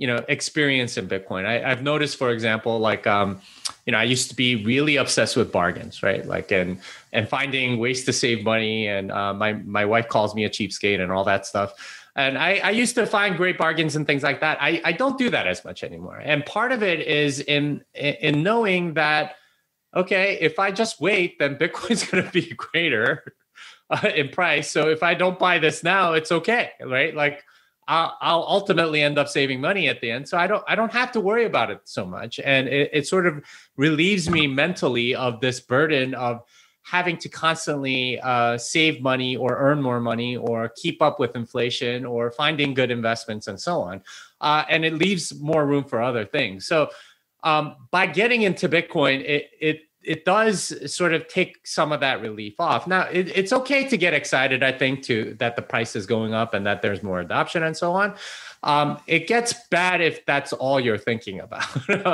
you 0.00 0.06
know 0.06 0.24
experience 0.28 0.96
in 0.96 1.06
bitcoin. 1.06 1.44
I, 1.44 1.68
have 1.68 1.82
noticed 1.82 2.16
for 2.16 2.30
example 2.30 2.78
like 2.78 3.06
um 3.06 3.38
you 3.84 3.92
know 3.92 3.98
i 3.98 4.02
used 4.02 4.30
to 4.30 4.34
be 4.34 4.64
really 4.64 4.96
obsessed 4.96 5.36
with 5.36 5.52
bargains 5.52 6.02
right? 6.02 6.24
Like 6.24 6.50
and 6.50 6.80
and 7.12 7.28
finding 7.28 7.78
ways 7.78 8.04
to 8.06 8.12
save 8.12 8.42
money 8.42 8.88
and 8.88 9.12
uh, 9.12 9.34
my 9.34 9.52
my 9.52 9.84
wife 9.84 10.08
calls 10.08 10.34
me 10.34 10.44
a 10.46 10.50
cheapskate 10.50 11.00
and 11.00 11.12
all 11.12 11.24
that 11.24 11.46
stuff. 11.46 11.74
And 12.16 12.36
I, 12.38 12.60
I 12.64 12.70
used 12.70 12.96
to 12.96 13.06
find 13.06 13.36
great 13.36 13.56
bargains 13.56 13.94
and 13.94 14.04
things 14.04 14.24
like 14.24 14.40
that. 14.40 14.58
I, 14.60 14.82
I 14.84 14.92
don't 14.92 15.16
do 15.16 15.30
that 15.30 15.46
as 15.46 15.64
much 15.64 15.84
anymore. 15.84 16.20
And 16.22 16.44
part 16.44 16.72
of 16.72 16.82
it 16.82 17.00
is 17.06 17.40
in 17.40 17.84
in 17.94 18.42
knowing 18.42 18.94
that 18.94 19.36
okay 19.94 20.38
if 20.40 20.58
i 20.58 20.70
just 20.70 21.00
wait 21.00 21.38
then 21.38 21.56
bitcoin's 21.60 22.04
going 22.06 22.24
to 22.24 22.30
be 22.30 22.54
greater 22.54 23.34
uh, 23.90 24.08
in 24.14 24.28
price 24.28 24.70
so 24.70 24.88
if 24.88 25.02
i 25.02 25.14
don't 25.14 25.38
buy 25.38 25.58
this 25.58 25.82
now 25.82 26.12
it's 26.12 26.32
okay 26.32 26.70
right 26.82 27.14
like 27.14 27.44
I'll, 27.88 28.16
I'll, 28.20 28.44
ultimately 28.46 29.02
end 29.02 29.18
up 29.18 29.26
saving 29.26 29.60
money 29.60 29.88
at 29.88 30.00
the 30.00 30.12
end. 30.12 30.28
So 30.28 30.38
I 30.38 30.46
don't 30.46 30.62
I 30.68 30.76
don't 30.76 30.92
have 30.92 31.10
to 31.10 31.20
worry 31.20 31.44
about 31.44 31.72
it 31.72 31.80
so 31.84 32.06
much, 32.06 32.38
and 32.38 32.68
it, 32.68 32.88
it 32.92 33.06
sort 33.08 33.26
of 33.26 33.44
relieves 33.76 34.30
me 34.30 34.46
mentally 34.46 35.12
of 35.16 35.40
this 35.40 35.58
burden 35.58 36.14
of 36.14 36.44
having 36.82 37.16
to 37.18 37.28
constantly 37.28 38.20
uh, 38.20 38.58
save 38.58 39.00
money 39.00 39.36
or 39.36 39.56
earn 39.56 39.82
more 39.82 40.00
money 40.00 40.36
or 40.36 40.70
keep 40.76 41.02
up 41.02 41.20
with 41.20 41.36
inflation 41.36 42.04
or 42.04 42.30
finding 42.30 42.74
good 42.74 42.90
investments 42.90 43.46
and 43.46 43.60
so 43.60 43.80
on. 43.80 44.02
Uh, 44.40 44.64
and 44.68 44.84
it 44.84 44.94
leaves 44.94 45.38
more 45.40 45.66
room 45.66 45.84
for 45.84 46.02
other 46.02 46.24
things. 46.24 46.66
So 46.66 46.90
um, 47.44 47.76
by 47.90 48.06
getting 48.06 48.42
into 48.42 48.68
Bitcoin, 48.68 49.20
it, 49.20 49.50
it 49.60 49.80
it 50.02 50.24
does 50.24 50.92
sort 50.92 51.12
of 51.12 51.28
take 51.28 51.66
some 51.66 51.92
of 51.92 52.00
that 52.00 52.20
relief 52.20 52.54
off. 52.58 52.86
Now, 52.86 53.02
it, 53.02 53.28
it's 53.36 53.52
okay 53.52 53.86
to 53.88 53.96
get 53.96 54.14
excited, 54.14 54.62
I 54.62 54.72
think, 54.72 55.02
to 55.04 55.36
that 55.38 55.56
the 55.56 55.62
price 55.62 55.94
is 55.94 56.06
going 56.06 56.32
up 56.32 56.54
and 56.54 56.66
that 56.66 56.82
there's 56.82 57.02
more 57.02 57.20
adoption 57.20 57.62
and 57.62 57.76
so 57.76 57.92
on. 57.92 58.14
Um, 58.62 58.98
it 59.06 59.26
gets 59.26 59.54
bad 59.70 60.00
if 60.00 60.24
that's 60.26 60.52
all 60.52 60.80
you're 60.80 60.98
thinking 60.98 61.40
about, 61.40 61.90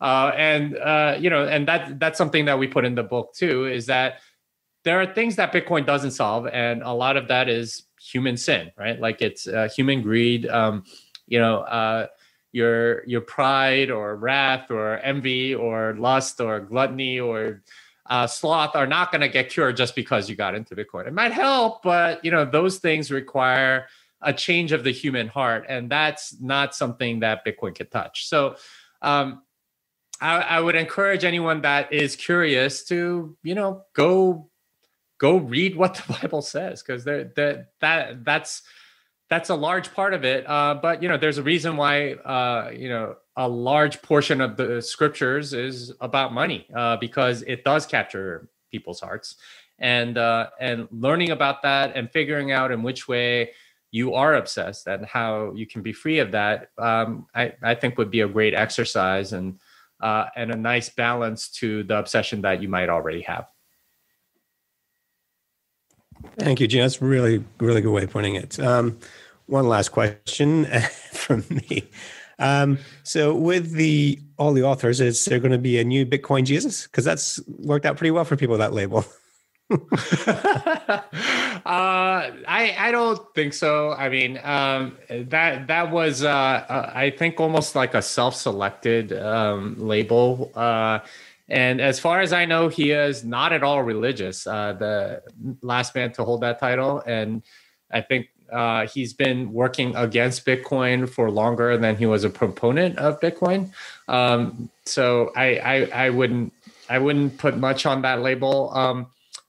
uh, 0.00 0.32
and 0.36 0.76
uh, 0.76 1.16
you 1.18 1.30
know, 1.30 1.46
and 1.46 1.66
that 1.68 1.98
that's 1.98 2.18
something 2.18 2.44
that 2.44 2.58
we 2.58 2.68
put 2.68 2.84
in 2.84 2.94
the 2.94 3.02
book 3.02 3.34
too. 3.34 3.66
Is 3.66 3.86
that 3.86 4.20
there 4.84 5.00
are 5.00 5.06
things 5.06 5.36
that 5.36 5.52
Bitcoin 5.52 5.84
doesn't 5.84 6.12
solve, 6.12 6.46
and 6.46 6.82
a 6.82 6.92
lot 6.92 7.16
of 7.16 7.28
that 7.28 7.48
is 7.48 7.84
human 8.00 8.36
sin, 8.36 8.70
right? 8.76 9.00
Like 9.00 9.22
it's 9.22 9.48
uh, 9.48 9.68
human 9.74 10.02
greed. 10.02 10.46
Um, 10.46 10.84
you 11.32 11.38
know 11.38 11.60
uh, 11.60 12.06
your 12.52 13.06
your 13.06 13.22
pride 13.22 13.90
or 13.90 14.16
wrath 14.16 14.70
or 14.70 14.98
envy 14.98 15.54
or 15.54 15.94
lust 15.98 16.40
or 16.40 16.60
gluttony 16.60 17.18
or 17.18 17.62
uh, 18.06 18.26
sloth 18.26 18.76
are 18.76 18.86
not 18.86 19.10
going 19.10 19.20
to 19.20 19.28
get 19.28 19.48
cured 19.48 19.76
just 19.76 19.94
because 19.94 20.28
you 20.28 20.36
got 20.36 20.54
into 20.54 20.76
Bitcoin. 20.76 21.06
It 21.06 21.14
might 21.14 21.32
help, 21.32 21.82
but 21.82 22.24
you 22.24 22.30
know 22.30 22.44
those 22.44 22.78
things 22.78 23.10
require 23.10 23.86
a 24.20 24.32
change 24.32 24.72
of 24.72 24.84
the 24.84 24.92
human 24.92 25.28
heart, 25.28 25.64
and 25.68 25.90
that's 25.90 26.40
not 26.40 26.74
something 26.74 27.20
that 27.20 27.44
Bitcoin 27.44 27.74
can 27.74 27.88
touch. 27.88 28.28
So, 28.28 28.56
um, 29.00 29.42
I, 30.20 30.40
I 30.40 30.60
would 30.60 30.76
encourage 30.76 31.24
anyone 31.24 31.62
that 31.62 31.92
is 31.92 32.14
curious 32.16 32.84
to 32.84 33.36
you 33.42 33.54
know 33.54 33.84
go 33.94 34.50
go 35.18 35.36
read 35.36 35.76
what 35.76 35.94
the 35.94 36.12
Bible 36.20 36.42
says 36.42 36.82
because 36.82 37.04
that 37.04 37.34
that 37.80 38.24
that's 38.24 38.62
that's 39.32 39.48
a 39.48 39.54
large 39.54 39.94
part 39.94 40.12
of 40.12 40.26
it. 40.26 40.44
Uh, 40.46 40.74
but 40.74 41.02
you 41.02 41.08
know, 41.08 41.16
there's 41.16 41.38
a 41.38 41.42
reason 41.42 41.78
why 41.78 42.12
uh, 42.12 42.70
you 42.70 42.90
know 42.90 43.16
a 43.34 43.48
large 43.48 44.02
portion 44.02 44.42
of 44.42 44.58
the 44.58 44.82
scriptures 44.82 45.54
is 45.54 45.90
about 46.02 46.34
money 46.34 46.66
uh, 46.76 46.98
because 46.98 47.40
it 47.42 47.64
does 47.64 47.86
capture 47.86 48.50
people's 48.70 49.00
hearts, 49.00 49.36
and 49.78 50.18
uh, 50.18 50.50
and 50.60 50.86
learning 50.90 51.30
about 51.30 51.62
that 51.62 51.96
and 51.96 52.10
figuring 52.10 52.52
out 52.52 52.70
in 52.70 52.82
which 52.82 53.08
way 53.08 53.52
you 53.90 54.12
are 54.12 54.34
obsessed 54.34 54.86
and 54.86 55.06
how 55.06 55.50
you 55.54 55.66
can 55.66 55.80
be 55.80 55.94
free 55.94 56.18
of 56.18 56.32
that, 56.32 56.68
um, 56.78 57.26
I, 57.34 57.52
I 57.62 57.74
think 57.74 57.98
would 57.98 58.10
be 58.10 58.20
a 58.20 58.28
great 58.28 58.52
exercise 58.52 59.32
and 59.32 59.58
uh, 60.02 60.26
and 60.36 60.50
a 60.50 60.56
nice 60.56 60.90
balance 60.90 61.48
to 61.60 61.84
the 61.84 61.96
obsession 61.96 62.42
that 62.42 62.60
you 62.60 62.68
might 62.68 62.90
already 62.90 63.22
have. 63.22 63.46
Thank 66.38 66.60
you, 66.60 66.68
Gene. 66.68 66.82
That's 66.82 67.00
really, 67.00 67.42
really 67.60 67.80
good 67.80 67.92
way 67.92 68.04
of 68.04 68.10
putting 68.10 68.34
it. 68.34 68.60
Um, 68.60 68.98
one 69.52 69.68
last 69.68 69.90
question 69.90 70.64
from 71.12 71.44
me. 71.50 71.88
Um, 72.38 72.78
so, 73.04 73.34
with 73.34 73.72
the 73.72 74.18
all 74.38 74.52
the 74.52 74.64
authors, 74.64 75.00
is 75.00 75.24
there 75.26 75.38
going 75.38 75.52
to 75.52 75.58
be 75.58 75.78
a 75.78 75.84
new 75.84 76.04
Bitcoin 76.04 76.44
Jesus? 76.44 76.86
Because 76.86 77.04
that's 77.04 77.38
worked 77.46 77.86
out 77.86 77.96
pretty 77.96 78.10
well 78.10 78.24
for 78.24 78.36
people 78.36 78.58
that 78.58 78.72
label. 78.72 79.04
uh, 79.72 79.78
I 81.64 82.76
I 82.78 82.90
don't 82.90 83.22
think 83.34 83.54
so. 83.54 83.92
I 83.92 84.08
mean, 84.08 84.40
um, 84.42 84.98
that 85.08 85.68
that 85.68 85.90
was 85.90 86.24
uh, 86.24 86.28
uh, 86.28 86.90
I 86.94 87.10
think 87.10 87.38
almost 87.38 87.76
like 87.76 87.94
a 87.94 88.02
self-selected 88.02 89.12
um, 89.12 89.76
label. 89.78 90.50
Uh, 90.54 91.00
and 91.48 91.80
as 91.80 92.00
far 92.00 92.20
as 92.20 92.32
I 92.32 92.44
know, 92.44 92.68
he 92.68 92.90
is 92.90 93.24
not 93.24 93.52
at 93.52 93.62
all 93.62 93.82
religious. 93.82 94.46
Uh, 94.46 94.72
the 94.72 95.22
last 95.62 95.94
man 95.94 96.12
to 96.14 96.24
hold 96.24 96.40
that 96.42 96.58
title, 96.58 97.02
and 97.06 97.42
I 97.90 98.00
think 98.00 98.28
uh, 98.52 98.86
he's 98.86 99.12
been 99.12 99.52
working 99.52 99.94
against 99.96 100.44
Bitcoin 100.44 101.08
for 101.08 101.30
longer 101.30 101.76
than 101.76 101.96
he 101.96 102.06
was 102.06 102.24
a 102.24 102.30
proponent 102.30 102.98
of 102.98 103.20
Bitcoin. 103.20 103.70
Um, 104.08 104.70
so 104.84 105.32
I, 105.36 105.56
I, 105.56 106.06
I 106.06 106.10
wouldn't 106.10 106.52
I 106.88 106.98
wouldn't 106.98 107.38
put 107.38 107.56
much 107.56 107.86
on 107.86 108.02
that 108.02 108.20
label. 108.20 108.70
Um, 108.74 109.06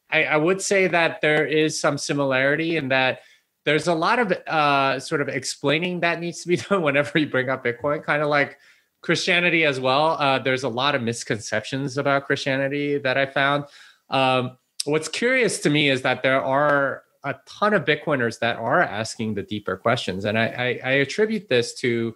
I, 0.10 0.24
I, 0.24 0.38
would 0.38 0.62
say 0.62 0.88
that 0.88 1.20
there 1.22 1.46
is 1.46 1.80
some 1.82 1.98
similarity 1.98 2.78
in 2.78 2.90
that 2.90 3.22
there's 3.66 3.88
a 3.88 3.94
lot 3.94 4.20
of 4.20 4.32
uh, 4.32 5.00
sort 5.00 5.22
of 5.22 5.28
explaining 5.28 6.02
that 6.02 6.20
needs 6.20 6.42
to 6.44 6.48
be 6.48 6.56
done 6.70 6.84
whenever 6.84 7.18
you 7.18 7.28
bring 7.28 7.50
up 7.50 7.66
Bitcoin, 7.66 8.04
kind 8.04 8.22
of 8.22 8.30
like 8.30 8.58
Christianity 9.02 9.66
as 9.66 9.80
well. 9.80 10.12
Uh, 10.20 10.40
there's 10.40 10.64
a 10.64 10.70
lot 10.70 10.96
of 10.96 11.02
misconceptions 11.02 11.98
about 11.98 12.26
Christianity 12.26 12.98
that 13.00 13.18
I 13.18 13.26
found. 13.26 13.66
Um, 14.10 14.58
what's 14.86 15.08
curious 15.08 15.60
to 15.60 15.70
me 15.70 15.90
is 15.90 16.04
that 16.04 16.24
there 16.24 16.42
are 16.42 17.03
a 17.24 17.36
ton 17.46 17.74
of 17.74 17.86
Bitcoiners 17.86 18.40
that 18.40 18.58
are 18.58 18.82
asking 18.82 19.34
the 19.34 19.44
deeper 19.44 19.78
questions. 19.78 20.26
And 20.26 20.38
I, 20.38 20.46
I, 20.46 20.80
I 20.84 20.92
attribute 20.94 21.48
this 21.48 21.74
to 21.76 22.14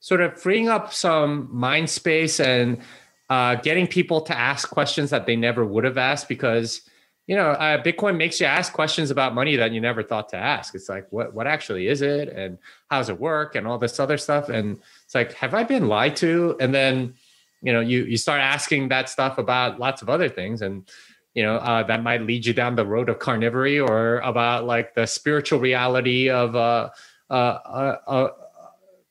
sort 0.00 0.20
of 0.20 0.38
freeing 0.40 0.68
up 0.68 0.92
some 0.92 1.48
mind 1.50 1.88
space 1.88 2.40
and 2.40 2.82
uh, 3.30 3.54
getting 3.56 3.86
people 3.86 4.20
to 4.20 4.36
ask 4.36 4.68
questions 4.68 5.10
that 5.10 5.24
they 5.24 5.36
never 5.36 5.64
would 5.64 5.84
have 5.84 5.96
asked 5.96 6.28
because 6.28 6.82
you 7.26 7.34
know 7.34 7.52
uh, 7.52 7.82
bitcoin 7.82 8.18
makes 8.18 8.38
you 8.38 8.44
ask 8.44 8.74
questions 8.74 9.10
about 9.10 9.34
money 9.34 9.56
that 9.56 9.72
you 9.72 9.80
never 9.80 10.02
thought 10.02 10.28
to 10.28 10.36
ask. 10.36 10.74
It's 10.74 10.90
like 10.90 11.10
what 11.10 11.32
what 11.32 11.46
actually 11.46 11.88
is 11.88 12.02
it? 12.02 12.28
And 12.28 12.58
how 12.90 12.98
does 12.98 13.08
it 13.08 13.18
work? 13.18 13.54
And 13.54 13.66
all 13.66 13.78
this 13.78 13.98
other 13.98 14.18
stuff. 14.18 14.50
And 14.50 14.78
it's 15.06 15.14
like 15.14 15.32
have 15.32 15.54
i 15.54 15.64
been 15.64 15.88
lied 15.88 16.16
to? 16.16 16.54
And 16.60 16.74
then 16.74 17.14
you 17.62 17.72
know 17.72 17.80
you 17.80 18.04
you 18.04 18.18
start 18.18 18.40
asking 18.42 18.88
that 18.90 19.08
stuff 19.08 19.38
about 19.38 19.80
lots 19.80 20.02
of 20.02 20.10
other 20.10 20.28
things. 20.28 20.60
And 20.60 20.86
you 21.34 21.42
know 21.42 21.56
uh, 21.56 21.82
that 21.82 22.02
might 22.02 22.22
lead 22.22 22.46
you 22.46 22.54
down 22.54 22.76
the 22.76 22.86
road 22.86 23.08
of 23.08 23.18
carnivory 23.18 23.84
or 23.84 24.18
about 24.20 24.64
like 24.64 24.94
the 24.94 25.06
spiritual 25.06 25.58
reality 25.58 26.30
of 26.30 26.56
uh, 26.56 26.88
uh, 27.30 27.34
uh, 27.34 27.96
uh, 28.06 28.28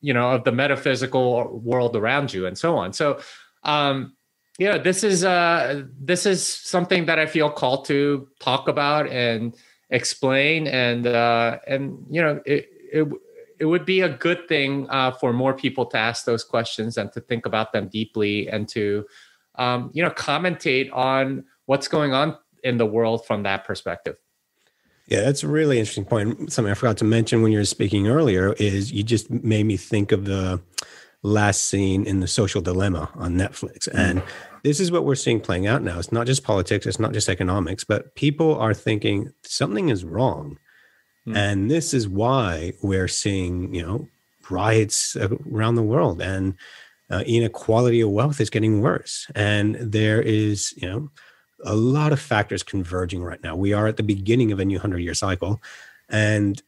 you 0.02 0.14
know 0.14 0.32
of 0.32 0.44
the 0.44 0.52
metaphysical 0.52 1.60
world 1.60 1.96
around 1.96 2.34
you 2.34 2.46
and 2.46 2.58
so 2.58 2.76
on. 2.78 2.94
So 2.94 3.20
um 3.64 4.16
yeah 4.60 4.78
this 4.78 5.04
is 5.04 5.24
uh 5.24 5.84
this 6.00 6.26
is 6.26 6.46
something 6.46 7.06
that 7.06 7.18
i 7.18 7.26
feel 7.26 7.50
called 7.50 7.86
to 7.86 8.28
talk 8.40 8.68
about 8.68 9.08
and 9.08 9.56
explain. 9.90 10.68
And 10.68 11.08
uh 11.08 11.60
and 11.68 12.06
you 12.10 12.22
know 12.22 12.42
it 12.46 12.70
it, 12.92 13.08
it 13.60 13.66
would 13.66 13.86
be 13.86 14.02
a 14.02 14.10
good 14.10 14.48
thing 14.48 14.88
uh, 14.90 15.12
for 15.12 15.32
more 15.32 15.54
people 15.54 15.86
to 15.86 15.98
ask 15.98 16.26
those 16.26 16.44
questions 16.44 16.98
and 16.98 17.12
to 17.14 17.22
think 17.22 17.46
about 17.46 17.72
them 17.72 17.88
deeply 17.88 18.50
and 18.50 18.68
to 18.70 19.06
um, 19.56 19.90
you 19.94 20.04
know 20.04 20.10
commentate 20.10 20.94
on 20.94 21.46
what's 21.74 21.88
going 21.88 22.14
on 22.14 22.38
in 22.64 22.78
the 22.78 22.86
world 22.86 23.26
from 23.26 23.42
that 23.42 23.66
perspective. 23.66 24.16
Yeah, 25.08 25.22
that's 25.22 25.42
a 25.42 25.48
really 25.48 25.80
interesting 25.80 26.06
point. 26.06 26.54
Something 26.54 26.72
I 26.72 26.76
forgot 26.76 26.98
to 26.98 27.04
mention 27.04 27.42
when 27.42 27.52
you 27.52 27.58
were 27.58 27.66
speaking 27.66 28.08
earlier 28.08 28.54
is 28.54 28.92
you 28.92 29.02
just 29.02 29.32
made 29.32 29.66
me 29.66 29.76
think 29.76 30.12
of 30.12 30.26
the 30.26 30.62
last 31.24 31.64
scene 31.64 32.06
in 32.06 32.20
the 32.20 32.28
social 32.28 32.62
dilemma 32.62 33.10
on 33.16 33.34
Netflix. 33.34 33.90
Mm. 33.90 33.98
And 33.98 34.24
this 34.62 34.80
is 34.80 34.92
what 34.92 35.04
we're 35.04 35.16
seeing 35.16 35.42
playing 35.42 35.66
out 35.66 35.82
now. 35.82 35.98
It's 35.98 36.12
not 36.12 36.28
just 36.28 36.44
politics, 36.44 36.86
it's 36.86 37.00
not 37.00 37.12
just 37.12 37.28
economics, 37.28 37.84
but 37.84 38.14
people 38.14 38.56
are 38.60 38.76
thinking 38.76 39.34
something 39.44 39.90
is 39.90 40.06
wrong. 40.06 40.60
Mm. 41.28 41.36
And 41.36 41.72
this 41.72 41.92
is 41.92 42.08
why 42.08 42.74
we're 42.84 43.08
seeing, 43.08 43.74
you 43.74 43.82
know, 43.82 44.08
riots 44.48 45.18
around 45.18 45.74
the 45.74 45.82
world 45.82 46.22
and 46.22 46.54
uh, 47.10 47.24
inequality 47.26 48.02
of 48.02 48.12
wealth 48.12 48.40
is 48.40 48.52
getting 48.52 48.82
worse. 48.82 49.26
And 49.34 49.76
there 49.76 50.22
is, 50.22 50.72
you 50.78 50.88
know, 50.88 51.10
a 51.66 51.76
lot 51.76 52.12
of 52.12 52.20
factors 52.20 52.64
converging 52.64 53.24
right 53.24 53.42
now. 53.44 53.56
We 53.56 53.74
are 53.74 53.88
at 53.88 53.98
the 53.98 54.04
beginning 54.04 54.52
of 54.52 54.60
a 54.60 54.66
new 54.66 54.80
hundred 54.80 55.00
year 55.00 55.14
cycle. 55.14 55.62
And 56.10 56.62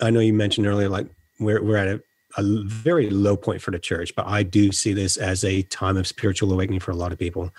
I 0.00 0.10
know 0.10 0.20
you 0.20 0.32
mentioned 0.32 0.66
earlier, 0.66 0.88
like 0.88 1.06
we're, 1.38 1.62
we're 1.62 1.76
at 1.76 1.88
a, 1.88 2.02
a, 2.36 2.42
very 2.64 3.10
low 3.10 3.36
point 3.36 3.62
for 3.62 3.70
the 3.70 3.78
church, 3.78 4.14
but 4.14 4.26
I 4.26 4.42
do 4.42 4.72
see 4.72 4.92
this 4.92 5.16
as 5.16 5.44
a 5.44 5.62
time 5.62 5.96
of 5.96 6.06
spiritual 6.06 6.52
awakening 6.52 6.80
for 6.80 6.90
a 6.90 6.96
lot 6.96 7.12
of 7.12 7.18
people. 7.18 7.50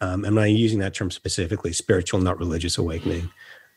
Um, 0.00 0.24
and 0.24 0.38
I'm 0.38 0.54
using 0.56 0.78
that 0.80 0.94
term 0.94 1.10
specifically, 1.10 1.72
spiritual, 1.72 2.20
not 2.20 2.38
religious 2.38 2.78
awakening. 2.78 3.30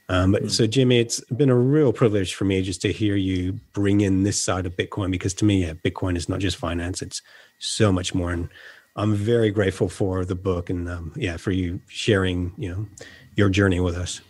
Um, 0.10 0.32
but 0.32 0.42
mm-hmm. 0.42 0.50
so, 0.50 0.66
Jimmy, 0.66 1.00
it's 1.00 1.22
been 1.26 1.52
a 1.52 1.56
real 1.56 1.94
privilege 1.94 2.34
for 2.34 2.44
me 2.44 2.62
just 2.64 2.82
to 2.82 2.92
hear 2.92 3.16
you 3.16 3.60
bring 3.74 4.02
in 4.02 4.24
this 4.24 4.42
side 4.42 4.66
of 4.66 4.76
Bitcoin 4.76 5.12
because 5.12 5.36
to 5.36 5.46
me, 5.46 5.64
yeah, 5.66 5.74
Bitcoin 5.74 6.18
is 6.18 6.28
not 6.28 6.40
just 6.40 6.58
finance; 6.58 7.04
it's 7.04 7.22
so 7.60 7.92
much 7.92 8.16
more. 8.16 8.32
And 8.32 8.50
I'm 8.96 9.16
very 9.16 9.52
grateful 9.52 9.90
for 9.90 10.26
the 10.26 10.36
book 10.36 10.70
and 10.70 10.90
um, 10.90 11.14
yeah, 11.16 11.38
for 11.38 11.52
you 11.52 11.82
sharing, 11.88 12.54
you 12.58 12.70
know, 12.70 12.88
your 13.36 13.50
journey 13.50 13.80
with 13.80 13.96
us. 13.96 14.22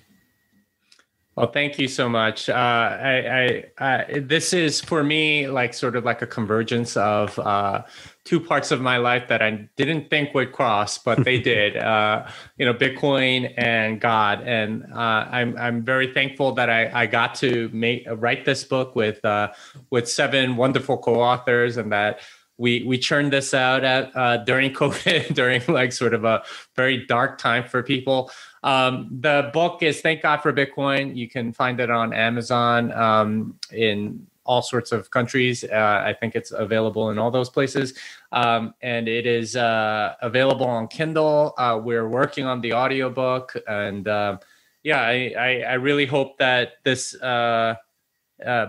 Well, 1.40 1.50
thank 1.50 1.80
you 1.80 1.88
so 1.88 2.10
much. 2.10 2.50
Uh, 2.50 2.54
I, 2.54 3.64
I, 3.80 3.86
I, 4.12 4.20
this 4.20 4.52
is 4.52 4.82
for 4.82 5.06
me 5.06 5.48
like 5.48 5.74
sort 5.74 5.96
of 5.96 6.04
like 6.04 6.22
a 6.22 6.28
convergence 6.28 6.98
of 6.98 7.40
uh, 7.40 7.84
two 8.26 8.42
parts 8.42 8.72
of 8.72 8.82
my 8.82 8.98
life 8.98 9.30
that 9.30 9.42
I 9.42 9.70
didn't 9.78 10.10
think 10.10 10.34
would 10.34 10.52
cross, 10.52 10.98
but 10.98 11.24
they 11.24 11.40
did. 11.54 11.78
Uh, 11.78 12.28
you 12.58 12.66
know, 12.66 12.74
Bitcoin 12.74 13.54
and 13.56 14.02
God, 14.02 14.42
and 14.42 14.84
uh, 14.92 15.30
I'm 15.32 15.58
I'm 15.58 15.82
very 15.82 16.14
thankful 16.14 16.52
that 16.56 16.70
I, 16.70 16.92
I 17.04 17.06
got 17.06 17.36
to 17.36 17.70
make 17.72 18.06
write 18.18 18.44
this 18.44 18.66
book 18.66 18.94
with 18.94 19.24
uh, 19.24 19.54
with 19.92 20.10
seven 20.10 20.58
wonderful 20.58 20.98
co-authors, 20.98 21.78
and 21.78 21.90
that 21.94 22.20
we 22.60 22.84
we 22.84 22.98
churned 22.98 23.34
this 23.34 23.54
out 23.54 23.84
at 23.84 24.16
uh, 24.16 24.38
during 24.38 24.72
COVID, 24.82 25.34
during 25.34 25.64
like 25.68 25.92
sort 25.92 26.14
of 26.14 26.26
a 26.26 26.44
very 26.76 27.08
dark 27.08 27.40
time 27.40 27.64
for 27.64 27.82
people. 27.82 28.30
Um, 28.62 29.08
the 29.22 29.50
book 29.54 29.82
is 29.82 30.02
Thank 30.02 30.22
God 30.22 30.42
for 30.42 30.54
Bitcoin. 30.54 31.16
You 31.16 31.28
can 31.28 31.54
find 31.54 31.80
it 31.80 31.90
on 31.90 32.14
Amazon 32.14 32.92
um, 32.92 33.58
in 33.72 34.28
all 34.44 34.62
sorts 34.62 34.92
of 34.92 35.10
countries. 35.10 35.64
Uh, 35.64 36.04
I 36.06 36.14
think 36.14 36.36
it's 36.36 36.52
available 36.52 37.12
in 37.12 37.18
all 37.18 37.32
those 37.32 37.50
places, 37.50 37.98
um, 38.32 38.74
and 38.82 39.08
it 39.08 39.26
is 39.26 39.56
uh, 39.56 40.16
available 40.22 40.68
on 40.68 40.88
Kindle. 40.88 41.54
Uh, 41.58 41.80
we're 41.82 42.10
working 42.10 42.46
on 42.46 42.60
the 42.60 42.74
audiobook, 42.74 43.56
and 43.68 44.08
uh, 44.08 44.38
yeah, 44.84 45.02
I, 45.02 45.34
I, 45.38 45.62
I 45.62 45.74
really 45.76 46.06
hope 46.06 46.38
that 46.40 46.74
this 46.84 47.16
uh, 47.22 47.76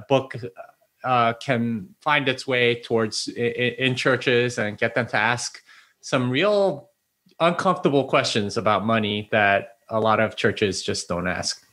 book 0.09 0.37
uh, 1.05 1.33
can 1.35 1.89
find 2.01 2.29
its 2.29 2.47
way 2.47 2.81
towards 2.81 3.29
in, 3.29 3.75
in 3.79 3.95
churches 3.95 4.59
and 4.59 4.79
get 4.79 4.95
them 4.95 5.07
to 5.07 5.17
ask 5.17 5.63
some 6.01 6.31
real 6.31 6.91
uncomfortable 7.41 8.05
questions 8.05 8.57
about 8.57 8.85
money 8.85 9.29
that 9.33 9.77
a 9.89 10.01
lot 10.01 10.21
of 10.21 10.37
churches 10.37 10.83
just 10.83 11.09
don't 11.09 11.27
ask. 11.27 11.65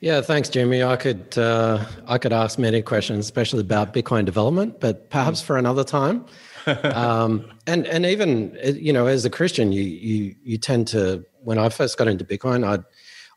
Yeah, 0.00 0.22
thanks, 0.22 0.48
Jimmy. 0.48 0.82
I 0.82 0.96
could 0.96 1.36
uh, 1.36 1.84
I 2.06 2.16
could 2.16 2.32
ask 2.32 2.58
many 2.58 2.80
questions, 2.80 3.26
especially 3.26 3.60
about 3.60 3.92
Bitcoin 3.92 4.24
development, 4.24 4.80
but 4.80 5.10
perhaps 5.10 5.42
for 5.42 5.58
another 5.58 5.84
time. 5.84 6.24
um, 6.66 7.50
and 7.66 7.86
and 7.86 8.06
even 8.06 8.58
you 8.62 8.94
know, 8.94 9.06
as 9.06 9.26
a 9.26 9.30
Christian, 9.30 9.72
you 9.72 9.82
you 9.82 10.34
you 10.42 10.58
tend 10.58 10.88
to. 10.88 11.24
When 11.42 11.58
I 11.58 11.70
first 11.70 11.96
got 11.96 12.06
into 12.06 12.24
Bitcoin, 12.24 12.66
I 12.66 12.82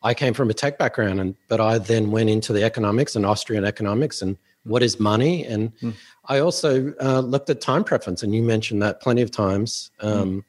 I 0.03 0.13
came 0.13 0.33
from 0.33 0.49
a 0.49 0.53
tech 0.53 0.77
background, 0.77 1.19
and 1.19 1.35
but 1.47 1.61
I 1.61 1.77
then 1.77 2.11
went 2.11 2.29
into 2.29 2.53
the 2.53 2.63
economics 2.63 3.15
and 3.15 3.25
Austrian 3.25 3.65
economics 3.65 4.21
and 4.21 4.37
what 4.63 4.83
is 4.83 4.99
money, 4.99 5.45
and 5.45 5.75
mm. 5.79 5.93
I 6.27 6.39
also 6.39 6.93
uh, 7.01 7.19
looked 7.19 7.49
at 7.49 7.61
time 7.61 7.83
preference, 7.83 8.23
and 8.23 8.33
you 8.33 8.41
mentioned 8.41 8.81
that 8.81 9.01
plenty 9.01 9.21
of 9.21 9.31
times. 9.31 9.91
Um, 9.99 10.41
mm. 10.41 10.43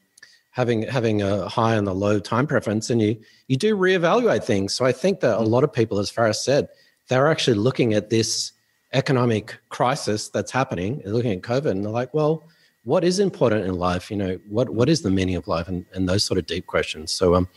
Having 0.50 0.82
having 0.82 1.20
a 1.20 1.48
high 1.48 1.74
and 1.74 1.88
a 1.88 1.92
low 1.92 2.20
time 2.20 2.46
preference, 2.46 2.88
and 2.88 3.02
you 3.02 3.16
you 3.48 3.56
do 3.56 3.76
reevaluate 3.76 4.44
things. 4.44 4.72
So 4.72 4.84
I 4.84 4.92
think 4.92 5.18
that 5.20 5.36
a 5.36 5.42
mm. 5.42 5.48
lot 5.48 5.64
of 5.64 5.72
people, 5.72 5.98
as 5.98 6.10
Faris 6.10 6.44
said, 6.44 6.68
they're 7.08 7.28
actually 7.28 7.56
looking 7.56 7.92
at 7.92 8.08
this 8.10 8.52
economic 8.92 9.58
crisis 9.70 10.28
that's 10.28 10.52
happening, 10.52 11.02
looking 11.04 11.32
at 11.32 11.42
COVID, 11.42 11.72
and 11.72 11.84
they're 11.84 11.90
like, 11.90 12.14
well, 12.14 12.44
what 12.84 13.02
is 13.02 13.18
important 13.18 13.66
in 13.66 13.74
life? 13.74 14.10
You 14.10 14.16
know, 14.16 14.38
what 14.48 14.70
what 14.70 14.88
is 14.88 15.02
the 15.02 15.10
meaning 15.10 15.36
of 15.36 15.48
life, 15.48 15.68
and, 15.68 15.84
and 15.92 16.08
those 16.08 16.24
sort 16.24 16.38
of 16.38 16.46
deep 16.46 16.66
questions. 16.66 17.12
So, 17.12 17.34
um, 17.34 17.48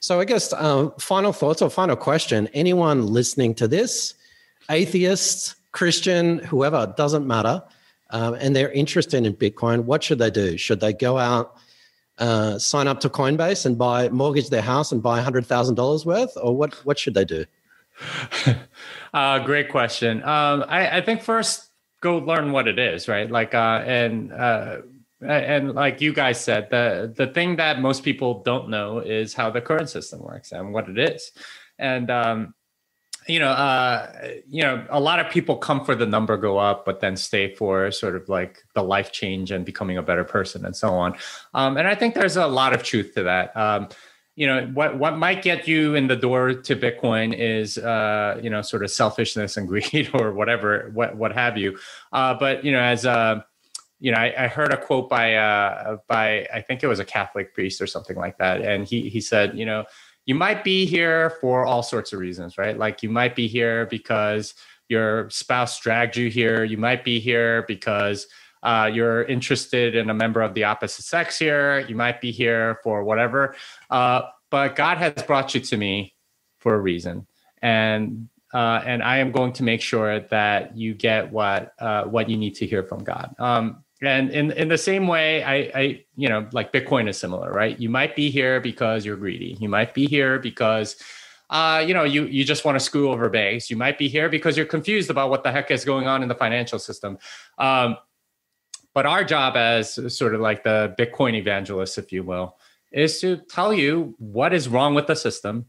so 0.00 0.20
I 0.20 0.24
guess 0.24 0.52
um, 0.54 0.92
final 0.98 1.32
thoughts 1.32 1.60
or 1.60 1.70
final 1.70 1.96
question: 1.96 2.48
Anyone 2.54 3.06
listening 3.06 3.54
to 3.56 3.68
this, 3.68 4.14
atheists, 4.70 5.56
Christian, 5.72 6.38
whoever, 6.38 6.92
doesn't 6.96 7.26
matter, 7.26 7.62
um, 8.10 8.34
and 8.34 8.54
they're 8.54 8.72
interested 8.72 9.24
in 9.26 9.34
Bitcoin, 9.34 9.84
what 9.84 10.02
should 10.02 10.18
they 10.18 10.30
do? 10.30 10.56
Should 10.56 10.80
they 10.80 10.92
go 10.92 11.18
out? 11.18 11.56
Uh, 12.18 12.58
sign 12.58 12.88
up 12.88 12.98
to 12.98 13.08
Coinbase 13.08 13.64
and 13.64 13.78
buy 13.78 14.08
mortgage 14.08 14.48
their 14.48 14.62
house 14.62 14.90
and 14.90 15.00
buy 15.02 15.20
hundred 15.20 15.46
thousand 15.46 15.74
dollars 15.74 16.04
worth, 16.06 16.32
or 16.40 16.56
what? 16.56 16.74
What 16.84 16.98
should 16.98 17.14
they 17.14 17.24
do? 17.24 17.44
uh, 19.14 19.38
great 19.40 19.68
question. 19.70 20.22
Um, 20.22 20.64
I, 20.68 20.98
I, 20.98 21.00
think 21.00 21.22
first 21.22 21.67
go 22.00 22.18
learn 22.18 22.52
what 22.52 22.68
it 22.68 22.78
is, 22.78 23.08
right? 23.08 23.30
Like, 23.30 23.54
uh, 23.54 23.82
and 23.84 24.32
uh, 24.32 24.78
and 25.20 25.74
like 25.74 26.00
you 26.00 26.12
guys 26.12 26.40
said, 26.40 26.68
the 26.70 27.12
the 27.16 27.26
thing 27.26 27.56
that 27.56 27.80
most 27.80 28.04
people 28.04 28.42
don't 28.42 28.68
know 28.68 28.98
is 28.98 29.34
how 29.34 29.50
the 29.50 29.60
current 29.60 29.90
system 29.90 30.20
works 30.20 30.52
and 30.52 30.72
what 30.72 30.88
it 30.88 30.98
is, 30.98 31.32
and 31.78 32.10
um, 32.10 32.54
you 33.28 33.38
know, 33.38 33.50
uh, 33.50 34.30
you 34.48 34.62
know, 34.62 34.86
a 34.88 34.98
lot 34.98 35.20
of 35.20 35.30
people 35.30 35.56
come 35.56 35.84
for 35.84 35.94
the 35.94 36.06
number 36.06 36.36
go 36.38 36.56
up, 36.56 36.86
but 36.86 37.00
then 37.00 37.14
stay 37.16 37.54
for 37.54 37.90
sort 37.90 38.16
of 38.16 38.28
like 38.28 38.64
the 38.74 38.82
life 38.82 39.12
change 39.12 39.50
and 39.50 39.66
becoming 39.66 39.98
a 39.98 40.02
better 40.02 40.24
person 40.24 40.64
and 40.64 40.74
so 40.74 40.94
on. 40.94 41.14
Um, 41.52 41.76
and 41.76 41.86
I 41.86 41.94
think 41.94 42.14
there's 42.14 42.36
a 42.36 42.46
lot 42.46 42.72
of 42.72 42.82
truth 42.82 43.14
to 43.14 43.24
that. 43.24 43.54
Um, 43.54 43.88
you 44.38 44.46
know 44.46 44.66
what 44.72 44.96
what 45.00 45.18
might 45.18 45.42
get 45.42 45.66
you 45.66 45.96
in 45.96 46.06
the 46.06 46.14
door 46.14 46.54
to 46.54 46.76
bitcoin 46.76 47.36
is 47.36 47.76
uh 47.76 48.38
you 48.40 48.48
know 48.48 48.62
sort 48.62 48.84
of 48.84 48.90
selfishness 48.92 49.56
and 49.56 49.66
greed 49.72 50.10
or 50.14 50.32
whatever 50.32 50.92
what 50.94 51.16
what 51.16 51.32
have 51.32 51.58
you. 51.58 51.76
Uh 52.12 52.34
but 52.34 52.64
you 52.64 52.70
know 52.70 52.78
as 52.78 53.04
uh 53.04 53.40
you 53.98 54.12
know 54.12 54.18
I, 54.18 54.44
I 54.44 54.46
heard 54.46 54.72
a 54.72 54.76
quote 54.76 55.10
by 55.10 55.34
uh 55.34 55.96
by 56.06 56.46
i 56.54 56.60
think 56.60 56.84
it 56.84 56.86
was 56.86 57.00
a 57.00 57.04
catholic 57.04 57.52
priest 57.52 57.82
or 57.82 57.88
something 57.88 58.16
like 58.16 58.38
that. 58.38 58.62
And 58.62 58.86
he 58.86 59.08
he 59.08 59.20
said 59.20 59.58
you 59.58 59.66
know 59.66 59.86
you 60.24 60.36
might 60.36 60.62
be 60.62 60.86
here 60.86 61.30
for 61.40 61.66
all 61.66 61.82
sorts 61.82 62.12
of 62.12 62.20
reasons 62.20 62.56
right? 62.56 62.78
Like 62.78 63.02
you 63.02 63.10
might 63.10 63.34
be 63.34 63.48
here 63.48 63.86
because 63.86 64.54
your 64.88 65.28
spouse 65.30 65.80
dragged 65.80 66.16
you 66.16 66.30
here. 66.30 66.62
You 66.62 66.78
might 66.78 67.02
be 67.02 67.18
here 67.18 67.64
because 67.66 68.28
uh, 68.62 68.90
you're 68.92 69.24
interested 69.24 69.94
in 69.94 70.10
a 70.10 70.14
member 70.14 70.42
of 70.42 70.54
the 70.54 70.64
opposite 70.64 71.04
sex 71.04 71.38
here. 71.38 71.80
You 71.80 71.96
might 71.96 72.20
be 72.20 72.30
here 72.30 72.78
for 72.82 73.04
whatever. 73.04 73.54
Uh, 73.90 74.22
but 74.50 74.76
God 74.76 74.98
has 74.98 75.22
brought 75.22 75.54
you 75.54 75.60
to 75.60 75.76
me 75.76 76.14
for 76.58 76.74
a 76.74 76.80
reason. 76.80 77.26
And 77.62 78.28
uh, 78.54 78.82
and 78.86 79.02
I 79.02 79.18
am 79.18 79.30
going 79.30 79.52
to 79.54 79.62
make 79.62 79.82
sure 79.82 80.20
that 80.20 80.76
you 80.76 80.94
get 80.94 81.30
what 81.30 81.74
uh, 81.78 82.04
what 82.04 82.30
you 82.30 82.36
need 82.36 82.54
to 82.56 82.66
hear 82.66 82.82
from 82.82 83.04
God. 83.04 83.34
Um, 83.38 83.84
and 84.00 84.30
in 84.30 84.52
in 84.52 84.68
the 84.68 84.78
same 84.78 85.06
way, 85.06 85.42
I, 85.42 85.54
I 85.74 86.04
you 86.16 86.28
know 86.28 86.48
like 86.52 86.72
Bitcoin 86.72 87.08
is 87.08 87.18
similar, 87.18 87.52
right? 87.52 87.78
You 87.78 87.90
might 87.90 88.16
be 88.16 88.30
here 88.30 88.58
because 88.60 89.04
you're 89.04 89.16
greedy. 89.16 89.56
You 89.60 89.68
might 89.68 89.92
be 89.92 90.06
here 90.06 90.38
because 90.38 90.96
uh, 91.50 91.82
you 91.86 91.94
know, 91.94 92.04
you 92.04 92.24
you 92.24 92.44
just 92.44 92.64
want 92.64 92.76
to 92.76 92.80
screw 92.80 93.10
over 93.10 93.28
banks. 93.30 93.70
You 93.70 93.76
might 93.76 93.96
be 93.96 94.08
here 94.08 94.28
because 94.28 94.56
you're 94.56 94.66
confused 94.66 95.08
about 95.08 95.30
what 95.30 95.44
the 95.44 95.50
heck 95.50 95.70
is 95.70 95.84
going 95.84 96.06
on 96.06 96.22
in 96.22 96.28
the 96.28 96.34
financial 96.34 96.78
system. 96.78 97.18
Um, 97.56 97.96
but 98.94 99.06
our 99.06 99.24
job 99.24 99.56
as 99.56 100.14
sort 100.14 100.34
of 100.34 100.40
like 100.40 100.64
the 100.64 100.94
Bitcoin 100.98 101.34
evangelists, 101.34 101.98
if 101.98 102.12
you 102.12 102.22
will, 102.22 102.56
is 102.92 103.20
to 103.20 103.36
tell 103.36 103.72
you 103.72 104.14
what 104.18 104.52
is 104.52 104.68
wrong 104.68 104.94
with 104.94 105.06
the 105.06 105.14
system 105.14 105.66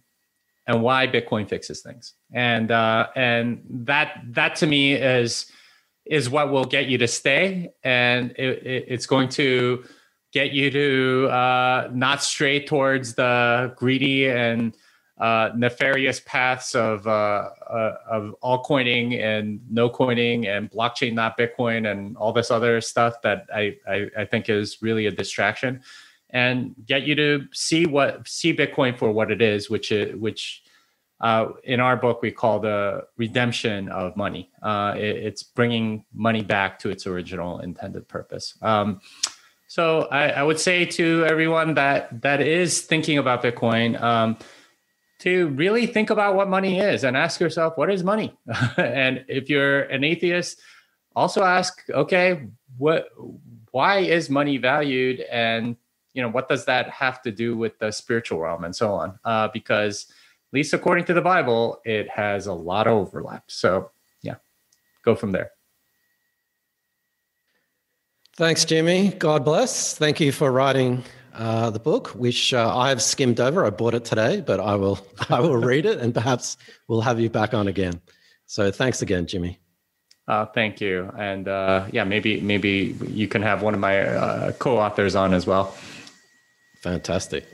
and 0.68 0.82
why 0.82 1.08
Bitcoin 1.08 1.50
fixes 1.50 1.82
things. 1.82 2.14
And 2.34 2.72
uh, 2.72 3.08
and 3.16 3.64
that 3.70 4.22
that 4.30 4.56
to 4.58 4.68
me 4.68 4.94
is 4.94 5.52
is 6.06 6.30
what 6.30 6.52
will 6.52 6.66
get 6.66 6.88
you 6.88 6.98
to 6.98 7.08
stay, 7.08 7.72
and 7.84 8.32
it, 8.32 8.66
it, 8.66 8.86
it's 8.88 9.06
going 9.06 9.30
to 9.30 9.84
get 10.32 10.52
you 10.52 10.70
to 10.72 11.28
uh, 11.30 11.90
not 11.92 12.24
stray 12.24 12.64
towards 12.64 13.16
the 13.16 13.74
greedy 13.76 14.28
and 14.28 14.76
uh, 15.20 15.52
nefarious 15.56 16.22
paths 16.22 16.76
of 16.76 17.06
uh, 17.06 17.50
uh, 17.70 17.96
of 18.10 18.36
altcoining 18.42 19.22
and 19.22 19.60
no 19.70 19.90
coining 19.90 20.48
and 20.48 20.72
blockchain 20.72 21.14
not 21.14 21.38
Bitcoin 21.38 21.92
and 21.92 22.16
all 22.16 22.32
this 22.32 22.50
other 22.50 22.80
stuff 22.80 23.22
that 23.22 23.46
I, 23.54 23.76
I, 23.88 24.08
I 24.20 24.26
think 24.26 24.50
is 24.50 24.78
really 24.82 25.08
a 25.08 25.12
distraction, 25.12 25.82
and 26.30 26.74
get 26.86 27.04
you 27.04 27.16
to 27.16 27.48
see 27.52 27.86
what 27.86 28.28
see 28.28 28.56
Bitcoin 28.56 28.98
for 28.98 29.12
what 29.12 29.30
it 29.30 29.42
is, 29.42 29.70
which 29.70 29.92
is, 29.92 30.16
which 30.16 30.64
uh, 31.20 31.50
in 31.66 31.82
our 31.82 31.98
book 31.98 32.22
we 32.22 32.32
call 32.32 32.62
the 32.62 33.06
redemption 33.18 33.90
of 33.90 34.16
money. 34.16 34.50
Uh, 34.62 34.94
it, 34.96 35.18
it's 35.18 35.44
bringing 35.44 36.06
money 36.14 36.44
back 36.44 36.80
to 36.80 36.90
its 36.90 37.06
original 37.06 37.60
intended 37.60 38.08
purpose. 38.08 38.58
Um, 38.62 39.02
so 39.68 40.08
I, 40.12 40.30
I, 40.30 40.44
would 40.44 40.60
say 40.60 40.86
to 40.86 41.26
everyone 41.26 41.76
that 41.76 42.22
that 42.22 42.42
is 42.42 42.82
thinking 42.82 43.18
about 43.18 43.44
Bitcoin. 43.44 44.02
Um, 44.02 44.38
to 45.20 45.50
really 45.50 45.86
think 45.86 46.10
about 46.10 46.36
what 46.36 46.50
money 46.50 46.80
is 46.80 47.04
and 47.04 47.16
ask 47.16 47.40
yourself, 47.40 47.78
what 47.78 47.92
is 47.92 48.04
money? 48.04 48.38
and 48.78 49.26
if 49.28 49.50
you're 49.50 49.82
an 49.84 50.04
atheist, 50.04 50.62
also 51.16 51.44
ask, 51.44 51.84
okay, 51.90 52.48
what, 52.78 53.10
why 53.72 54.00
is 54.00 54.30
money 54.30 54.58
valued? 54.58 55.20
And, 55.32 55.76
you 56.14 56.22
know, 56.22 56.30
what 56.30 56.48
does 56.48 56.66
that 56.66 56.90
have 56.90 57.22
to 57.24 57.32
do 57.32 57.58
with 57.58 57.78
the 57.80 57.92
spiritual 57.92 58.40
realm 58.40 58.64
and 58.64 58.76
so 58.76 58.94
on? 58.94 59.20
Uh, 59.26 59.50
because 59.50 60.08
at 60.10 60.54
least 60.54 60.74
according 60.74 61.06
to 61.06 61.14
the 61.14 61.22
Bible, 61.22 61.82
it 61.84 62.10
has 62.10 62.48
a 62.48 62.54
lot 62.54 62.88
of 62.88 62.94
overlap. 62.94 63.44
So 63.48 63.92
yeah, 64.22 64.36
go 65.04 65.16
from 65.16 65.34
there. 65.34 65.52
Thanks, 68.38 68.64
Jimmy. 68.64 69.10
God 69.10 69.44
bless. 69.44 69.98
Thank 69.98 70.22
you 70.22 70.32
for 70.32 70.50
writing 70.50 71.04
uh, 71.40 71.70
the 71.70 71.80
book, 71.80 72.10
which 72.10 72.54
uh, 72.54 72.78
I've 72.78 73.02
skimmed 73.02 73.40
over. 73.40 73.66
I 73.66 73.70
bought 73.70 73.94
it 73.94 74.04
today, 74.04 74.42
but 74.42 74.60
I 74.60 74.76
will 74.76 75.00
I 75.30 75.40
will 75.40 75.58
read 75.58 75.86
it, 75.86 76.00
and 76.00 76.14
perhaps 76.14 76.58
we'll 76.88 77.02
have 77.02 77.20
you 77.20 77.30
back 77.30 77.54
on 77.54 77.68
again. 77.68 78.02
So 78.46 78.72
thanks 78.72 79.02
again, 79.02 79.26
Jimmy. 79.26 79.60
Uh, 80.28 80.46
thank 80.46 80.80
you, 80.82 81.10
and 81.18 81.48
uh, 81.48 81.86
yeah, 81.92 82.04
maybe 82.04 82.42
maybe 82.42 82.96
you 83.08 83.28
can 83.28 83.42
have 83.42 83.64
one 83.64 83.74
of 83.74 83.80
my 83.80 84.02
uh, 84.02 84.52
co-authors 84.54 85.16
on 85.16 85.34
as 85.34 85.48
well. 85.48 85.76
Fantastic. 86.84 87.46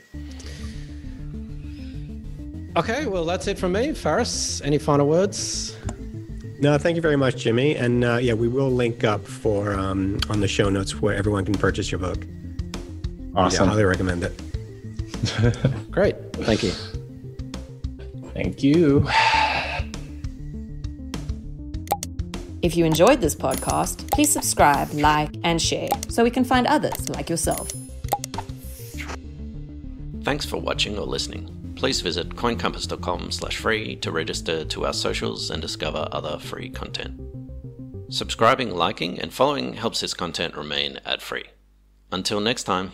Okay, 2.76 3.06
well 3.06 3.24
that's 3.24 3.46
it 3.46 3.58
from 3.58 3.72
me. 3.72 3.94
Faris, 3.94 4.60
any 4.62 4.78
final 4.78 5.08
words? 5.08 5.76
No, 6.58 6.76
thank 6.76 6.96
you 6.96 7.02
very 7.02 7.16
much, 7.16 7.36
Jimmy. 7.36 7.76
And 7.76 8.02
uh, 8.02 8.16
yeah, 8.16 8.32
we 8.34 8.48
will 8.48 8.70
link 8.70 9.04
up 9.04 9.24
for 9.24 9.74
um, 9.74 10.18
on 10.28 10.40
the 10.40 10.48
show 10.48 10.68
notes 10.70 11.00
where 11.00 11.14
everyone 11.14 11.44
can 11.44 11.54
purchase 11.54 11.90
your 11.90 11.98
book. 11.98 12.26
Awesome. 13.36 13.66
Yeah, 13.66 13.70
highly 13.70 13.84
recommend 13.84 14.24
it. 14.24 14.40
Great. 15.90 16.16
Thank 16.32 16.62
you. 16.62 16.72
Thank 18.32 18.62
you. 18.62 19.06
If 22.62 22.76
you 22.76 22.84
enjoyed 22.84 23.20
this 23.20 23.34
podcast, 23.34 24.10
please 24.10 24.32
subscribe, 24.32 24.92
like, 24.92 25.30
and 25.44 25.60
share 25.60 25.88
so 26.08 26.24
we 26.24 26.30
can 26.30 26.44
find 26.44 26.66
others 26.66 27.08
like 27.10 27.30
yourself. 27.30 27.70
Thanks 30.22 30.44
for 30.44 30.56
watching 30.56 30.98
or 30.98 31.06
listening. 31.06 31.74
Please 31.76 32.00
visit 32.00 32.30
coincompass.com 32.30 33.30
slash 33.30 33.58
free 33.58 33.96
to 33.96 34.10
register 34.10 34.64
to 34.64 34.86
our 34.86 34.92
socials 34.92 35.50
and 35.50 35.60
discover 35.62 36.08
other 36.10 36.38
free 36.38 36.70
content. 36.70 37.20
Subscribing, 38.08 38.70
liking, 38.74 39.20
and 39.20 39.32
following 39.32 39.74
helps 39.74 40.00
this 40.00 40.14
content 40.14 40.56
remain 40.56 40.98
ad 41.04 41.22
free. 41.22 41.44
Until 42.10 42.40
next 42.40 42.64
time. 42.64 42.92